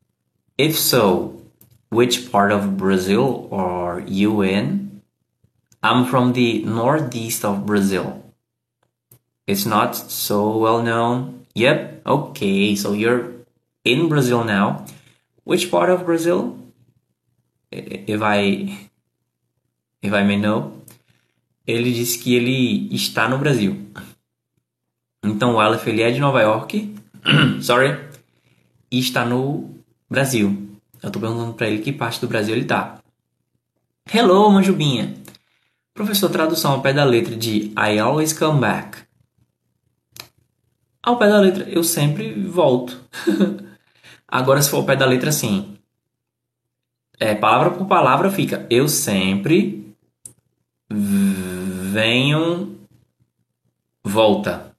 if 0.58 0.78
so, 0.78 1.42
which 1.90 2.32
part 2.32 2.52
of 2.52 2.78
Brazil 2.78 3.50
are 3.52 4.00
you 4.00 4.42
in? 4.42 5.02
I'm 5.84 6.06
from 6.06 6.34
the 6.34 6.64
northeast 6.64 7.46
of 7.46 7.66
Brazil. 7.66 8.24
It's 9.46 9.66
not 9.66 9.96
so 9.96 10.58
well 10.58 10.82
known. 10.82 11.46
Yep, 11.58 12.06
okay, 12.06 12.76
so 12.76 12.94
you're 12.94 13.34
in 13.84 14.08
Brazil 14.08 14.44
now. 14.44 14.86
Which 15.44 15.72
part 15.72 15.90
of 15.90 16.06
Brazil? 16.06 16.54
If 17.72 18.22
I 18.22 18.78
if 20.04 20.14
I 20.14 20.24
may 20.24 20.38
know. 20.38 20.74
Ele 21.66 21.92
disse 21.92 22.20
que 22.20 22.36
ele 22.36 22.94
está 22.94 23.28
no 23.28 23.40
Brasil. 23.40 23.76
Então 25.24 25.56
o 25.56 25.60
Aleph 25.60 25.88
ele 25.88 26.04
é 26.04 26.12
de 26.12 26.20
Nova 26.20 26.42
York, 26.42 26.96
sorry, 27.62 27.98
e 28.92 29.00
está 29.00 29.26
no 29.26 29.82
Brasil. 30.08 30.78
Eu 31.02 31.10
tô 31.10 31.20
perguntando 31.20 31.54
para 31.54 31.68
ele 31.68 31.82
que 31.82 31.92
parte 31.92 32.22
do 32.22 32.28
Brasil 32.28 32.56
ele 32.56 32.66
tá. 32.66 33.00
Hello, 34.14 34.50
Manjubinha. 34.52 35.16
Professor, 35.94 36.30
tradução 36.30 36.74
ao 36.74 36.82
pé 36.82 36.94
da 36.94 37.04
letra 37.04 37.36
de 37.36 37.74
I 37.76 37.98
always 37.98 38.32
come 38.32 38.62
back. 38.62 39.07
Ao 41.08 41.16
pé 41.16 41.30
da 41.30 41.40
letra, 41.40 41.64
eu 41.70 41.86
sempre 41.86 42.34
volto. 42.34 43.00
Agora, 44.28 44.62
se 44.62 44.70
for 44.70 44.76
ao 44.76 44.84
pé 44.84 44.94
da 44.94 45.06
letra, 45.06 45.32
sim. 45.32 45.78
É, 47.18 47.34
palavra 47.34 47.72
por 47.72 47.88
palavra 47.88 48.30
fica 48.30 48.68
eu 48.70 48.90
sempre 48.90 49.96
venho 50.90 52.78
volta. 54.04 54.76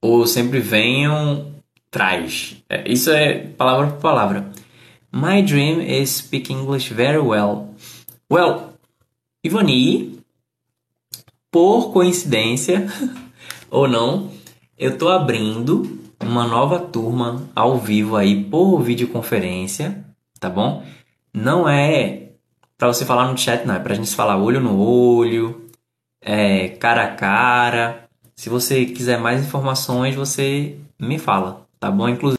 Ou 0.00 0.26
sempre 0.26 0.58
venham 0.58 1.52
traz. 1.90 2.56
É, 2.66 2.90
isso 2.90 3.10
é 3.10 3.40
palavra 3.40 3.88
por 3.88 4.00
palavra. 4.00 4.50
My 5.12 5.42
dream 5.42 5.82
is 5.82 6.16
speak 6.16 6.50
English 6.50 6.94
very 6.94 7.18
well. 7.18 7.74
Well, 8.32 8.72
Ivani, 9.44 10.18
por 11.50 11.92
coincidência 11.92 12.86
ou 13.70 13.86
não, 13.86 14.37
eu 14.78 14.96
tô 14.96 15.08
abrindo 15.08 15.98
uma 16.20 16.46
nova 16.46 16.78
turma 16.78 17.48
ao 17.54 17.78
vivo 17.78 18.16
aí 18.16 18.44
por 18.44 18.80
videoconferência, 18.80 20.04
tá 20.38 20.48
bom? 20.48 20.84
Não 21.34 21.68
é 21.68 22.30
para 22.76 22.88
você 22.88 23.04
falar 23.04 23.28
no 23.28 23.36
chat, 23.36 23.66
não, 23.66 23.74
é 23.74 23.80
pra 23.80 23.94
gente 23.94 24.14
falar 24.14 24.38
olho 24.38 24.60
no 24.60 24.78
olho, 24.78 25.68
é, 26.20 26.68
cara 26.68 27.04
a 27.04 27.16
cara. 27.16 28.08
Se 28.36 28.48
você 28.48 28.86
quiser 28.86 29.18
mais 29.18 29.44
informações, 29.44 30.14
você 30.14 30.78
me 30.98 31.18
fala, 31.18 31.66
tá 31.80 31.90
bom? 31.90 32.08
Inclusive 32.08 32.38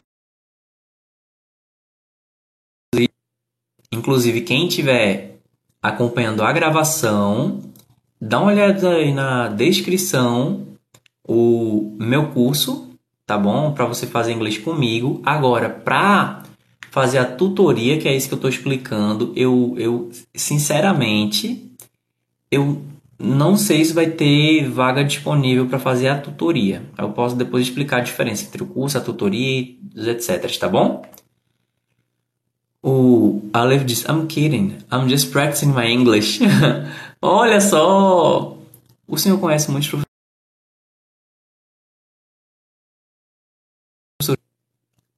Inclusive, 3.92 4.42
quem 4.42 4.68
estiver 4.68 5.40
acompanhando 5.82 6.42
a 6.42 6.52
gravação, 6.52 7.60
dá 8.20 8.38
uma 8.38 8.52
olhada 8.52 8.90
aí 8.90 9.12
na 9.12 9.48
descrição 9.48 10.69
o 11.26 11.96
meu 11.98 12.28
curso, 12.28 12.90
tá 13.26 13.38
bom? 13.38 13.72
Para 13.72 13.86
você 13.86 14.06
fazer 14.06 14.32
inglês 14.32 14.58
comigo. 14.58 15.20
Agora, 15.24 15.68
para 15.68 16.42
fazer 16.90 17.18
a 17.18 17.24
tutoria, 17.24 17.98
que 17.98 18.08
é 18.08 18.16
isso 18.16 18.28
que 18.28 18.34
eu 18.34 18.36
estou 18.36 18.50
explicando, 18.50 19.32
eu, 19.36 19.74
eu 19.78 20.10
sinceramente 20.34 21.70
eu 22.50 22.82
não 23.18 23.56
sei 23.56 23.84
se 23.84 23.92
vai 23.92 24.06
ter 24.10 24.68
vaga 24.68 25.04
disponível 25.04 25.66
para 25.66 25.78
fazer 25.78 26.08
a 26.08 26.18
tutoria. 26.18 26.82
Eu 26.98 27.10
posso 27.10 27.36
depois 27.36 27.66
explicar 27.66 27.98
a 27.98 28.04
diferença 28.04 28.44
entre 28.44 28.62
o 28.62 28.66
curso, 28.66 28.98
a 28.98 29.00
tutoria, 29.00 29.76
etc, 29.94 30.58
tá 30.58 30.68
bom? 30.68 31.02
O 32.82 33.42
Aleph 33.52 33.84
diz, 33.84 34.04
I'm 34.08 34.26
kidding, 34.26 34.78
I'm 34.90 35.08
just 35.08 35.30
practicing 35.30 35.72
my 35.72 35.86
English. 35.86 36.40
Olha 37.20 37.60
só! 37.60 38.56
O 39.06 39.18
senhor 39.18 39.38
conhece 39.38 39.70
muitos 39.70 39.90
professores. 39.90 40.09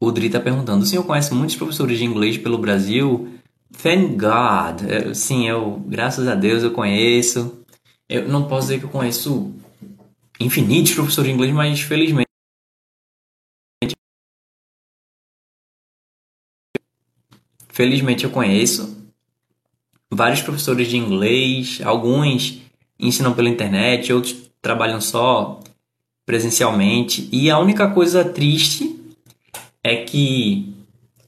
O 0.05 0.11
Dri 0.11 0.27
está 0.27 0.41
perguntando, 0.41 0.83
o 0.83 0.87
senhor 0.87 1.05
conhece 1.05 1.33
muitos 1.33 1.55
professores 1.55 1.97
de 1.97 2.05
inglês 2.05 2.37
pelo 2.37 2.59
Brasil? 2.59 3.39
Thank 3.81 4.17
God! 4.17 4.83
É, 4.91 5.15
sim, 5.15 5.49
eu, 5.49 5.81
graças 5.87 6.27
a 6.27 6.35
Deus, 6.35 6.65
eu 6.65 6.73
conheço. 6.73 7.65
Eu 8.09 8.27
não 8.27 8.49
posso 8.49 8.67
dizer 8.67 8.81
que 8.81 8.85
eu 8.87 8.91
conheço 8.91 9.55
infinitos 10.41 10.93
professores 10.93 11.29
de 11.29 11.35
inglês, 11.37 11.55
mas 11.55 11.81
felizmente 11.83 12.27
Felizmente 17.69 18.25
eu 18.25 18.31
conheço 18.31 19.07
vários 20.11 20.43
professores 20.43 20.89
de 20.89 20.97
inglês, 20.97 21.81
alguns 21.85 22.61
ensinam 22.99 23.35
pela 23.35 23.49
internet, 23.49 24.13
outros 24.13 24.51
trabalham 24.61 25.01
só 25.01 25.61
presencialmente. 26.27 27.29
E 27.31 27.49
a 27.49 27.61
única 27.61 27.89
coisa 27.89 28.25
triste 28.25 29.01
é 29.83 29.97
que 29.97 30.75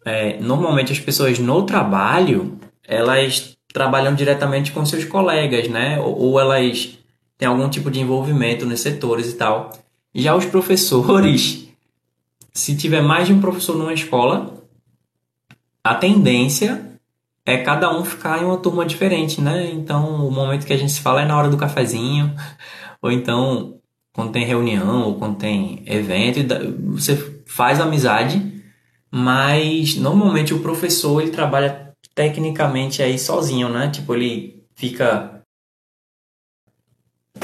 é, 0.04 0.38
normalmente 0.38 0.92
as 0.92 1.00
pessoas 1.00 1.38
no 1.38 1.62
trabalho 1.64 2.58
elas 2.86 3.56
trabalham 3.72 4.14
diretamente 4.14 4.70
com 4.70 4.84
seus 4.86 5.04
colegas, 5.04 5.68
né? 5.68 5.98
Ou, 5.98 6.18
ou 6.18 6.40
elas 6.40 6.98
têm 7.36 7.48
algum 7.48 7.68
tipo 7.68 7.90
de 7.90 8.00
envolvimento 8.00 8.66
nos 8.66 8.80
setores 8.80 9.30
e 9.30 9.36
tal. 9.36 9.70
Já 10.14 10.34
os 10.36 10.44
professores, 10.44 11.68
se 12.52 12.76
tiver 12.76 13.02
mais 13.02 13.26
de 13.26 13.32
um 13.32 13.40
professor 13.40 13.76
numa 13.76 13.92
escola, 13.92 14.62
a 15.82 15.94
tendência 15.94 16.92
é 17.44 17.58
cada 17.58 17.94
um 17.94 18.04
ficar 18.04 18.40
em 18.40 18.44
uma 18.44 18.56
turma 18.56 18.86
diferente, 18.86 19.40
né? 19.40 19.70
Então, 19.72 20.26
o 20.26 20.30
momento 20.30 20.64
que 20.64 20.72
a 20.72 20.76
gente 20.76 20.92
se 20.92 21.00
fala 21.00 21.22
é 21.22 21.26
na 21.26 21.36
hora 21.36 21.48
do 21.48 21.56
cafezinho, 21.56 22.34
ou 23.02 23.10
então 23.10 23.78
quando 24.12 24.30
tem 24.30 24.44
reunião, 24.44 25.02
ou 25.02 25.14
quando 25.16 25.36
tem 25.36 25.82
evento, 25.86 26.38
você 26.92 27.33
faz 27.46 27.80
amizade, 27.80 28.62
mas 29.10 29.96
normalmente 29.96 30.54
o 30.54 30.60
professor 30.60 31.20
ele 31.20 31.30
trabalha 31.30 31.94
tecnicamente 32.14 33.02
aí 33.02 33.18
sozinho, 33.18 33.68
né? 33.68 33.90
Tipo, 33.90 34.14
ele 34.14 34.64
fica 34.74 35.42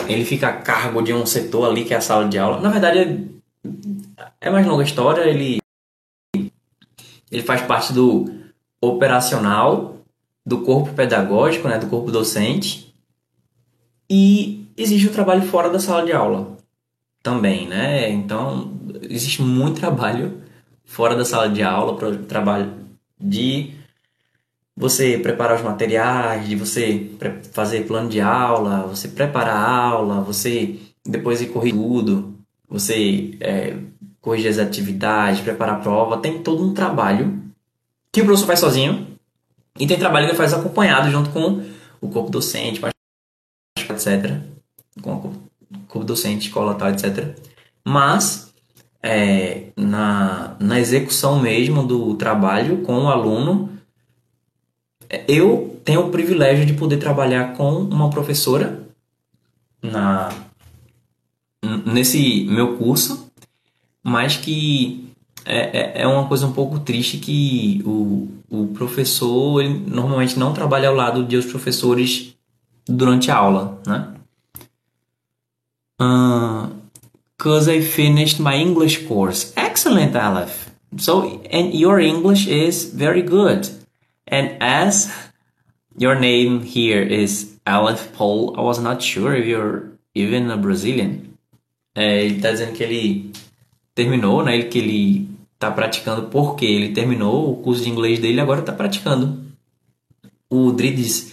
ele 0.08 0.24
fica 0.24 0.48
a 0.48 0.56
cargo 0.56 1.02
de 1.02 1.12
um 1.12 1.26
setor 1.26 1.68
ali 1.68 1.84
que 1.84 1.94
é 1.94 1.96
a 1.96 2.00
sala 2.00 2.28
de 2.28 2.38
aula. 2.38 2.60
Na 2.60 2.70
verdade, 2.70 3.30
é, 4.40 4.50
mais 4.50 4.66
longa 4.66 4.84
história, 4.84 5.22
ele 5.22 5.60
ele 7.30 7.42
faz 7.42 7.62
parte 7.62 7.92
do 7.92 8.28
operacional 8.80 9.98
do 10.44 10.62
corpo 10.62 10.92
pedagógico, 10.94 11.68
né, 11.68 11.78
do 11.78 11.86
corpo 11.86 12.10
docente, 12.10 12.92
e 14.08 14.66
existe 14.76 15.06
o 15.06 15.12
trabalho 15.12 15.42
fora 15.42 15.70
da 15.70 15.78
sala 15.78 16.04
de 16.04 16.12
aula 16.12 16.56
também, 17.22 17.68
né? 17.68 18.10
Então, 18.10 18.79
existe 19.10 19.42
muito 19.42 19.80
trabalho 19.80 20.40
fora 20.84 21.16
da 21.16 21.24
sala 21.24 21.48
de 21.48 21.62
aula, 21.62 21.96
para 21.96 22.16
trabalho 22.16 22.72
de 23.18 23.74
você 24.76 25.18
preparar 25.18 25.56
os 25.56 25.62
materiais, 25.62 26.48
de 26.48 26.56
você 26.56 27.10
fazer 27.52 27.86
plano 27.86 28.08
de 28.08 28.20
aula, 28.20 28.86
você 28.86 29.08
preparar 29.08 29.56
a 29.56 29.70
aula, 29.70 30.20
você 30.20 30.78
depois 31.04 31.42
ir 31.42 31.48
corrigir 31.48 31.78
tudo, 31.78 32.34
você 32.68 33.36
é, 33.40 33.76
corrigir 34.20 34.50
as 34.50 34.58
atividades, 34.58 35.40
preparar 35.40 35.76
a 35.76 35.80
prova, 35.80 36.18
tem 36.18 36.42
todo 36.42 36.64
um 36.64 36.72
trabalho 36.72 37.42
que 38.12 38.22
o 38.22 38.24
professor 38.24 38.46
faz 38.46 38.60
sozinho 38.60 39.18
e 39.78 39.86
tem 39.86 39.98
trabalho 39.98 40.26
que 40.26 40.32
ele 40.32 40.38
faz 40.38 40.52
acompanhado 40.52 41.10
junto 41.10 41.30
com 41.30 41.62
o 42.00 42.08
corpo 42.08 42.30
docente, 42.30 42.80
etc. 43.76 44.40
Com 45.02 45.14
o 45.14 45.20
corpo 45.88 46.04
docente, 46.04 46.46
escola 46.46 46.74
tal, 46.74 46.88
etc. 46.88 47.36
Mas 47.84 48.49
é, 49.02 49.68
na, 49.76 50.56
na 50.60 50.78
execução 50.78 51.40
mesmo 51.40 51.86
do 51.86 52.14
trabalho 52.14 52.82
com 52.82 53.04
o 53.04 53.08
aluno, 53.08 53.70
eu 55.26 55.80
tenho 55.84 56.06
o 56.06 56.10
privilégio 56.10 56.66
de 56.66 56.74
poder 56.74 56.98
trabalhar 56.98 57.56
com 57.56 57.78
uma 57.78 58.10
professora 58.10 58.86
na 59.82 60.30
nesse 61.84 62.44
meu 62.44 62.76
curso, 62.78 63.30
mas 64.02 64.36
que 64.36 65.12
é, 65.44 66.00
é, 66.00 66.02
é 66.02 66.06
uma 66.06 66.26
coisa 66.26 66.46
um 66.46 66.52
pouco 66.52 66.80
triste 66.80 67.18
que 67.18 67.82
o, 67.84 68.28
o 68.48 68.68
professor 68.68 69.62
ele 69.62 69.84
normalmente 69.86 70.38
não 70.38 70.52
trabalha 70.52 70.88
ao 70.88 70.94
lado 70.94 71.24
de 71.24 71.36
os 71.36 71.46
professores 71.46 72.34
durante 72.86 73.30
a 73.30 73.36
aula, 73.36 73.80
né? 73.86 74.14
Because 77.40 77.70
I 77.70 77.80
finished 77.80 78.38
my 78.38 78.54
English 78.54 79.08
course. 79.08 79.54
Excellent, 79.56 80.14
Aleph. 80.14 80.68
So, 80.98 81.40
and 81.50 81.72
your 81.72 81.98
English 81.98 82.46
is 82.46 82.92
very 82.92 83.22
good. 83.22 83.66
And 84.28 84.60
as 84.60 85.08
your 85.96 86.20
name 86.20 86.60
here 86.60 87.00
is 87.00 87.56
Aleph 87.66 88.12
Paul, 88.12 88.54
I 88.58 88.60
was 88.60 88.78
not 88.78 89.00
sure 89.00 89.34
if 89.34 89.46
you're 89.46 89.88
even 90.14 90.50
a 90.50 90.58
Brazilian. 90.58 91.32
É, 91.96 92.26
ele 92.26 92.36
está 92.36 92.50
dizendo 92.50 92.74
que 92.74 92.82
ele 92.82 93.32
terminou, 93.94 94.44
né? 94.44 94.56
Ele 94.56 94.68
que 94.68 94.78
ele 94.78 95.28
está 95.54 95.70
praticando 95.70 96.28
porque 96.28 96.66
ele 96.66 96.92
terminou 96.92 97.52
o 97.52 97.56
curso 97.56 97.84
de 97.84 97.88
inglês 97.88 98.18
dele 98.18 98.36
e 98.36 98.40
agora 98.40 98.60
está 98.60 98.74
praticando. 98.74 99.46
O 100.50 100.72
Dri 100.72 100.92
diz: 100.92 101.32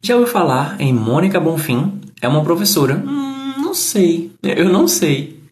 Já 0.00 0.14
ouviu 0.14 0.32
falar 0.32 0.80
em 0.80 0.92
Mônica 0.92 1.40
Bonfim? 1.40 2.00
É 2.22 2.28
uma 2.28 2.44
professora. 2.44 3.02
Hum, 3.04 3.23
não 3.64 3.74
sei. 3.74 4.30
Eu 4.42 4.68
não 4.68 4.86
sei. 4.86 5.42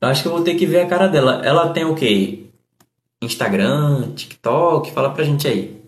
Eu 0.00 0.08
acho 0.08 0.22
que 0.22 0.28
eu 0.28 0.32
vou 0.32 0.42
ter 0.42 0.54
que 0.54 0.64
ver 0.64 0.80
a 0.80 0.88
cara 0.88 1.08
dela. 1.08 1.44
Ela 1.44 1.72
tem 1.72 1.84
o 1.84 1.94
quê? 1.94 2.46
Instagram, 3.20 4.12
TikTok? 4.14 4.92
Fala 4.92 5.10
pra 5.10 5.24
gente 5.24 5.46
aí. 5.46 5.82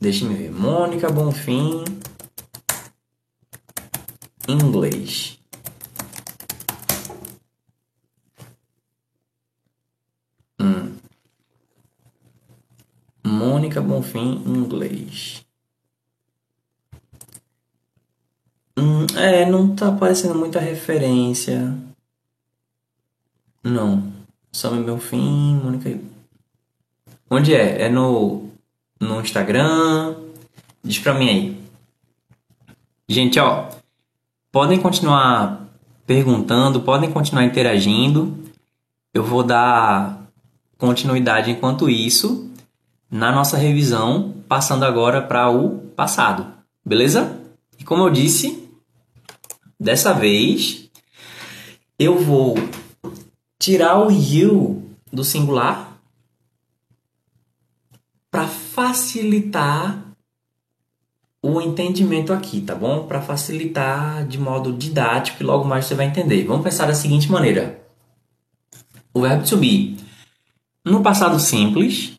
Deixa 0.00 0.24
eu 0.24 0.30
ver. 0.30 0.50
Mônica 0.50 1.10
Bonfim. 1.10 1.84
Inglês. 4.46 5.38
Hum. 10.60 10.96
Mônica 13.24 13.80
Bonfim, 13.80 14.42
inglês. 14.46 15.47
Hum, 18.78 19.06
é, 19.16 19.44
não 19.44 19.74
tá 19.74 19.88
aparecendo 19.88 20.36
muita 20.36 20.60
referência. 20.60 21.74
Não. 23.60 24.12
Sammy 24.52 24.84
Bonfim, 24.84 25.60
Mônica. 25.64 25.98
Onde 27.28 27.54
é? 27.54 27.82
É 27.82 27.88
no, 27.88 28.48
no 29.00 29.20
Instagram? 29.20 30.14
Diz 30.82 31.00
pra 31.00 31.12
mim 31.12 31.28
aí. 31.28 31.60
Gente, 33.08 33.40
ó. 33.40 33.68
Podem 34.52 34.78
continuar 34.80 35.66
perguntando, 36.06 36.80
podem 36.80 37.10
continuar 37.10 37.44
interagindo. 37.44 38.38
Eu 39.12 39.24
vou 39.24 39.42
dar 39.42 40.22
continuidade 40.78 41.50
enquanto 41.50 41.90
isso 41.90 42.48
na 43.10 43.32
nossa 43.32 43.56
revisão, 43.56 44.34
passando 44.48 44.84
agora 44.84 45.20
para 45.20 45.50
o 45.50 45.78
passado, 45.96 46.46
beleza? 46.84 47.36
E 47.78 47.84
como 47.84 48.04
eu 48.04 48.10
disse, 48.10 48.67
dessa 49.78 50.12
vez 50.12 50.90
eu 51.98 52.18
vou 52.18 52.54
tirar 53.58 53.98
o 53.98 54.10
you 54.10 54.90
do 55.12 55.24
singular 55.24 55.98
para 58.30 58.46
facilitar 58.46 60.04
o 61.42 61.60
entendimento 61.60 62.32
aqui, 62.32 62.60
tá 62.60 62.74
bom? 62.74 63.06
Para 63.06 63.22
facilitar 63.22 64.26
de 64.26 64.38
modo 64.38 64.72
didático 64.72 65.42
e 65.42 65.46
logo 65.46 65.64
mais 65.64 65.86
você 65.86 65.94
vai 65.94 66.06
entender. 66.06 66.44
Vamos 66.44 66.64
pensar 66.64 66.86
da 66.86 66.94
seguinte 66.94 67.30
maneira: 67.30 67.80
o 69.14 69.22
verbo 69.22 69.44
to 69.44 69.56
be 69.56 69.96
no 70.84 71.02
passado 71.02 71.38
simples, 71.38 72.18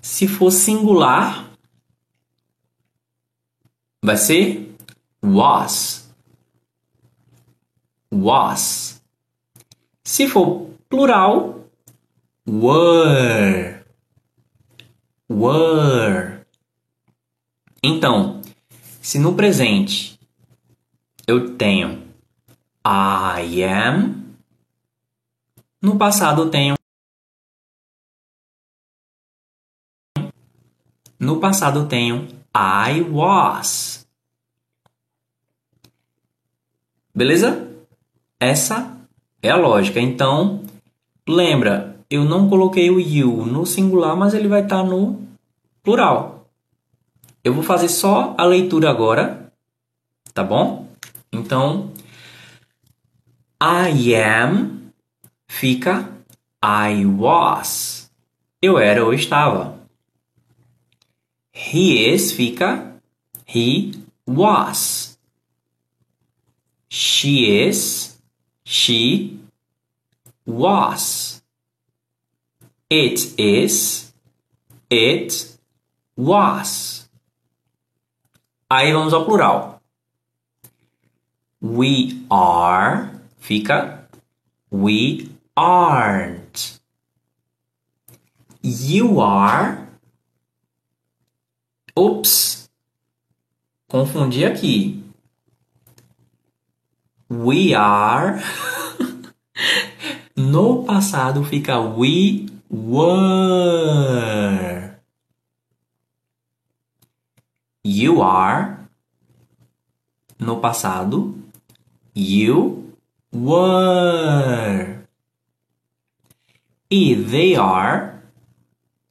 se 0.00 0.28
for 0.28 0.50
singular, 0.50 1.50
vai 4.02 4.16
ser 4.16 4.63
was. 5.24 6.04
Was. 8.10 9.00
Se 10.04 10.28
for 10.28 10.70
plural, 10.88 11.66
were. 12.46 13.82
Were. 15.28 16.44
Então, 17.82 18.42
se 19.00 19.18
no 19.18 19.34
presente 19.34 20.18
eu 21.26 21.56
tenho 21.56 22.04
I 22.86 23.64
am, 23.64 24.36
no 25.80 25.96
passado 25.96 26.42
eu 26.42 26.50
tenho 26.50 26.74
No 31.18 31.40
passado 31.40 31.80
eu 31.80 31.88
tenho 31.88 32.28
I 32.54 33.00
was. 33.00 34.03
Beleza? 37.14 37.68
Essa 38.40 38.98
é 39.40 39.50
a 39.50 39.56
lógica. 39.56 40.00
Então, 40.00 40.62
lembra, 41.28 41.96
eu 42.10 42.24
não 42.24 42.48
coloquei 42.48 42.90
o 42.90 42.98
you 42.98 43.46
no 43.46 43.64
singular, 43.64 44.16
mas 44.16 44.34
ele 44.34 44.48
vai 44.48 44.62
estar 44.62 44.82
tá 44.82 44.84
no 44.84 45.22
plural. 45.82 46.48
Eu 47.44 47.54
vou 47.54 47.62
fazer 47.62 47.88
só 47.88 48.34
a 48.36 48.44
leitura 48.44 48.90
agora, 48.90 49.52
tá 50.32 50.42
bom? 50.42 50.88
Então, 51.32 51.92
I 53.62 54.14
am 54.16 54.90
fica 55.46 56.08
I 56.64 57.06
was. 57.06 58.10
Eu 58.60 58.78
era 58.78 59.04
ou 59.04 59.12
estava. 59.12 59.78
He 61.54 62.12
is 62.12 62.32
fica 62.32 62.96
he 63.46 63.92
was. 64.26 65.13
She 66.94 67.66
is 67.66 68.16
she 68.64 69.40
was. 70.46 71.42
It 72.88 73.34
is 73.36 74.12
it 74.88 75.58
was. 76.16 77.08
Aí 78.70 78.92
vamos 78.92 79.12
ao 79.12 79.24
plural. 79.24 79.82
We 81.60 82.24
are 82.30 83.10
fica 83.40 84.06
we 84.70 85.32
aren't. 85.56 86.78
You 88.62 89.18
are 89.18 89.88
Ops! 91.96 92.70
Confundi 93.88 94.44
aqui. 94.44 95.03
We 97.42 97.74
are. 97.74 98.40
no 100.36 100.84
passado 100.84 101.42
fica 101.44 101.80
we 101.80 102.48
were. 102.70 104.14
You 107.82 108.22
are. 108.22 108.88
No 110.38 110.60
passado, 110.60 111.34
you 112.14 112.92
were. 113.32 115.04
E 116.90 117.14
they 117.14 117.56
are 117.56 118.22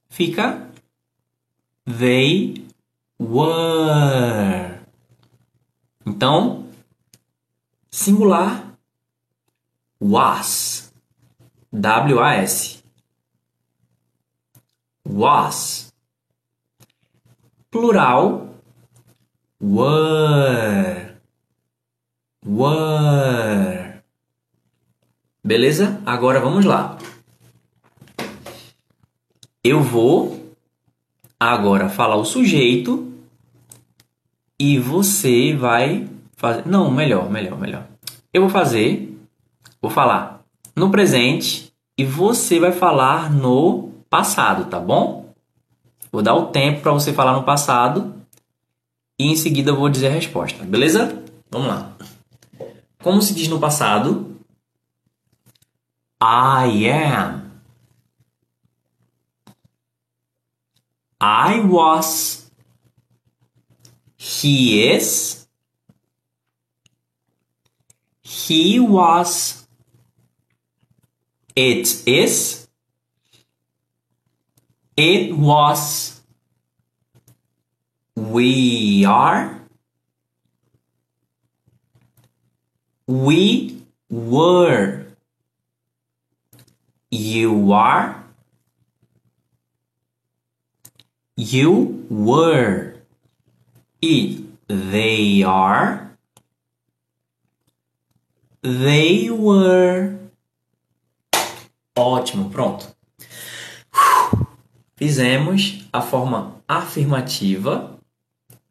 fica 0.09 0.69
they 1.85 2.63
were. 3.17 4.79
Então, 6.05 6.62
singular 7.93 8.75
was. 9.99 10.91
W-A-S. 11.71 12.83
Was. 15.07 15.93
Plural 17.69 18.49
were. 19.61 21.17
Were. 22.43 24.01
Beleza? 25.43 26.01
Agora 26.03 26.39
vamos 26.39 26.65
lá. 26.65 26.97
Eu 29.63 29.83
vou 29.83 30.51
agora 31.39 31.89
falar 31.89 32.15
o 32.15 32.25
sujeito 32.25 33.13
e 34.59 34.79
você 34.79 35.55
vai 35.55 36.09
fazer. 36.43 36.67
Não, 36.67 36.91
melhor, 36.91 37.29
melhor, 37.29 37.57
melhor. 37.57 37.87
Eu 38.33 38.41
vou 38.41 38.49
fazer, 38.49 39.17
vou 39.81 39.89
falar 39.89 40.43
no 40.75 40.91
presente 40.91 41.73
e 41.97 42.03
você 42.03 42.59
vai 42.59 42.73
falar 42.73 43.31
no 43.31 43.93
passado, 44.09 44.65
tá 44.65 44.77
bom? 44.77 45.33
Vou 46.11 46.21
dar 46.21 46.35
o 46.35 46.47
tempo 46.47 46.81
para 46.81 46.91
você 46.91 47.13
falar 47.13 47.31
no 47.31 47.43
passado 47.43 48.13
e 49.17 49.31
em 49.31 49.37
seguida 49.37 49.71
eu 49.71 49.77
vou 49.77 49.87
dizer 49.87 50.07
a 50.07 50.11
resposta, 50.11 50.65
beleza? 50.65 51.23
Vamos 51.49 51.69
lá. 51.69 51.93
Como 53.01 53.21
se 53.21 53.33
diz 53.33 53.47
no 53.47 53.59
passado? 53.59 54.37
I 56.21 56.89
am. 56.89 57.43
I 61.21 61.61
was. 61.61 62.51
He 64.17 64.93
is. 64.93 65.42
He 68.33 68.79
was. 68.79 69.67
It 71.55 72.07
is. 72.07 72.67
It 74.97 75.37
was. 75.37 76.19
We 78.15 79.05
are. 79.05 79.61
We 83.05 83.83
were. 84.09 85.05
You 87.11 87.71
are. 87.71 88.23
You 91.35 92.05
were. 92.09 92.95
It. 94.01 94.41
They 94.67 95.43
are. 95.43 96.02
They 98.63 99.29
were. 99.29 100.17
Ótimo, 101.97 102.49
pronto. 102.49 102.95
Fizemos 104.95 105.85
a 105.91 106.01
forma 106.01 106.55
afirmativa 106.65 107.99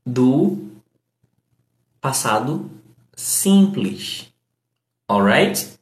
do 0.07 0.71
passado 2.01 2.71
simples. 3.15 4.33
Alright? 5.07 5.79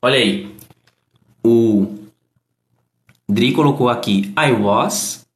Olha 0.00 0.16
aí. 0.16 0.56
O 1.44 1.98
Dri 3.28 3.52
colocou 3.52 3.90
aqui 3.90 4.32
I 4.38 4.52
was. 4.52 5.26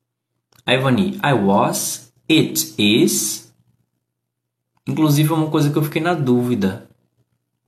Ivani, 0.67 1.21
I 1.23 1.35
was. 1.35 2.11
It 2.27 2.75
is. 2.79 3.53
Inclusive, 4.87 5.31
é 5.31 5.35
uma 5.35 5.51
coisa 5.51 5.71
que 5.71 5.77
eu 5.77 5.85
fiquei 5.85 6.01
na 6.01 6.15
dúvida. 6.15 6.84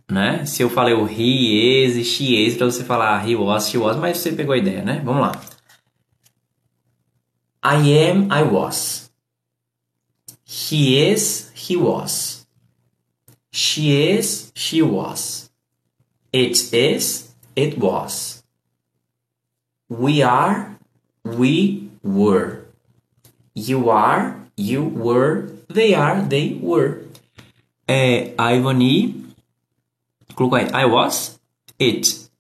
Né? 0.09 0.45
Se 0.47 0.63
eu 0.63 0.71
falei 0.71 0.95
o 0.95 1.05
he 1.05 1.85
is, 1.85 2.07
she 2.07 2.47
is, 2.47 2.57
para 2.57 2.67
você 2.67 2.85
falar 2.85 3.29
he 3.29 3.35
was, 3.35 3.69
she 3.69 3.77
was, 3.77 3.97
mas 3.97 4.19
você 4.19 4.33
pegou 4.33 4.55
a 4.55 4.59
ideia, 4.59 4.83
né? 4.83 5.03
Vamos 5.05 5.23
lá. 5.23 5.33
I 7.65 8.11
am, 8.11 8.29
I 8.31 8.45
was. 8.45 9.11
He 10.45 10.97
is, 11.11 11.51
he 11.55 11.77
was. 11.77 12.47
She 13.51 13.91
is, 13.91 14.53
she 14.55 14.81
was. 14.81 15.51
It 16.33 16.73
is, 16.73 17.35
it 17.57 17.77
was. 17.77 18.45
We 19.89 20.23
are, 20.23 20.79
we 21.25 21.91
were. 22.05 22.67
You 23.55 23.91
are, 23.91 24.37
you 24.57 24.85
were. 24.85 25.51
They 25.69 25.95
are, 25.95 26.23
they 26.23 26.61
were. 26.63 27.07
É, 27.89 28.35
Ivani 28.39 29.26
colocou 30.37 30.59
aí. 30.59 30.67
I 30.73 30.85
was, 30.85 31.41
it 31.81 32.31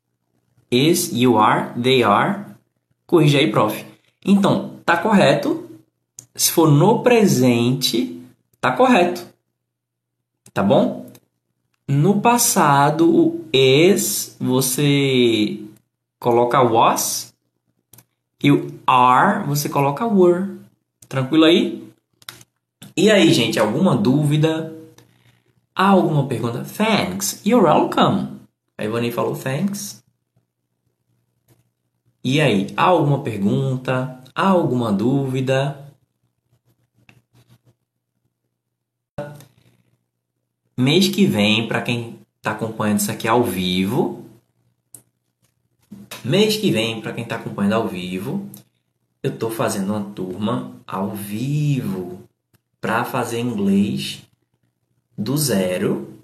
is, 0.70 1.12
you 1.12 1.36
are, 1.38 1.72
they 1.80 2.04
are. 2.04 2.44
Corrija 3.06 3.38
aí, 3.38 3.50
prof. 3.50 3.84
Então, 4.24 4.78
tá 4.84 4.96
correto. 4.96 5.68
Se 6.34 6.52
for 6.52 6.70
no 6.70 7.02
presente, 7.02 8.22
tá 8.60 8.72
correto. 8.72 9.26
Tá 10.52 10.62
bom? 10.62 11.06
No 11.88 12.20
passado, 12.20 13.08
o 13.08 13.44
is 13.52 14.36
você 14.38 15.60
coloca 16.18 16.60
was 16.60 17.32
e 18.42 18.50
o 18.50 18.72
are 18.86 19.44
você 19.46 19.68
coloca 19.68 20.06
were. 20.06 20.58
Tranquilo 21.08 21.44
aí? 21.44 21.86
E 22.96 23.10
aí, 23.10 23.32
gente, 23.32 23.58
alguma 23.58 23.96
dúvida? 23.96 24.75
Há 25.78 25.88
alguma 25.88 26.26
pergunta? 26.26 26.64
Thanks. 26.64 27.42
You're 27.44 27.62
welcome. 27.62 28.40
A 28.78 28.84
Ivani 28.84 29.12
falou 29.12 29.36
thanks. 29.36 30.02
E 32.24 32.40
aí, 32.40 32.72
há 32.74 32.84
alguma 32.84 33.22
pergunta? 33.22 34.22
Há 34.34 34.48
alguma 34.48 34.90
dúvida? 34.90 35.92
Mês 40.74 41.08
que 41.08 41.26
vem, 41.26 41.68
para 41.68 41.82
quem 41.82 42.20
está 42.38 42.52
acompanhando 42.52 43.00
isso 43.00 43.12
aqui 43.12 43.28
ao 43.28 43.44
vivo, 43.44 44.24
mês 46.24 46.56
que 46.56 46.70
vem, 46.70 47.02
para 47.02 47.12
quem 47.12 47.22
está 47.22 47.36
acompanhando 47.36 47.74
ao 47.74 47.86
vivo, 47.86 48.48
eu 49.22 49.30
estou 49.30 49.50
fazendo 49.50 49.92
uma 49.92 50.10
turma 50.14 50.72
ao 50.86 51.10
vivo 51.10 52.26
para 52.80 53.04
fazer 53.04 53.40
inglês 53.40 54.25
do 55.16 55.36
zero 55.36 56.20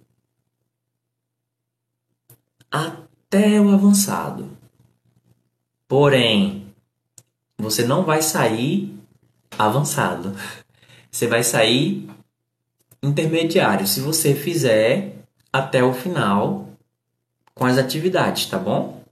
até 2.70 3.60
o 3.60 3.70
avançado. 3.70 4.50
Porém, 5.88 6.66
você 7.58 7.84
não 7.84 8.04
vai 8.04 8.22
sair 8.22 8.94
avançado. 9.58 10.34
Você 11.10 11.26
vai 11.26 11.44
sair 11.44 12.08
intermediário 13.02 13.86
se 13.86 14.00
você 14.00 14.34
fizer 14.34 15.16
até 15.52 15.82
o 15.82 15.92
final 15.92 16.68
com 17.54 17.66
as 17.66 17.76
atividades, 17.76 18.46
tá 18.46 18.58
bom? 18.58 19.02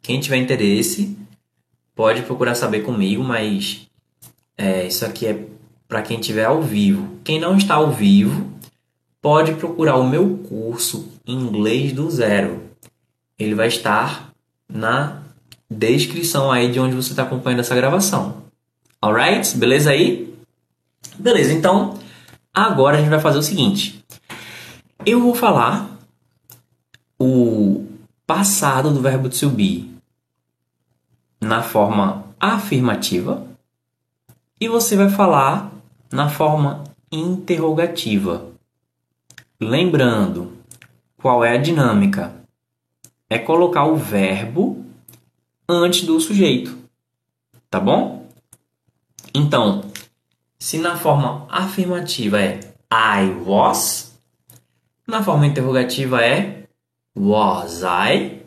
Quem 0.00 0.20
tiver 0.20 0.38
interesse 0.38 1.16
pode 1.94 2.22
procurar 2.22 2.54
saber 2.54 2.80
comigo, 2.80 3.22
mas 3.22 3.86
é, 4.56 4.86
isso 4.86 5.04
aqui 5.04 5.26
é 5.26 5.46
para 5.86 6.02
quem 6.02 6.18
estiver 6.18 6.46
ao 6.46 6.62
vivo. 6.62 7.18
Quem 7.22 7.38
não 7.38 7.56
está 7.56 7.74
ao 7.74 7.92
vivo 7.92 8.50
pode 9.22 9.54
procurar 9.54 9.96
o 9.96 10.06
meu 10.06 10.38
curso 10.38 11.08
Inglês 11.24 11.92
do 11.92 12.10
Zero. 12.10 12.60
Ele 13.38 13.54
vai 13.54 13.68
estar 13.68 14.32
na 14.68 15.22
descrição 15.70 16.50
aí 16.50 16.70
de 16.70 16.80
onde 16.80 16.96
você 16.96 17.10
está 17.10 17.22
acompanhando 17.22 17.60
essa 17.60 17.74
gravação. 17.74 18.42
Alright? 19.00 19.56
Beleza 19.56 19.90
aí? 19.90 20.36
Beleza, 21.18 21.52
então 21.52 21.98
agora 22.52 22.96
a 22.96 23.00
gente 23.00 23.10
vai 23.10 23.20
fazer 23.20 23.38
o 23.38 23.42
seguinte. 23.42 24.04
Eu 25.06 25.20
vou 25.20 25.34
falar 25.34 25.88
o 27.18 27.86
passado 28.26 28.90
do 28.90 29.00
verbo 29.00 29.28
to 29.28 29.48
be 29.48 29.90
na 31.40 31.62
forma 31.62 32.24
afirmativa 32.40 33.46
e 34.60 34.68
você 34.68 34.96
vai 34.96 35.08
falar 35.08 35.72
na 36.12 36.28
forma 36.28 36.84
interrogativa. 37.10 38.51
Lembrando, 39.62 40.58
qual 41.16 41.44
é 41.44 41.52
a 41.52 41.56
dinâmica? 41.56 42.34
É 43.30 43.38
colocar 43.38 43.84
o 43.84 43.94
verbo 43.94 44.84
antes 45.68 46.02
do 46.02 46.18
sujeito, 46.18 46.76
tá 47.70 47.78
bom? 47.78 48.28
Então, 49.32 49.84
se 50.58 50.78
na 50.78 50.96
forma 50.96 51.46
afirmativa 51.48 52.42
é 52.42 52.58
I 52.92 53.30
was, 53.46 54.20
na 55.06 55.22
forma 55.22 55.46
interrogativa 55.46 56.20
é 56.20 56.66
was 57.16 57.82
I. 57.82 58.42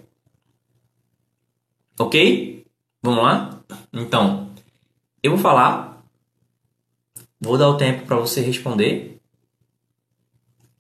Ok? 1.98 2.68
Vamos 3.02 3.24
lá? 3.24 3.64
Então, 3.94 4.50
eu 5.24 5.32
vou 5.32 5.40
falar, 5.40 6.04
vou 7.40 7.58
dar 7.58 7.70
o 7.70 7.78
tempo 7.78 8.06
para 8.06 8.18
você 8.18 8.42
responder 8.42 9.15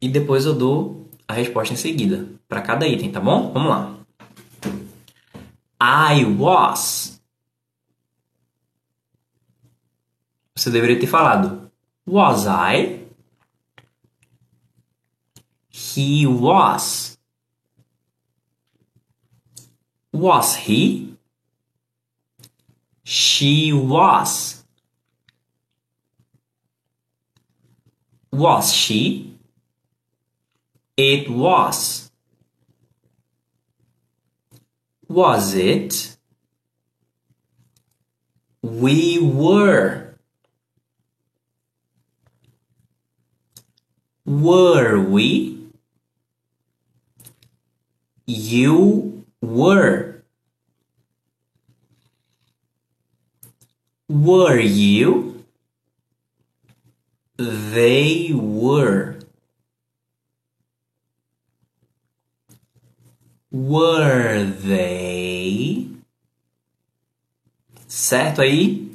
e 0.02 0.10
depois 0.10 0.46
eu 0.46 0.54
dou 0.54 1.10
a 1.28 1.34
resposta 1.34 1.74
em 1.74 1.78
seguida 1.78 2.28
para 2.48 2.62
cada 2.62 2.88
item, 2.88 3.12
tá 3.12 3.20
bom? 3.20 3.52
Vamos 3.52 3.70
lá. 3.70 3.96
I 5.82 6.26
was. 6.26 7.22
Você 10.56 10.70
deveria 10.70 11.00
ter 11.00 11.08
falado 11.08 11.72
Was 12.08 12.46
I? 12.46 13.06
He 15.70 16.26
was. 16.26 17.18
Was 20.14 20.56
he? 20.56 21.18
She 23.04 23.74
was. 23.74 24.66
Was 28.32 28.74
she? 28.74 29.34
It 30.98 31.30
was. 31.30 32.10
Was 35.10 35.54
it? 35.54 36.16
We 38.62 39.20
were. 39.20 40.16
Were 44.26 45.00
we? 45.00 45.68
You 48.26 49.26
were. 49.41 50.24
Were 54.08 54.60
you? 54.60 55.46
They 57.38 58.32
were. 58.34 59.14
Were 63.56 64.51
they? 64.68 65.89
Certo 67.88 68.41
aí? 68.41 68.91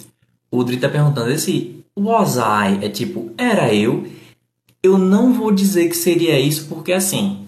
O 0.51 0.63
Dri 0.63 0.77
tá 0.77 0.89
perguntando 0.89 1.31
esse 1.31 1.83
was 1.97 2.37
I 2.37 2.85
é 2.85 2.89
tipo 2.89 3.33
era 3.39 3.73
eu. 3.75 4.07
Eu 4.83 4.99
não 4.99 5.33
vou 5.33 5.51
dizer 5.51 5.89
que 5.89 5.97
seria 5.97 6.39
isso 6.39 6.67
porque 6.67 6.93
assim 6.93 7.47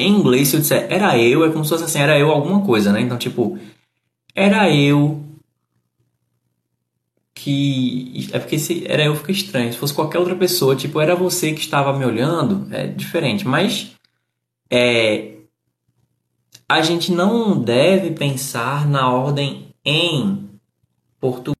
em 0.00 0.18
inglês, 0.18 0.48
se 0.48 0.56
eu 0.56 0.60
disser 0.60 0.86
era 0.90 1.18
eu, 1.18 1.44
é 1.44 1.50
como 1.50 1.64
se 1.64 1.70
fosse 1.70 1.84
assim, 1.84 1.98
era 2.00 2.18
eu 2.18 2.30
alguma 2.30 2.64
coisa, 2.64 2.92
né? 2.92 3.00
Então, 3.00 3.18
tipo, 3.18 3.58
era 4.34 4.74
eu 4.74 5.22
que. 7.34 8.28
É 8.32 8.38
porque 8.38 8.58
se 8.58 8.84
era 8.86 9.04
eu 9.04 9.14
fica 9.14 9.32
estranho. 9.32 9.72
Se 9.72 9.78
fosse 9.78 9.94
qualquer 9.94 10.18
outra 10.18 10.34
pessoa, 10.34 10.74
tipo, 10.74 11.00
era 11.00 11.14
você 11.14 11.52
que 11.52 11.60
estava 11.60 11.96
me 11.96 12.04
olhando, 12.04 12.66
é 12.74 12.86
diferente. 12.86 13.46
Mas 13.46 13.92
é, 14.70 15.34
a 16.70 16.82
gente 16.82 17.10
não 17.10 17.60
deve 17.60 18.12
pensar 18.12 18.88
na 18.88 19.12
ordem 19.12 19.74
em 19.84 20.48
português. 21.18 21.56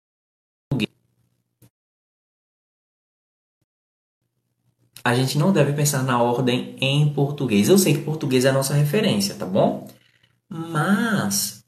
A 5.02 5.12
gente 5.12 5.36
não 5.36 5.52
deve 5.52 5.72
pensar 5.72 6.04
na 6.04 6.22
ordem 6.22 6.76
em 6.80 7.12
português. 7.12 7.68
Eu 7.68 7.76
sei 7.76 7.94
que 7.94 8.04
português 8.04 8.44
é 8.44 8.50
a 8.50 8.52
nossa 8.52 8.72
referência, 8.72 9.34
tá 9.34 9.44
bom? 9.44 9.88
Mas 10.48 11.64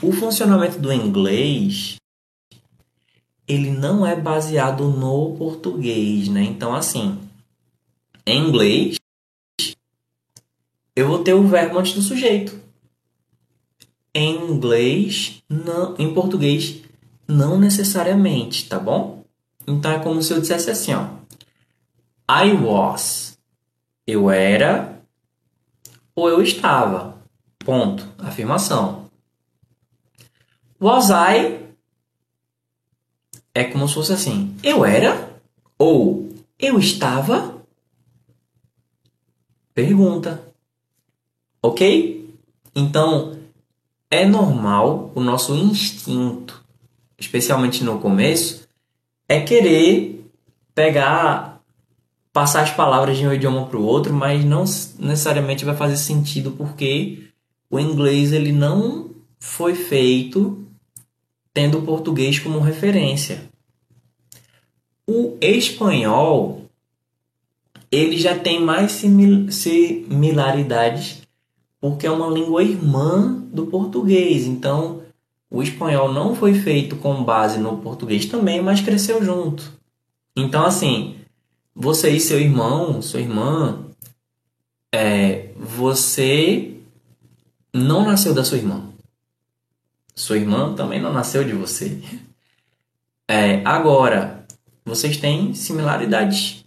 o 0.00 0.12
funcionamento 0.12 0.78
do 0.78 0.92
inglês 0.92 1.96
ele 3.48 3.72
não 3.72 4.06
é 4.06 4.14
baseado 4.14 4.88
no 4.88 5.34
português, 5.36 6.28
né? 6.28 6.44
Então 6.44 6.76
assim, 6.76 7.18
em 8.24 8.46
inglês 8.46 9.00
eu 10.94 11.08
vou 11.08 11.22
ter 11.22 11.34
o 11.34 11.46
verbo 11.46 11.78
antes 11.78 11.94
do 11.94 12.02
sujeito. 12.02 12.60
Em 14.14 14.50
inglês, 14.50 15.42
não, 15.48 15.94
em 15.98 16.12
português, 16.12 16.82
não 17.26 17.58
necessariamente, 17.58 18.68
tá 18.68 18.78
bom? 18.78 19.24
Então 19.66 19.92
é 19.92 19.98
como 19.98 20.22
se 20.22 20.32
eu 20.32 20.40
dissesse 20.40 20.70
assim, 20.70 20.92
ó. 20.94 21.06
I 22.28 22.52
was. 22.52 23.38
Eu 24.06 24.30
era 24.30 25.00
ou 26.14 26.28
eu 26.28 26.42
estava. 26.42 27.18
Ponto. 27.58 28.08
Afirmação. 28.18 29.08
Was 30.80 31.10
I 31.10 31.60
é 33.54 33.64
como 33.64 33.86
se 33.86 33.94
fosse 33.94 34.12
assim: 34.12 34.56
eu 34.62 34.84
era 34.84 35.40
ou 35.78 36.28
eu 36.58 36.78
estava? 36.78 37.62
Pergunta. 39.74 40.49
Ok? 41.62 42.34
Então, 42.74 43.38
é 44.10 44.24
normal 44.24 45.12
o 45.14 45.20
nosso 45.20 45.54
instinto, 45.54 46.64
especialmente 47.18 47.84
no 47.84 47.98
começo, 47.98 48.66
é 49.28 49.40
querer 49.40 50.24
pegar, 50.74 51.62
passar 52.32 52.62
as 52.62 52.70
palavras 52.70 53.18
de 53.18 53.26
um 53.26 53.32
idioma 53.32 53.66
para 53.66 53.78
o 53.78 53.84
outro, 53.84 54.12
mas 54.12 54.44
não 54.44 54.64
necessariamente 54.98 55.64
vai 55.64 55.76
fazer 55.76 55.96
sentido 55.96 56.50
porque 56.52 57.28
o 57.68 57.78
inglês 57.78 58.32
ele 58.32 58.50
não 58.50 59.10
foi 59.38 59.74
feito 59.74 60.66
tendo 61.52 61.78
o 61.78 61.82
português 61.82 62.38
como 62.38 62.58
referência. 62.58 63.48
O 65.06 65.36
espanhol 65.40 66.60
ele 67.90 68.16
já 68.16 68.38
tem 68.38 68.60
mais 68.60 68.92
similaridades 68.92 71.22
porque 71.80 72.06
é 72.06 72.10
uma 72.10 72.28
língua 72.28 72.62
irmã 72.62 73.42
do 73.52 73.66
português. 73.66 74.46
Então, 74.46 75.02
o 75.50 75.62
espanhol 75.62 76.12
não 76.12 76.34
foi 76.34 76.54
feito 76.54 76.96
com 76.96 77.24
base 77.24 77.58
no 77.58 77.78
português 77.78 78.26
também, 78.26 78.62
mas 78.62 78.80
cresceu 78.80 79.24
junto. 79.24 79.72
Então, 80.36 80.64
assim, 80.64 81.16
você 81.74 82.10
e 82.10 82.20
seu 82.20 82.38
irmão, 82.38 83.00
sua 83.00 83.20
irmã, 83.20 83.86
é, 84.92 85.52
você 85.56 86.76
não 87.72 88.04
nasceu 88.04 88.34
da 88.34 88.44
sua 88.44 88.58
irmã. 88.58 88.90
Sua 90.14 90.36
irmã 90.36 90.74
também 90.74 91.00
não 91.00 91.12
nasceu 91.12 91.44
de 91.44 91.52
você. 91.52 92.02
É, 93.26 93.64
agora, 93.64 94.44
vocês 94.84 95.16
têm 95.16 95.54
similaridades. 95.54 96.64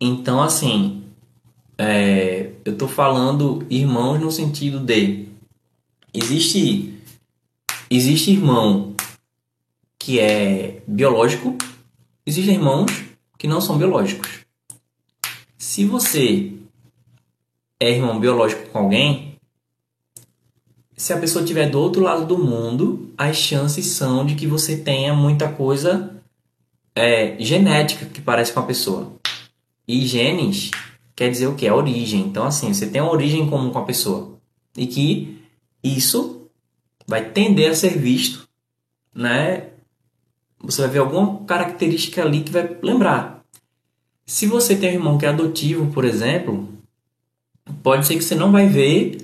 Então, 0.00 0.42
assim, 0.42 1.01
é, 1.82 2.52
eu 2.64 2.74
estou 2.74 2.86
falando 2.86 3.66
irmãos 3.68 4.20
no 4.20 4.30
sentido 4.30 4.78
de 4.78 5.28
existe 6.14 6.94
existe 7.90 8.30
irmão 8.30 8.94
que 9.98 10.18
é 10.18 10.82
biológico, 10.86 11.56
existem 12.24 12.54
irmãos 12.54 12.90
que 13.36 13.48
não 13.48 13.60
são 13.60 13.78
biológicos. 13.78 14.40
Se 15.58 15.84
você 15.84 16.52
é 17.80 17.90
irmão 17.90 18.18
biológico 18.18 18.68
com 18.70 18.78
alguém, 18.78 19.36
se 20.96 21.12
a 21.12 21.18
pessoa 21.18 21.42
estiver 21.42 21.68
do 21.68 21.80
outro 21.80 22.02
lado 22.02 22.26
do 22.26 22.38
mundo, 22.38 23.12
as 23.18 23.36
chances 23.36 23.86
são 23.86 24.24
de 24.24 24.34
que 24.36 24.46
você 24.46 24.76
tenha 24.76 25.14
muita 25.14 25.48
coisa 25.48 26.14
é, 26.94 27.36
genética 27.40 28.06
que 28.06 28.20
parece 28.20 28.52
com 28.52 28.60
a 28.60 28.66
pessoa. 28.66 29.12
E 29.86 30.06
genes 30.06 30.70
quer 31.14 31.30
dizer 31.30 31.46
o 31.46 31.54
que? 31.54 31.66
A 31.66 31.74
origem. 31.74 32.20
Então, 32.20 32.44
assim, 32.44 32.72
você 32.72 32.86
tem 32.86 33.00
uma 33.00 33.12
origem 33.12 33.48
comum 33.48 33.70
com 33.70 33.78
a 33.78 33.84
pessoa. 33.84 34.38
E 34.76 34.86
que 34.86 35.38
isso 35.82 36.46
vai 37.06 37.30
tender 37.30 37.70
a 37.70 37.74
ser 37.74 37.98
visto, 37.98 38.48
né? 39.14 39.68
Você 40.60 40.82
vai 40.82 40.90
ver 40.90 40.98
alguma 41.00 41.44
característica 41.44 42.22
ali 42.22 42.42
que 42.42 42.52
vai 42.52 42.76
lembrar. 42.82 43.44
Se 44.24 44.46
você 44.46 44.76
tem 44.76 44.90
um 44.90 44.94
irmão 44.94 45.18
que 45.18 45.26
é 45.26 45.28
adotivo, 45.28 45.92
por 45.92 46.04
exemplo, 46.04 46.68
pode 47.82 48.06
ser 48.06 48.16
que 48.16 48.22
você 48.22 48.34
não 48.34 48.52
vai 48.52 48.68
ver 48.68 49.18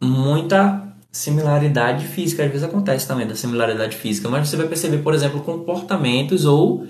muita 0.00 0.82
similaridade 1.12 2.06
física. 2.06 2.42
Às 2.44 2.50
vezes 2.50 2.64
acontece 2.64 3.06
também 3.06 3.26
da 3.26 3.36
similaridade 3.36 3.96
física, 3.96 4.28
mas 4.28 4.48
você 4.48 4.56
vai 4.56 4.66
perceber, 4.66 4.98
por 4.98 5.14
exemplo, 5.14 5.42
comportamentos 5.42 6.46
ou 6.46 6.88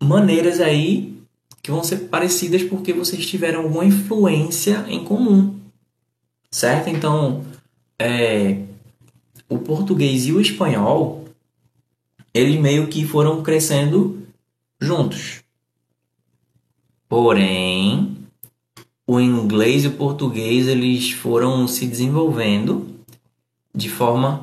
maneiras 0.00 0.60
aí 0.60 1.17
que 1.62 1.70
vão 1.70 1.82
ser 1.82 2.08
parecidas 2.08 2.62
porque 2.62 2.92
vocês 2.92 3.26
tiveram 3.26 3.62
alguma 3.62 3.84
influência 3.84 4.84
em 4.88 5.04
comum, 5.04 5.58
certo? 6.50 6.88
Então, 6.88 7.44
é, 7.98 8.62
o 9.48 9.58
português 9.58 10.26
e 10.26 10.32
o 10.32 10.40
espanhol, 10.40 11.24
eles 12.32 12.60
meio 12.60 12.88
que 12.88 13.04
foram 13.04 13.42
crescendo 13.42 14.26
juntos. 14.80 15.42
Porém, 17.08 18.16
o 19.06 19.18
inglês 19.18 19.84
e 19.84 19.88
o 19.88 19.92
português 19.92 20.68
eles 20.68 21.10
foram 21.12 21.66
se 21.66 21.86
desenvolvendo 21.86 22.86
de 23.74 23.88
forma 23.88 24.42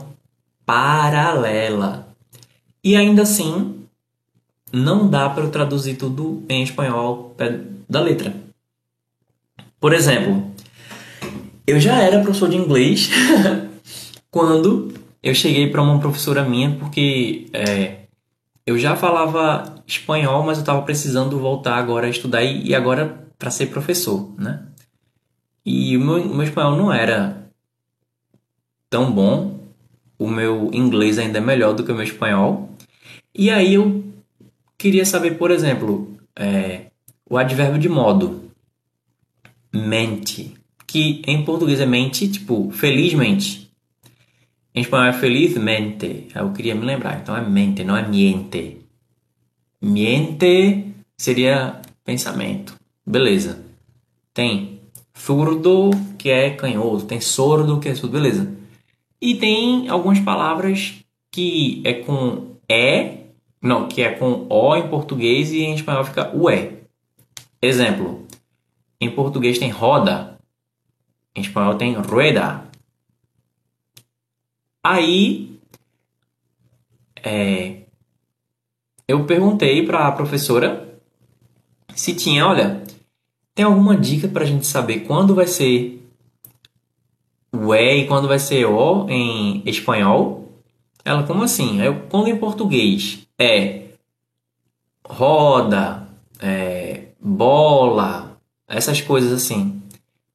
paralela. 0.65 2.07
E 2.83 2.95
ainda 2.95 3.21
assim, 3.21 3.74
não 4.75 5.09
dá 5.09 5.29
para 5.29 5.43
eu 5.43 5.49
traduzir 5.49 5.95
tudo 5.95 6.43
em 6.49 6.61
espanhol 6.61 7.33
da 7.87 8.01
letra. 8.01 8.35
Por 9.79 9.93
exemplo, 9.93 10.51
eu 11.65 11.79
já 11.79 12.01
era 12.01 12.19
professor 12.19 12.49
de 12.49 12.57
inglês 12.57 13.09
quando 14.29 14.93
eu 15.23 15.33
cheguei 15.33 15.69
para 15.69 15.81
uma 15.81 15.99
professora 15.99 16.43
minha 16.43 16.75
porque 16.75 17.47
é, 17.53 17.99
eu 18.65 18.77
já 18.77 18.97
falava 18.97 19.81
espanhol, 19.87 20.43
mas 20.43 20.57
eu 20.57 20.63
estava 20.63 20.81
precisando 20.81 21.39
voltar 21.39 21.75
agora 21.75 22.07
a 22.07 22.09
estudar 22.09 22.43
e, 22.43 22.67
e 22.67 22.75
agora 22.75 23.25
para 23.39 23.51
ser 23.51 23.67
professor, 23.67 24.33
né? 24.37 24.65
E 25.65 25.95
o 25.95 26.01
meu, 26.01 26.25
meu 26.25 26.43
espanhol 26.43 26.75
não 26.75 26.91
era 26.91 27.49
tão 28.89 29.11
bom, 29.11 29.59
o 30.19 30.27
meu 30.27 30.69
inglês 30.73 31.17
ainda 31.17 31.37
é 31.37 31.41
melhor 31.41 31.73
do 31.73 31.83
que 31.83 31.91
o 31.91 31.95
meu 31.95 32.03
espanhol. 32.03 32.69
E 33.33 33.49
aí 33.49 33.73
eu 33.73 34.04
Queria 34.77 35.05
saber, 35.05 35.37
por 35.37 35.51
exemplo, 35.51 36.17
é, 36.35 36.87
o 37.29 37.37
advérbio 37.37 37.79
de 37.79 37.89
modo. 37.89 38.51
Mente. 39.73 40.53
Que 40.85 41.21
em 41.25 41.43
português 41.43 41.79
é 41.79 41.85
mente, 41.85 42.27
tipo, 42.29 42.69
felizmente. 42.71 43.71
Em 44.73 44.81
espanhol 44.81 45.07
é 45.07 45.13
felizmente. 45.13 46.27
Eu 46.35 46.51
queria 46.51 46.75
me 46.75 46.85
lembrar. 46.85 47.19
Então 47.21 47.35
é 47.35 47.41
mente, 47.41 47.83
não 47.83 47.95
é 47.95 48.07
miente. 48.07 48.77
Miente 49.81 50.93
seria 51.17 51.81
pensamento. 52.03 52.75
Beleza. 53.05 53.63
Tem 54.33 54.81
surdo, 55.13 55.91
que 56.17 56.29
é 56.29 56.49
canhoto. 56.51 57.05
Tem 57.05 57.21
sordo, 57.21 57.79
que 57.79 57.89
é 57.89 57.95
surdo. 57.95 58.13
Beleza. 58.13 58.53
E 59.21 59.35
tem 59.35 59.87
algumas 59.89 60.19
palavras 60.19 60.95
que 61.31 61.81
é 61.85 61.93
com 61.93 62.55
é 62.69 63.24
não, 63.65 63.87
que 63.87 64.01
é 64.01 64.11
com 64.11 64.45
O 64.49 64.75
em 64.75 64.87
português 64.87 65.51
e 65.51 65.61
em 65.61 65.73
espanhol 65.73 66.03
fica 66.03 66.35
UE. 66.35 66.73
Exemplo. 67.61 68.25
Em 69.01 69.09
português 69.09 69.57
tem 69.57 69.69
roda. 69.69 70.37
Em 71.35 71.41
espanhol 71.41 71.75
tem 71.75 71.93
rueda. 71.95 72.63
Aí, 74.83 75.59
é, 77.23 77.81
eu 79.07 79.25
perguntei 79.25 79.85
para 79.85 80.07
a 80.07 80.11
professora 80.11 80.99
se 81.95 82.13
tinha, 82.13 82.45
olha, 82.45 82.83
Tem 83.55 83.65
alguma 83.65 83.95
dica 83.95 84.27
para 84.27 84.43
a 84.43 84.45
gente 84.45 84.67
saber 84.67 85.01
quando 85.07 85.33
vai 85.33 85.47
ser 85.47 86.05
o 87.53 87.73
E 87.73 88.03
e 88.03 88.07
quando 88.07 88.27
vai 88.27 88.37
ser 88.37 88.65
O 88.65 89.09
em 89.09 89.63
espanhol? 89.65 90.44
Ela, 91.05 91.21
como 91.21 91.43
assim? 91.43 91.79
Eu, 91.79 92.01
quando 92.09 92.29
em 92.29 92.35
português 92.35 93.27
é 93.37 93.83
roda, 95.07 96.07
é, 96.41 97.09
bola, 97.21 98.37
essas 98.67 99.01
coisas 99.01 99.31
assim. 99.31 99.79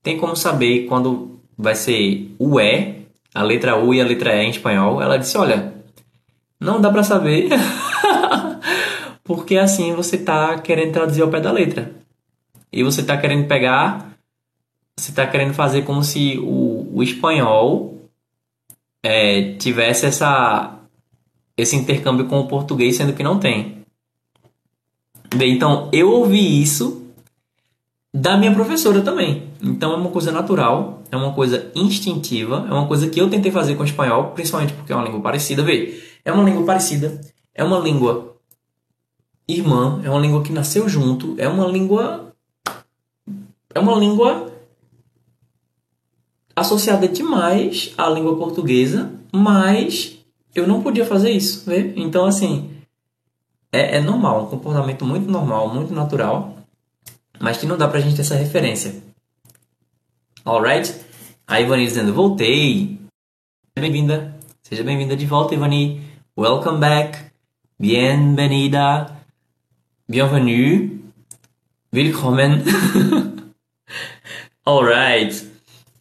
Tem 0.01 0.17
como 0.17 0.37
saber 0.37 0.87
quando 0.87 1.41
vai 1.59 1.75
ser 1.75 2.33
o 2.39 2.61
E, 2.61 3.05
a 3.35 3.43
letra 3.43 3.77
U 3.77 3.93
e 3.93 4.01
a 4.01 4.05
letra 4.05 4.37
E 4.37 4.47
em 4.47 4.51
espanhol? 4.51 5.03
Ela 5.03 5.19
disse: 5.19 5.37
Olha, 5.37 5.75
não 6.61 6.81
dá 6.81 6.89
para 6.89 7.03
saber, 7.03 7.49
porque 9.25 9.57
assim 9.57 9.93
você 9.93 10.17
tá 10.17 10.57
querendo 10.59 10.93
traduzir 10.93 11.23
ao 11.23 11.31
pé 11.31 11.41
da 11.41 11.51
letra. 11.51 11.93
E 12.73 12.85
você 12.85 13.03
tá 13.03 13.17
querendo 13.17 13.49
pegar, 13.49 14.13
você 14.97 15.11
tá 15.11 15.27
querendo 15.27 15.53
fazer 15.53 15.83
como 15.83 16.05
se 16.05 16.39
o, 16.39 16.89
o 16.95 17.03
espanhol 17.03 18.00
é, 19.03 19.55
tivesse 19.55 20.07
essa, 20.07 20.79
esse 21.57 21.77
intercâmbio 21.77 22.27
com 22.27 22.41
o 22.41 22.49
português, 22.49 22.97
sendo 22.97 23.13
que 23.13 23.23
não 23.23 23.39
tem. 23.39 23.85
Bem, 25.35 25.55
então 25.55 25.89
eu 25.93 26.11
ouvi 26.11 26.61
isso 26.61 27.07
da 28.13 28.37
minha 28.37 28.53
professora 28.53 29.01
também. 29.01 29.45
Então 29.63 29.93
é 29.93 29.97
uma 29.97 30.11
coisa 30.11 30.33
natural, 30.33 31.03
é 31.11 31.17
uma 31.17 31.33
coisa 31.33 31.71
instintiva, 31.75 32.67
é 32.69 32.73
uma 32.73 32.87
coisa 32.87 33.09
que 33.09 33.21
eu 33.21 33.31
tentei 33.31 33.53
fazer 33.53 33.77
com 33.77 33.83
o 33.83 33.87
espanhol, 33.87 34.33
principalmente 34.33 34.73
porque 34.73 34.93
é 34.93 34.97
uma 34.97 35.05
língua 35.05 35.21
parecida. 35.21 35.63
Vê, 35.63 36.03
é 36.25 36.33
uma 36.33 36.43
língua 36.43 36.65
parecida, 36.65 37.21
é 37.55 37.63
uma 37.63 37.79
língua 37.79 38.37
irmã, 39.47 40.01
é 40.05 40.11
uma 40.11 40.21
língua 40.21 40.43
que 40.43 40.53
nasceu 40.53 40.89
junto, 40.89 41.35
é 41.39 41.49
uma 41.49 41.67
língua. 41.67 42.33
É 43.73 43.79
uma 43.79 43.95
língua 43.95 44.50
associada 46.55 47.09
demais 47.09 47.93
à 47.97 48.09
língua 48.09 48.37
portuguesa, 48.37 49.11
mas 49.33 50.19
eu 50.55 50.67
não 50.67 50.83
podia 50.83 51.05
fazer 51.05 51.31
isso, 51.31 51.65
vê? 51.69 51.93
Então, 51.97 52.25
assim, 52.25 52.71
é, 53.73 53.97
é 53.97 54.01
normal, 54.01 54.45
um 54.45 54.47
comportamento 54.47 55.05
muito 55.05 55.31
normal, 55.31 55.73
muito 55.73 55.95
natural, 55.95 56.57
mas 57.39 57.57
que 57.57 57.67
não 57.67 57.77
dá 57.77 57.87
pra 57.89 58.01
gente 58.01 58.17
ter 58.17 58.23
essa 58.23 58.35
referência. 58.35 59.03
Alright? 60.45 60.95
A 61.47 61.61
Ivani 61.61 61.85
dizendo, 61.85 62.13
voltei. 62.13 62.99
Bem-vinda. 63.79 64.37
Seja 64.63 64.83
bem-vinda 64.83 65.17
de 65.17 65.27
volta, 65.27 65.55
Ivani. 65.55 66.01
Welcome 66.37 66.79
back. 66.79 67.19
Bienvenida. 67.79 69.17
Bienvenue. 70.09 71.01
Willkommen. 71.93 72.63
Alright. 74.67 75.50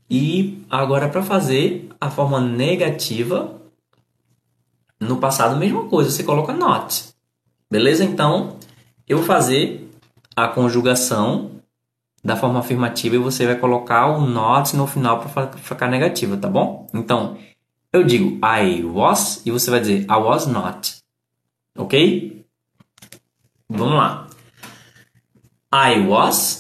E 0.10 0.64
agora 0.70 1.07
para 1.07 1.22
fazer 1.22 1.89
a 2.01 2.10
forma 2.10 2.39
negativa, 2.41 3.62
no 4.99 5.18
passado 5.18 5.57
mesma 5.57 5.86
coisa, 5.86 6.10
você 6.10 6.24
coloca 6.24 6.51
not. 6.53 7.10
Beleza? 7.70 8.03
Então, 8.03 8.57
eu 9.07 9.18
vou 9.18 9.26
fazer 9.26 9.89
a 10.36 10.47
conjugação 10.47 11.51
da 12.24 12.36
forma 12.36 12.60
afirmativa 12.60 13.16
e 13.16 13.20
você 13.20 13.45
vai 13.45 13.55
colocar 13.55 14.07
o 14.07 14.22
not 14.22 14.76
no 14.76 14.88
final 14.88 15.20
para 15.22 15.47
ficar 15.57 15.88
negativa, 15.88 16.36
tá 16.38 16.49
bom? 16.49 16.88
Então, 16.93 17.38
eu 17.93 18.03
digo 18.03 18.39
I 18.45 18.84
was 18.84 19.41
e 19.45 19.51
você 19.51 19.70
vai 19.70 19.80
dizer 19.80 20.01
I 20.03 20.16
was 20.16 20.47
not. 20.47 20.97
Ok? 21.78 22.45
Vamos 23.70 23.95
lá. 23.95 24.28
I 25.74 25.99
was. 26.07 26.59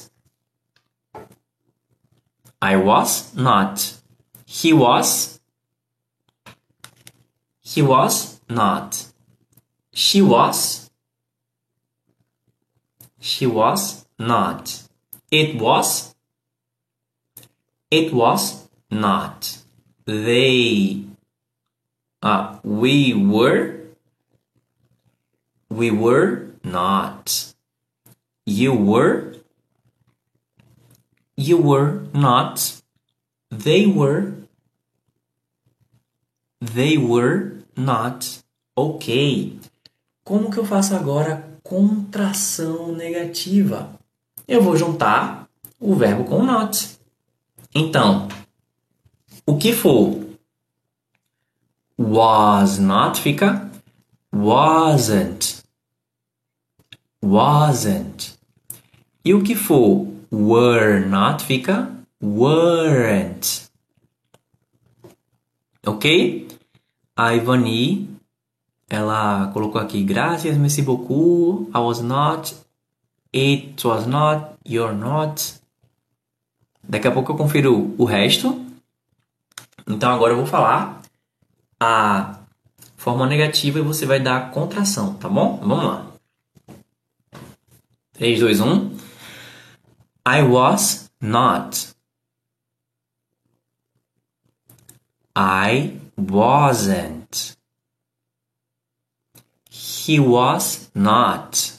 I 2.61 2.75
was 2.75 3.35
not. 3.35 3.95
He 4.45 4.73
was. 4.73 5.39
He 7.61 7.81
was 7.81 8.41
not. 8.49 9.05
She 9.93 10.21
was. 10.21 10.89
She 13.19 13.45
was 13.45 14.05
not. 14.17 14.83
It 15.31 15.59
was. 15.61 16.15
It 17.91 18.13
was 18.13 18.67
not. 18.91 19.59
They. 20.05 21.03
Uh, 22.21 22.59
we 22.63 23.13
were. 23.13 23.75
We 25.69 25.91
were 25.91 26.47
not. 26.63 27.53
You 28.45 28.73
were. 28.73 29.38
You 31.39 31.57
were 31.57 32.01
not. 32.13 32.81
They 33.49 33.87
were. 33.87 34.33
They 36.59 36.97
were 36.97 37.63
not. 37.77 38.43
Ok. 38.75 39.57
Como 40.25 40.51
que 40.51 40.57
eu 40.57 40.65
faço 40.65 40.93
agora 40.93 41.57
contração 41.63 42.91
negativa. 42.91 43.89
Eu 44.45 44.61
vou 44.61 44.75
juntar 44.75 45.47
o 45.79 45.95
verbo 45.95 46.25
com 46.25 46.43
not. 46.43 46.99
Então, 47.73 48.27
o 49.45 49.57
que 49.57 49.71
for 49.71 50.21
was 51.97 52.79
not 52.79 53.21
fica 53.21 53.71
wasn't. 54.35 55.63
Wasn't. 57.23 58.37
E 59.23 59.33
o 59.33 59.41
que 59.41 59.55
for 59.55 60.18
were 60.31 61.05
not 61.05 61.43
fica 61.43 61.89
weren't. 62.21 63.69
Ok? 65.85 66.47
A 67.15 67.33
Ivani 67.35 68.09
ela 68.89 69.47
colocou 69.53 69.79
aqui, 69.79 70.03
graças, 70.03 70.57
merci 70.57 70.81
beaucoup, 70.81 71.69
I 71.73 71.77
was 71.77 72.01
not, 72.01 72.55
it 73.31 73.85
was 73.85 74.07
not, 74.07 74.55
you're 74.65 74.95
not. 74.95 75.59
Daqui 76.83 77.07
a 77.07 77.11
pouco 77.11 77.31
eu 77.31 77.37
confiro 77.37 77.93
o 77.97 78.03
resto. 78.03 78.65
Então 79.87 80.11
agora 80.11 80.33
eu 80.33 80.37
vou 80.37 80.47
falar 80.47 81.01
a 81.79 82.39
forma 82.97 83.27
negativa 83.27 83.79
e 83.79 83.83
você 83.83 84.05
vai 84.05 84.19
dar 84.19 84.37
a 84.37 84.49
contração, 84.49 85.13
tá 85.13 85.29
bom? 85.29 85.57
Vamos 85.57 85.85
lá. 85.85 86.05
3, 88.13 88.39
2, 88.39 88.59
1. 88.59 88.98
I 90.25 90.43
was 90.43 91.09
not. 91.21 91.93
I 95.35 95.93
wasn't. 96.17 97.55
He 99.69 100.19
was 100.19 100.89
not. 100.93 101.73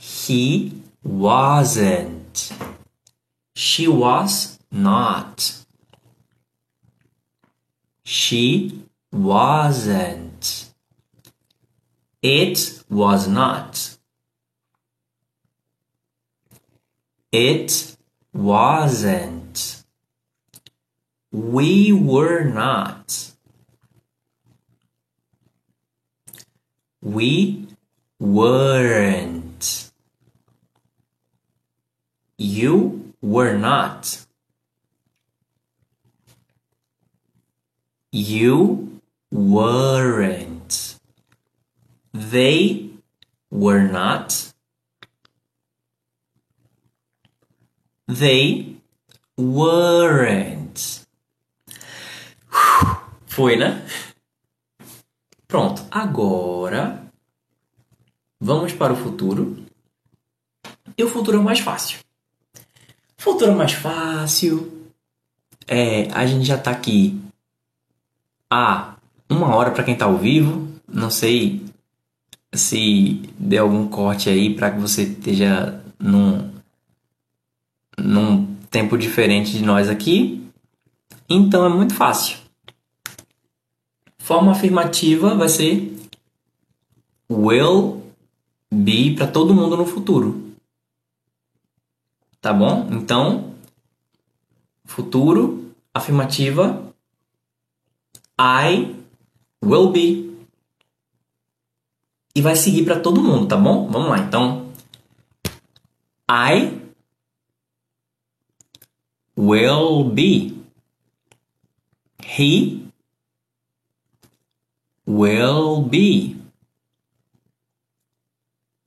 He 0.00 0.82
wasn't. 1.02 2.52
She 3.54 3.86
was 3.86 4.58
not. 4.70 5.64
She 8.04 8.82
wasn't. 9.12 10.70
It 12.22 12.82
was 12.88 13.28
not. 13.28 13.98
It 17.32 17.96
wasn't. 18.32 19.84
We 21.30 21.92
were 21.92 22.42
not. 22.42 23.30
We 27.00 27.68
weren't. 28.18 29.90
You 32.36 33.14
were 33.22 33.56
not. 33.56 34.26
You 38.10 39.00
weren't. 39.30 40.96
They 42.12 42.90
were 43.50 43.82
not. 43.82 44.49
They 48.18 48.76
weren't. 49.38 51.06
Foi, 53.26 53.56
né? 53.56 53.86
Pronto, 55.46 55.84
agora 55.90 57.04
vamos 58.40 58.72
para 58.72 58.92
o 58.92 58.96
futuro. 58.96 59.64
E 60.96 61.04
o 61.04 61.08
futuro 61.08 61.38
é 61.38 61.42
mais 61.42 61.60
fácil. 61.60 62.00
Futuro 63.16 63.52
é 63.52 63.54
mais 63.54 63.72
fácil. 63.72 64.90
É, 65.68 66.08
a 66.12 66.26
gente 66.26 66.44
já 66.44 66.56
está 66.56 66.72
aqui 66.72 67.20
há 68.50 68.96
uma 69.28 69.54
hora 69.54 69.70
para 69.70 69.84
quem 69.84 69.94
está 69.94 70.06
ao 70.06 70.18
vivo. 70.18 70.68
Não 70.88 71.10
sei 71.10 71.64
se 72.52 73.22
der 73.38 73.58
algum 73.58 73.86
corte 73.86 74.28
aí 74.28 74.52
para 74.54 74.72
que 74.72 74.80
você 74.80 75.02
esteja 75.04 75.80
num, 75.98 76.49
num 78.02 78.56
tempo 78.70 78.96
diferente 78.96 79.52
de 79.52 79.62
nós 79.62 79.88
aqui. 79.88 80.46
Então 81.28 81.64
é 81.64 81.68
muito 81.68 81.94
fácil. 81.94 82.38
Forma 84.18 84.52
afirmativa 84.52 85.34
vai 85.34 85.48
ser 85.48 85.96
will 87.30 88.02
be 88.72 89.14
para 89.14 89.26
todo 89.26 89.54
mundo 89.54 89.76
no 89.76 89.86
futuro. 89.86 90.52
Tá 92.40 92.52
bom? 92.52 92.88
Então, 92.90 93.54
futuro, 94.84 95.72
afirmativa, 95.92 96.92
I 98.40 98.96
will 99.62 99.90
be. 99.90 100.30
E 102.34 102.40
vai 102.40 102.56
seguir 102.56 102.84
para 102.84 102.98
todo 102.98 103.22
mundo, 103.22 103.46
tá 103.46 103.56
bom? 103.56 103.88
Vamos 103.88 104.08
lá, 104.08 104.18
então. 104.18 104.70
I 106.30 106.79
will 109.40 110.04
be. 110.04 110.54
He 112.22 112.92
will 115.06 115.80
be. 115.82 116.36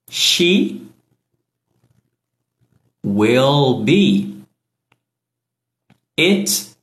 She 0.10 0.86
will 3.02 3.84
be. 3.84 4.44
It 6.16 6.76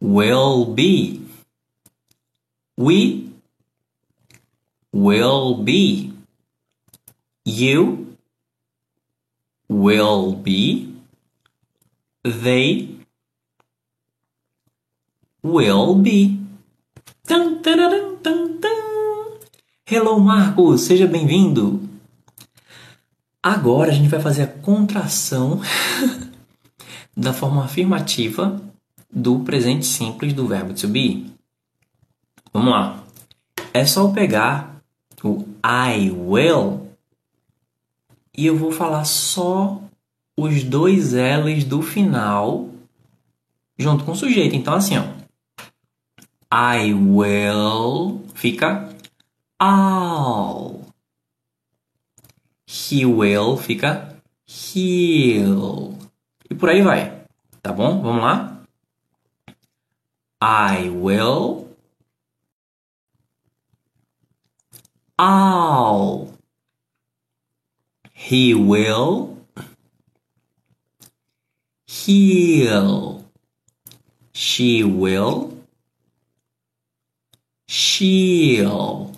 will 0.00 0.64
be. 0.74 1.20
We 2.78 3.30
will 4.90 5.62
be. 5.62 6.12
You 7.44 8.16
will 9.68 10.32
be. 10.32 10.93
They 12.24 12.88
will 15.42 15.94
be. 15.96 16.40
Tum, 17.26 17.60
tum, 17.60 18.16
tum, 18.22 19.38
Hello, 19.84 20.18
Marcos! 20.18 20.80
Seja 20.80 21.06
bem-vindo! 21.06 21.86
Agora 23.42 23.90
a 23.90 23.94
gente 23.94 24.08
vai 24.08 24.22
fazer 24.22 24.44
a 24.44 24.46
contração 24.46 25.60
da 27.14 27.34
forma 27.34 27.62
afirmativa 27.62 28.58
do 29.12 29.40
presente 29.40 29.84
simples 29.84 30.32
do 30.32 30.48
verbo 30.48 30.72
to 30.72 30.88
be. 30.88 31.30
Vamos 32.54 32.70
lá. 32.70 33.04
É 33.74 33.84
só 33.84 34.08
pegar 34.08 34.82
o 35.22 35.44
I 35.62 36.10
will 36.10 36.88
e 38.34 38.46
eu 38.46 38.56
vou 38.56 38.72
falar 38.72 39.04
só 39.04 39.83
os 40.36 40.64
dois 40.64 41.12
L's 41.12 41.64
do 41.64 41.82
final 41.82 42.70
junto 43.78 44.04
com 44.04 44.12
o 44.12 44.16
sujeito. 44.16 44.54
Então, 44.54 44.74
assim, 44.74 44.96
ó. 44.98 45.04
I 46.52 46.94
will 46.94 48.24
fica 48.34 48.94
I'll. 49.60 50.86
He 52.66 53.04
will 53.04 53.56
fica 53.56 54.16
he'll. 54.46 55.96
E 56.50 56.54
por 56.54 56.68
aí 56.68 56.82
vai. 56.82 57.24
Tá 57.62 57.72
bom? 57.72 58.02
Vamos 58.02 58.22
lá? 58.22 58.62
I 60.42 60.90
will. 60.90 61.68
I'll. 65.18 66.34
He 68.12 68.54
will. 68.54 69.33
He'll. 71.94 73.24
She 74.32 74.82
will. 74.82 75.64
She'll. 77.66 79.12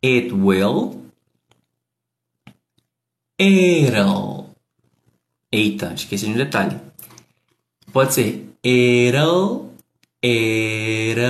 It 0.00 0.32
will. 0.32 1.02
It'll. 3.38 4.54
Eita, 5.52 5.92
esqueci 5.92 6.24
de 6.26 6.32
um 6.32 6.36
detalhe. 6.36 6.80
Pode 7.92 8.14
ser 8.14 8.48
it'll, 8.62 9.70
it'll, 10.22 11.22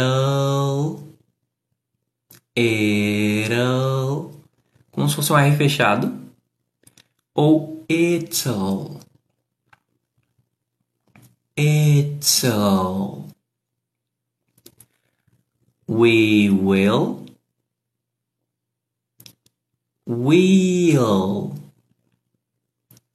it'll, 2.55 4.31
como 4.93 5.09
se 5.09 5.17
fosse 5.17 5.33
um 5.33 5.39
R 5.39 5.57
fechado, 5.57 6.13
ou 7.35 7.85
it'll, 7.89 9.02
it'll. 11.57 13.27
Uh, 13.29 13.33
we 15.87 16.49
will. 16.51 17.27
Will. 20.07 21.55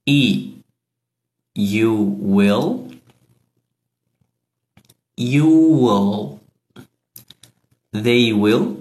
E. 0.06 0.54
You 1.54 1.94
will. 1.94 2.88
You 5.16 5.48
will. 5.48 6.40
They 7.92 8.32
will. 8.32 8.76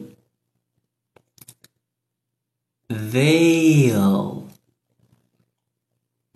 They'll. 2.89 4.47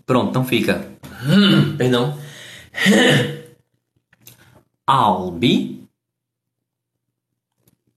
Pronto, 0.06 0.30
então 0.32 0.44
fica. 0.44 0.92
Perdão. 1.78 2.21
I'll 4.88 5.32
be. 5.32 5.88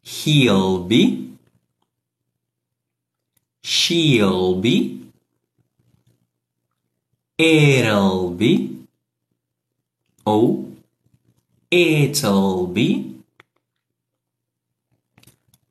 He'll 0.03 0.85
be. 0.85 1.31
She'll 3.63 4.57
be. 4.57 5.01
It'll 7.39 8.31
be. 8.31 8.87
Ou 10.27 10.77
it'll 11.71 12.67
be. 12.67 13.17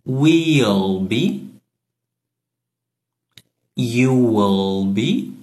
We'll 0.05 0.99
be. 1.01 1.47
You 3.75 4.13
will 4.13 4.85
be. 4.85 5.42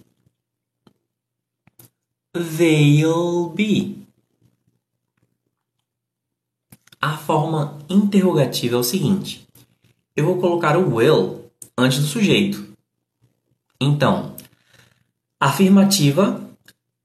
They'll 2.33 3.49
be. 3.51 4.07
A 7.01 7.17
forma 7.17 7.79
interrogativa 7.89 8.77
é 8.77 8.79
o 8.79 8.85
seguinte: 8.85 9.47
eu 10.15 10.25
vou 10.25 10.41
colocar 10.41 10.77
o 10.77 10.97
will 10.97 11.51
antes 11.77 11.99
do 11.99 12.07
sujeito. 12.07 12.77
Então, 13.81 14.37
afirmativa 15.41 16.41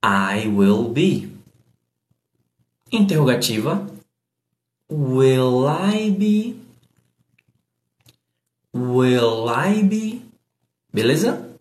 I 0.03 0.47
will 0.47 0.89
be. 0.89 1.33
Interrogativa 2.91 3.95
Will 4.87 5.67
I 5.67 6.11
be? 6.11 6.59
Will 8.71 9.49
I 9.49 9.81
be? 9.81 10.21
Beleza? 10.93 11.57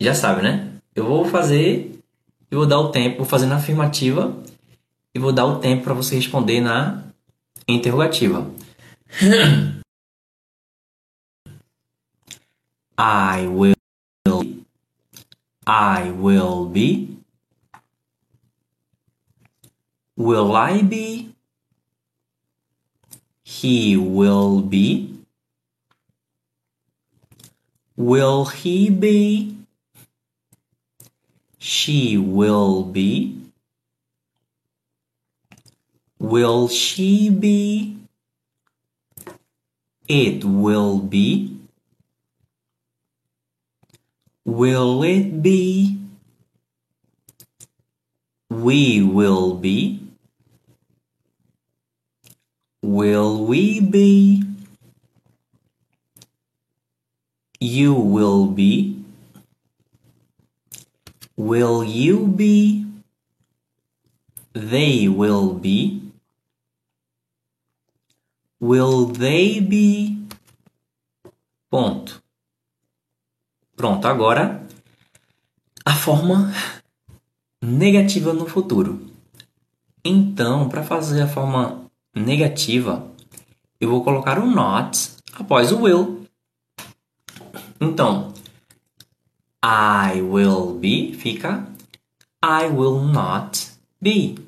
Já 0.00 0.14
sabe, 0.14 0.40
né? 0.42 0.80
Eu 0.94 1.04
vou 1.04 1.26
fazer, 1.26 1.95
eu 2.50 2.58
vou 2.58 2.66
dar 2.66 2.78
o 2.78 2.90
tempo, 2.90 3.24
fazer 3.24 3.46
na 3.46 3.56
afirmativa 3.56 4.36
e 5.14 5.18
vou 5.18 5.32
dar 5.32 5.46
o 5.46 5.58
tempo 5.58 5.84
para 5.84 5.94
você 5.94 6.14
responder 6.16 6.60
na 6.60 7.02
interrogativa. 7.66 8.50
I 12.98 13.46
will 13.46 13.76
I 15.66 16.10
will 16.10 16.66
be 16.66 17.16
Will 20.16 20.56
I 20.56 20.82
be 20.82 21.34
He 23.44 23.96
will 23.96 24.62
be 24.62 25.16
Will 27.96 28.44
he 28.44 28.90
be 28.90 29.55
She 31.66 32.16
will 32.16 32.84
be 32.84 33.36
Will 36.18 36.68
she 36.68 37.28
be? 37.28 37.98
It 40.08 40.44
will 40.44 40.98
be. 40.98 41.58
Will 44.44 45.02
it 45.02 45.42
be? 45.42 45.98
We 48.48 49.02
will 49.02 49.54
be. 49.54 50.00
Will 52.82 53.44
we 53.44 53.80
be? 53.80 54.42
You 57.60 57.94
will 57.94 58.46
be. 58.46 58.95
Will 61.36 61.84
you 61.84 62.26
be? 62.26 62.86
They 64.54 65.06
will 65.08 65.52
be. 65.52 66.12
Will 68.58 69.06
they 69.06 69.60
be? 69.60 70.26
Ponto. 71.68 72.22
Pronto, 73.76 74.08
agora 74.08 74.66
a 75.84 75.94
forma 75.94 76.52
negativa 77.62 78.32
no 78.32 78.46
futuro. 78.46 79.10
Então, 80.02 80.68
para 80.68 80.82
fazer 80.82 81.20
a 81.20 81.28
forma 81.28 81.90
negativa, 82.14 83.06
eu 83.78 83.90
vou 83.90 84.02
colocar 84.02 84.38
o 84.38 84.46
not 84.46 85.10
após 85.34 85.70
o 85.70 85.82
will. 85.82 86.26
Então, 87.80 88.32
I 89.68 90.20
will 90.20 90.78
be 90.78 91.12
fica 91.12 91.66
I 92.40 92.68
will 92.68 93.02
not 93.02 93.72
be. 94.00 94.38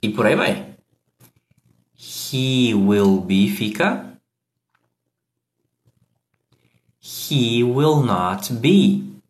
E 0.00 0.08
por 0.08 0.24
aí 0.24 0.34
vai. 0.34 0.74
He 1.94 2.72
will 2.72 3.20
be 3.20 3.50
fica 3.50 4.18
He 6.98 7.62
will 7.62 8.02
not 8.02 8.62
be. 8.62 9.20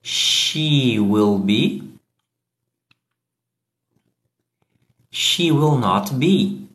She 0.00 1.00
will 1.00 1.40
be. 1.40 1.82
She 5.10 5.50
will 5.50 5.76
not 5.76 6.20
be. 6.20 6.68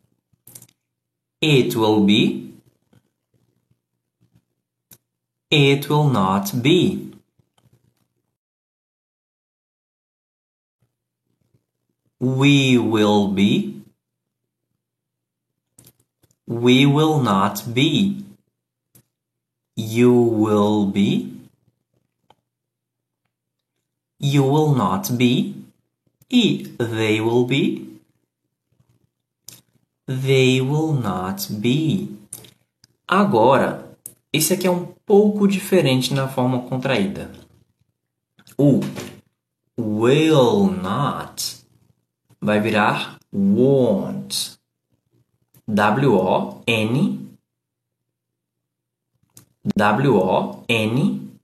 It 1.40 1.74
will 1.74 2.04
be. 2.04 2.43
It 5.56 5.88
will 5.88 6.08
not 6.08 6.62
be. 6.64 7.12
We 12.18 12.76
will 12.76 13.28
be. 13.28 13.82
We 16.48 16.86
will 16.86 17.22
not 17.22 17.72
be. 17.72 18.24
You 19.76 20.12
will 20.12 20.86
be. 20.86 21.32
You 24.18 24.42
will 24.42 24.74
not 24.74 25.16
be. 25.16 25.54
E 26.30 26.64
they 26.78 27.20
will 27.20 27.44
be. 27.44 28.00
They 30.08 30.60
will 30.60 30.94
not 30.94 31.46
be. 31.60 32.08
Agora, 33.06 33.96
esse 34.32 34.52
aqui 34.54 34.66
é 34.66 34.70
um 34.72 34.93
pouco 35.06 35.46
diferente 35.46 36.14
na 36.14 36.28
forma 36.28 36.62
contraída. 36.68 37.30
O 38.56 38.80
will 39.78 40.70
not 40.70 41.64
vai 42.40 42.60
virar 42.60 43.18
won't. 43.32 44.58
W-O-N 45.66 47.24
W-O-N 49.76 51.38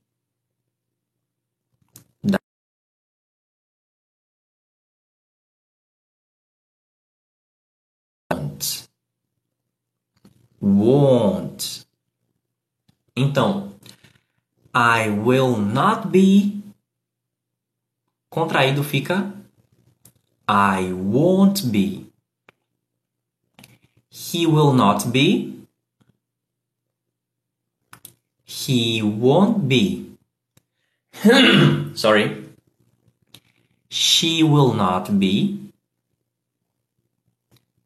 won't. 10.61 11.90
Então, 13.21 13.71
I 14.73 15.11
will 15.11 15.55
not 15.55 16.07
be. 16.09 16.63
Contraído 18.31 18.83
fica 18.83 19.31
I 20.47 20.91
won't 20.91 21.69
be. 21.69 22.07
He 24.09 24.47
will 24.47 24.73
not 24.73 25.11
be. 25.11 25.67
He 28.43 29.03
won't 29.03 29.67
be. 29.67 30.17
Sorry. 31.93 32.43
She 33.87 34.41
will 34.41 34.73
not 34.73 35.19
be. 35.19 35.71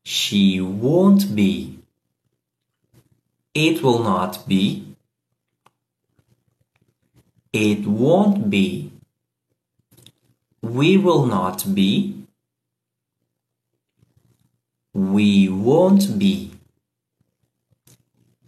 She 0.04 0.62
won't 0.62 1.36
be. 1.36 1.80
It 3.54 3.84
will 3.84 4.00
not 4.00 4.48
be. 4.48 4.95
It 7.56 7.88
won't 7.88 8.50
be. 8.50 8.92
We 10.62 10.98
will 10.98 11.26
not 11.26 11.74
be. 11.74 12.28
We 14.94 15.48
won't 15.48 16.20
be. 16.20 16.52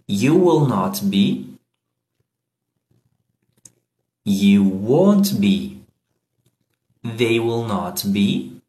You 0.10 0.36
will 0.36 0.66
not 0.68 1.10
be. 1.10 1.58
You 4.26 4.66
won't 4.66 5.40
be. 5.40 5.80
They 7.02 7.40
will 7.40 7.64
not 7.64 8.04
be. 8.12 8.60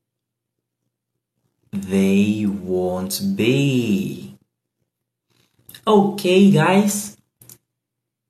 They 1.72 2.46
won't 2.46 3.34
be. 3.34 4.38
Ok, 5.84 6.52
guys? 6.52 7.18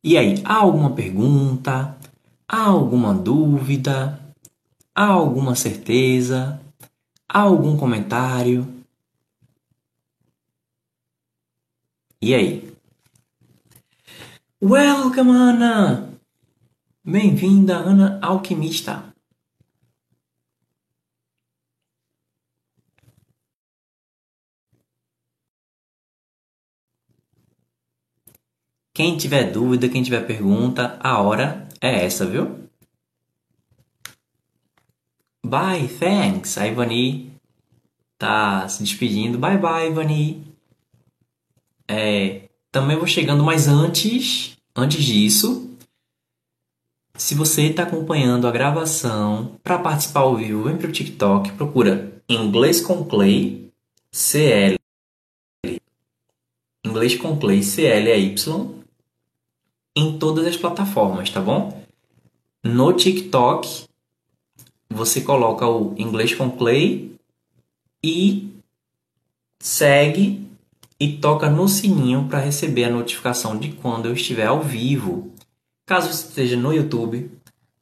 E 0.03 0.17
aí, 0.17 0.41
há 0.43 0.55
alguma 0.55 0.95
pergunta? 0.95 1.98
Há 2.51 2.63
alguma 2.65 3.13
dúvida? 3.13 4.19
Há 4.95 5.05
alguma 5.05 5.55
certeza? 5.55 6.59
Há 7.29 7.41
algum 7.41 7.77
comentário? 7.77 8.67
E 12.23 12.35
aí? 12.35 12.75
Welcome, 14.63 15.31
Ana! 15.31 16.19
Bem-vinda, 17.05 17.77
Ana 17.77 18.19
Alquimista! 18.23 19.13
Quem 28.95 29.19
tiver 29.19 29.53
dúvida, 29.53 29.87
quem 29.87 30.03
tiver 30.03 30.27
pergunta, 30.27 30.99
a 31.01 31.21
hora 31.21 31.68
é 31.81 32.05
essa, 32.05 32.27
viu? 32.27 32.69
Bye, 35.45 35.89
thanks. 35.89 36.59
A 36.59 36.67
Ivani 36.67 37.33
tá 38.19 38.69
se 38.69 38.83
despedindo. 38.83 39.39
Bye, 39.39 39.59
bye, 39.59 39.89
Ivani. 39.89 40.47
É, 41.89 42.49
também 42.71 42.97
vou 42.97 43.07
chegando, 43.07 43.43
mas 43.43 43.67
antes, 43.67 44.57
antes 44.77 45.03
disso, 45.03 45.75
se 47.17 47.35
você 47.35 47.63
está 47.63 47.85
acompanhando 47.85 48.47
a 48.47 48.51
gravação 48.51 49.59
para 49.63 49.79
participar 49.79 50.21
ao 50.21 50.37
vivo, 50.37 50.65
vem 50.65 50.77
para 50.77 50.89
o 50.89 50.93
TikTok, 50.93 51.53
procura 51.53 52.23
Inglês 52.29 52.81
com 52.81 53.05
Clay, 53.05 53.73
CL. 54.13 54.77
Inglês 56.85 57.17
com 57.17 57.39
Clay, 57.39 57.63
CLY 57.63 58.35
em 59.99 60.17
todas 60.17 60.47
as 60.47 60.57
plataformas, 60.57 61.29
tá 61.29 61.41
bom? 61.41 61.83
No 62.63 62.93
TikTok, 62.93 63.87
você 64.89 65.23
coloca 65.23 65.67
o 65.67 65.93
Inglês 65.99 66.33
com 66.33 66.49
Clay 66.49 67.13
e 68.03 68.49
segue 69.61 70.47
e 71.01 71.17
toca 71.17 71.51
no 71.51 71.69
sininho 71.69 72.27
para 72.29 72.39
receber 72.39 72.85
a 72.85 72.91
notificação 72.91 73.59
de 73.59 73.73
quando 73.73 74.07
eu 74.07 74.13
estiver 74.13 74.47
ao 74.47 74.63
vivo. 74.63 75.33
Caso 75.85 76.13
você 76.13 76.29
esteja 76.29 76.57
no 76.57 76.73
YouTube, 76.73 77.29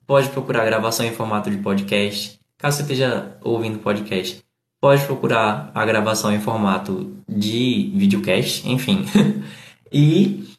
pode 0.06 0.30
procurar 0.30 0.62
a 0.62 0.66
gravação 0.66 1.04
em 1.04 1.12
formato 1.12 1.50
de 1.50 1.58
podcast. 1.58 2.40
Caso 2.56 2.78
você 2.78 2.82
esteja 2.82 3.36
ouvindo 3.42 3.78
podcast, 3.78 4.42
pode 4.80 5.04
procurar 5.04 5.70
a 5.74 5.84
gravação 5.84 6.32
em 6.32 6.40
formato 6.40 7.14
de 7.28 7.92
videocast, 7.94 8.66
enfim. 8.66 9.04
e 9.92 10.55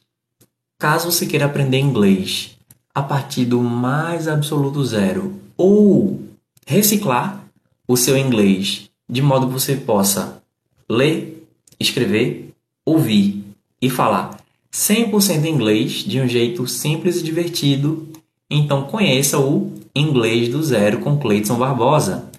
Caso 0.80 1.12
você 1.12 1.26
queira 1.26 1.46
aprender 1.46 1.80
inglês 1.80 2.56
a 2.94 3.02
partir 3.02 3.46
do 3.46 3.60
mais 3.62 4.28
absoluto 4.28 4.86
zero 4.86 5.34
ou 5.58 6.22
reciclar 6.66 7.44
o 7.88 7.98
seu 7.98 8.18
inglês 8.18 8.90
de 9.10 9.22
modo 9.22 9.48
que 9.48 9.54
você 9.54 9.76
possa 9.76 10.42
ler, 10.90 11.48
escrever, 11.80 12.54
ouvir 12.86 13.44
e 13.82 13.90
falar 13.90 14.38
100% 14.72 15.46
inglês 15.46 15.92
de 16.04 16.20
um 16.20 16.28
jeito 16.28 16.68
simples 16.68 17.18
e 17.18 17.24
divertido, 17.24 18.08
então 18.50 18.84
conheça 18.84 19.40
o 19.40 19.74
Inglês 19.96 20.50
do 20.50 20.62
Zero 20.62 21.00
com 21.00 21.18
Cleiton 21.18 21.58
Barbosa. 21.58 22.30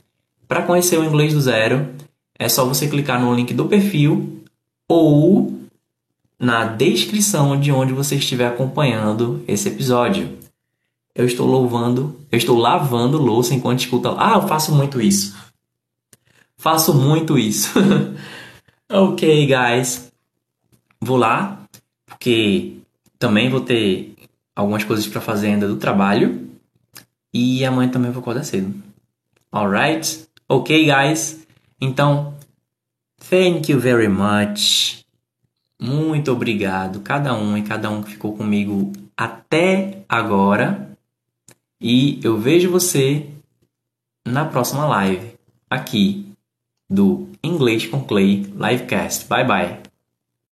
Para 0.46 0.62
conhecer 0.62 0.98
o 0.98 1.04
Inglês 1.04 1.34
do 1.34 1.40
Zero, 1.40 1.88
é 2.38 2.48
só 2.48 2.64
você 2.64 2.86
clicar 2.86 3.20
no 3.20 3.34
link 3.34 3.52
do 3.52 3.66
perfil 3.66 4.42
ou 4.88 5.58
na 6.38 6.64
descrição 6.64 7.58
de 7.58 7.72
onde 7.72 7.92
você 7.92 8.16
estiver 8.16 8.46
acompanhando 8.46 9.42
esse 9.48 9.68
episódio. 9.68 10.38
Eu 11.14 11.26
estou 11.26 11.46
louvando, 11.46 12.16
eu 12.30 12.38
estou 12.38 12.56
lavando 12.56 13.18
louça 13.18 13.54
enquanto 13.54 13.80
escuta. 13.80 14.14
Ah, 14.16 14.34
eu 14.36 14.46
faço 14.46 14.72
muito 14.72 15.00
isso. 15.00 15.36
Faço 16.56 16.94
muito 16.94 17.36
isso. 17.36 17.70
ok, 18.88 19.46
guys. 19.46 20.12
Vou 21.00 21.16
lá, 21.16 21.60
porque 22.06 22.76
também 23.18 23.50
vou 23.50 23.60
ter 23.60 24.14
algumas 24.54 24.84
coisas 24.84 25.06
para 25.06 25.20
fazer 25.20 25.48
ainda 25.48 25.66
do 25.66 25.76
trabalho. 25.76 26.48
E 27.34 27.64
amanhã 27.64 27.90
também 27.90 28.10
vou 28.10 28.20
acordar 28.20 28.44
cedo. 28.44 28.72
Alright? 29.50 30.26
Ok, 30.48 30.84
guys? 30.84 31.46
Então, 31.80 32.34
thank 33.28 33.70
you 33.70 33.78
very 33.78 34.08
much. 34.08 35.04
Muito 35.80 36.32
obrigado, 36.32 37.00
cada 37.00 37.34
um 37.34 37.56
e 37.56 37.62
cada 37.62 37.88
um 37.88 38.02
que 38.02 38.10
ficou 38.10 38.36
comigo 38.36 38.92
até 39.16 40.04
agora. 40.08 40.90
E 41.80 42.20
eu 42.24 42.36
vejo 42.36 42.70
você 42.70 43.28
na 44.26 44.44
próxima 44.44 44.86
live 44.86 45.34
aqui 45.70 46.32
do 46.90 47.28
Inglês 47.42 47.86
com 47.86 48.02
Clay 48.02 48.52
Livecast. 48.56 49.28
Bye 49.28 49.46
bye. 49.46 49.87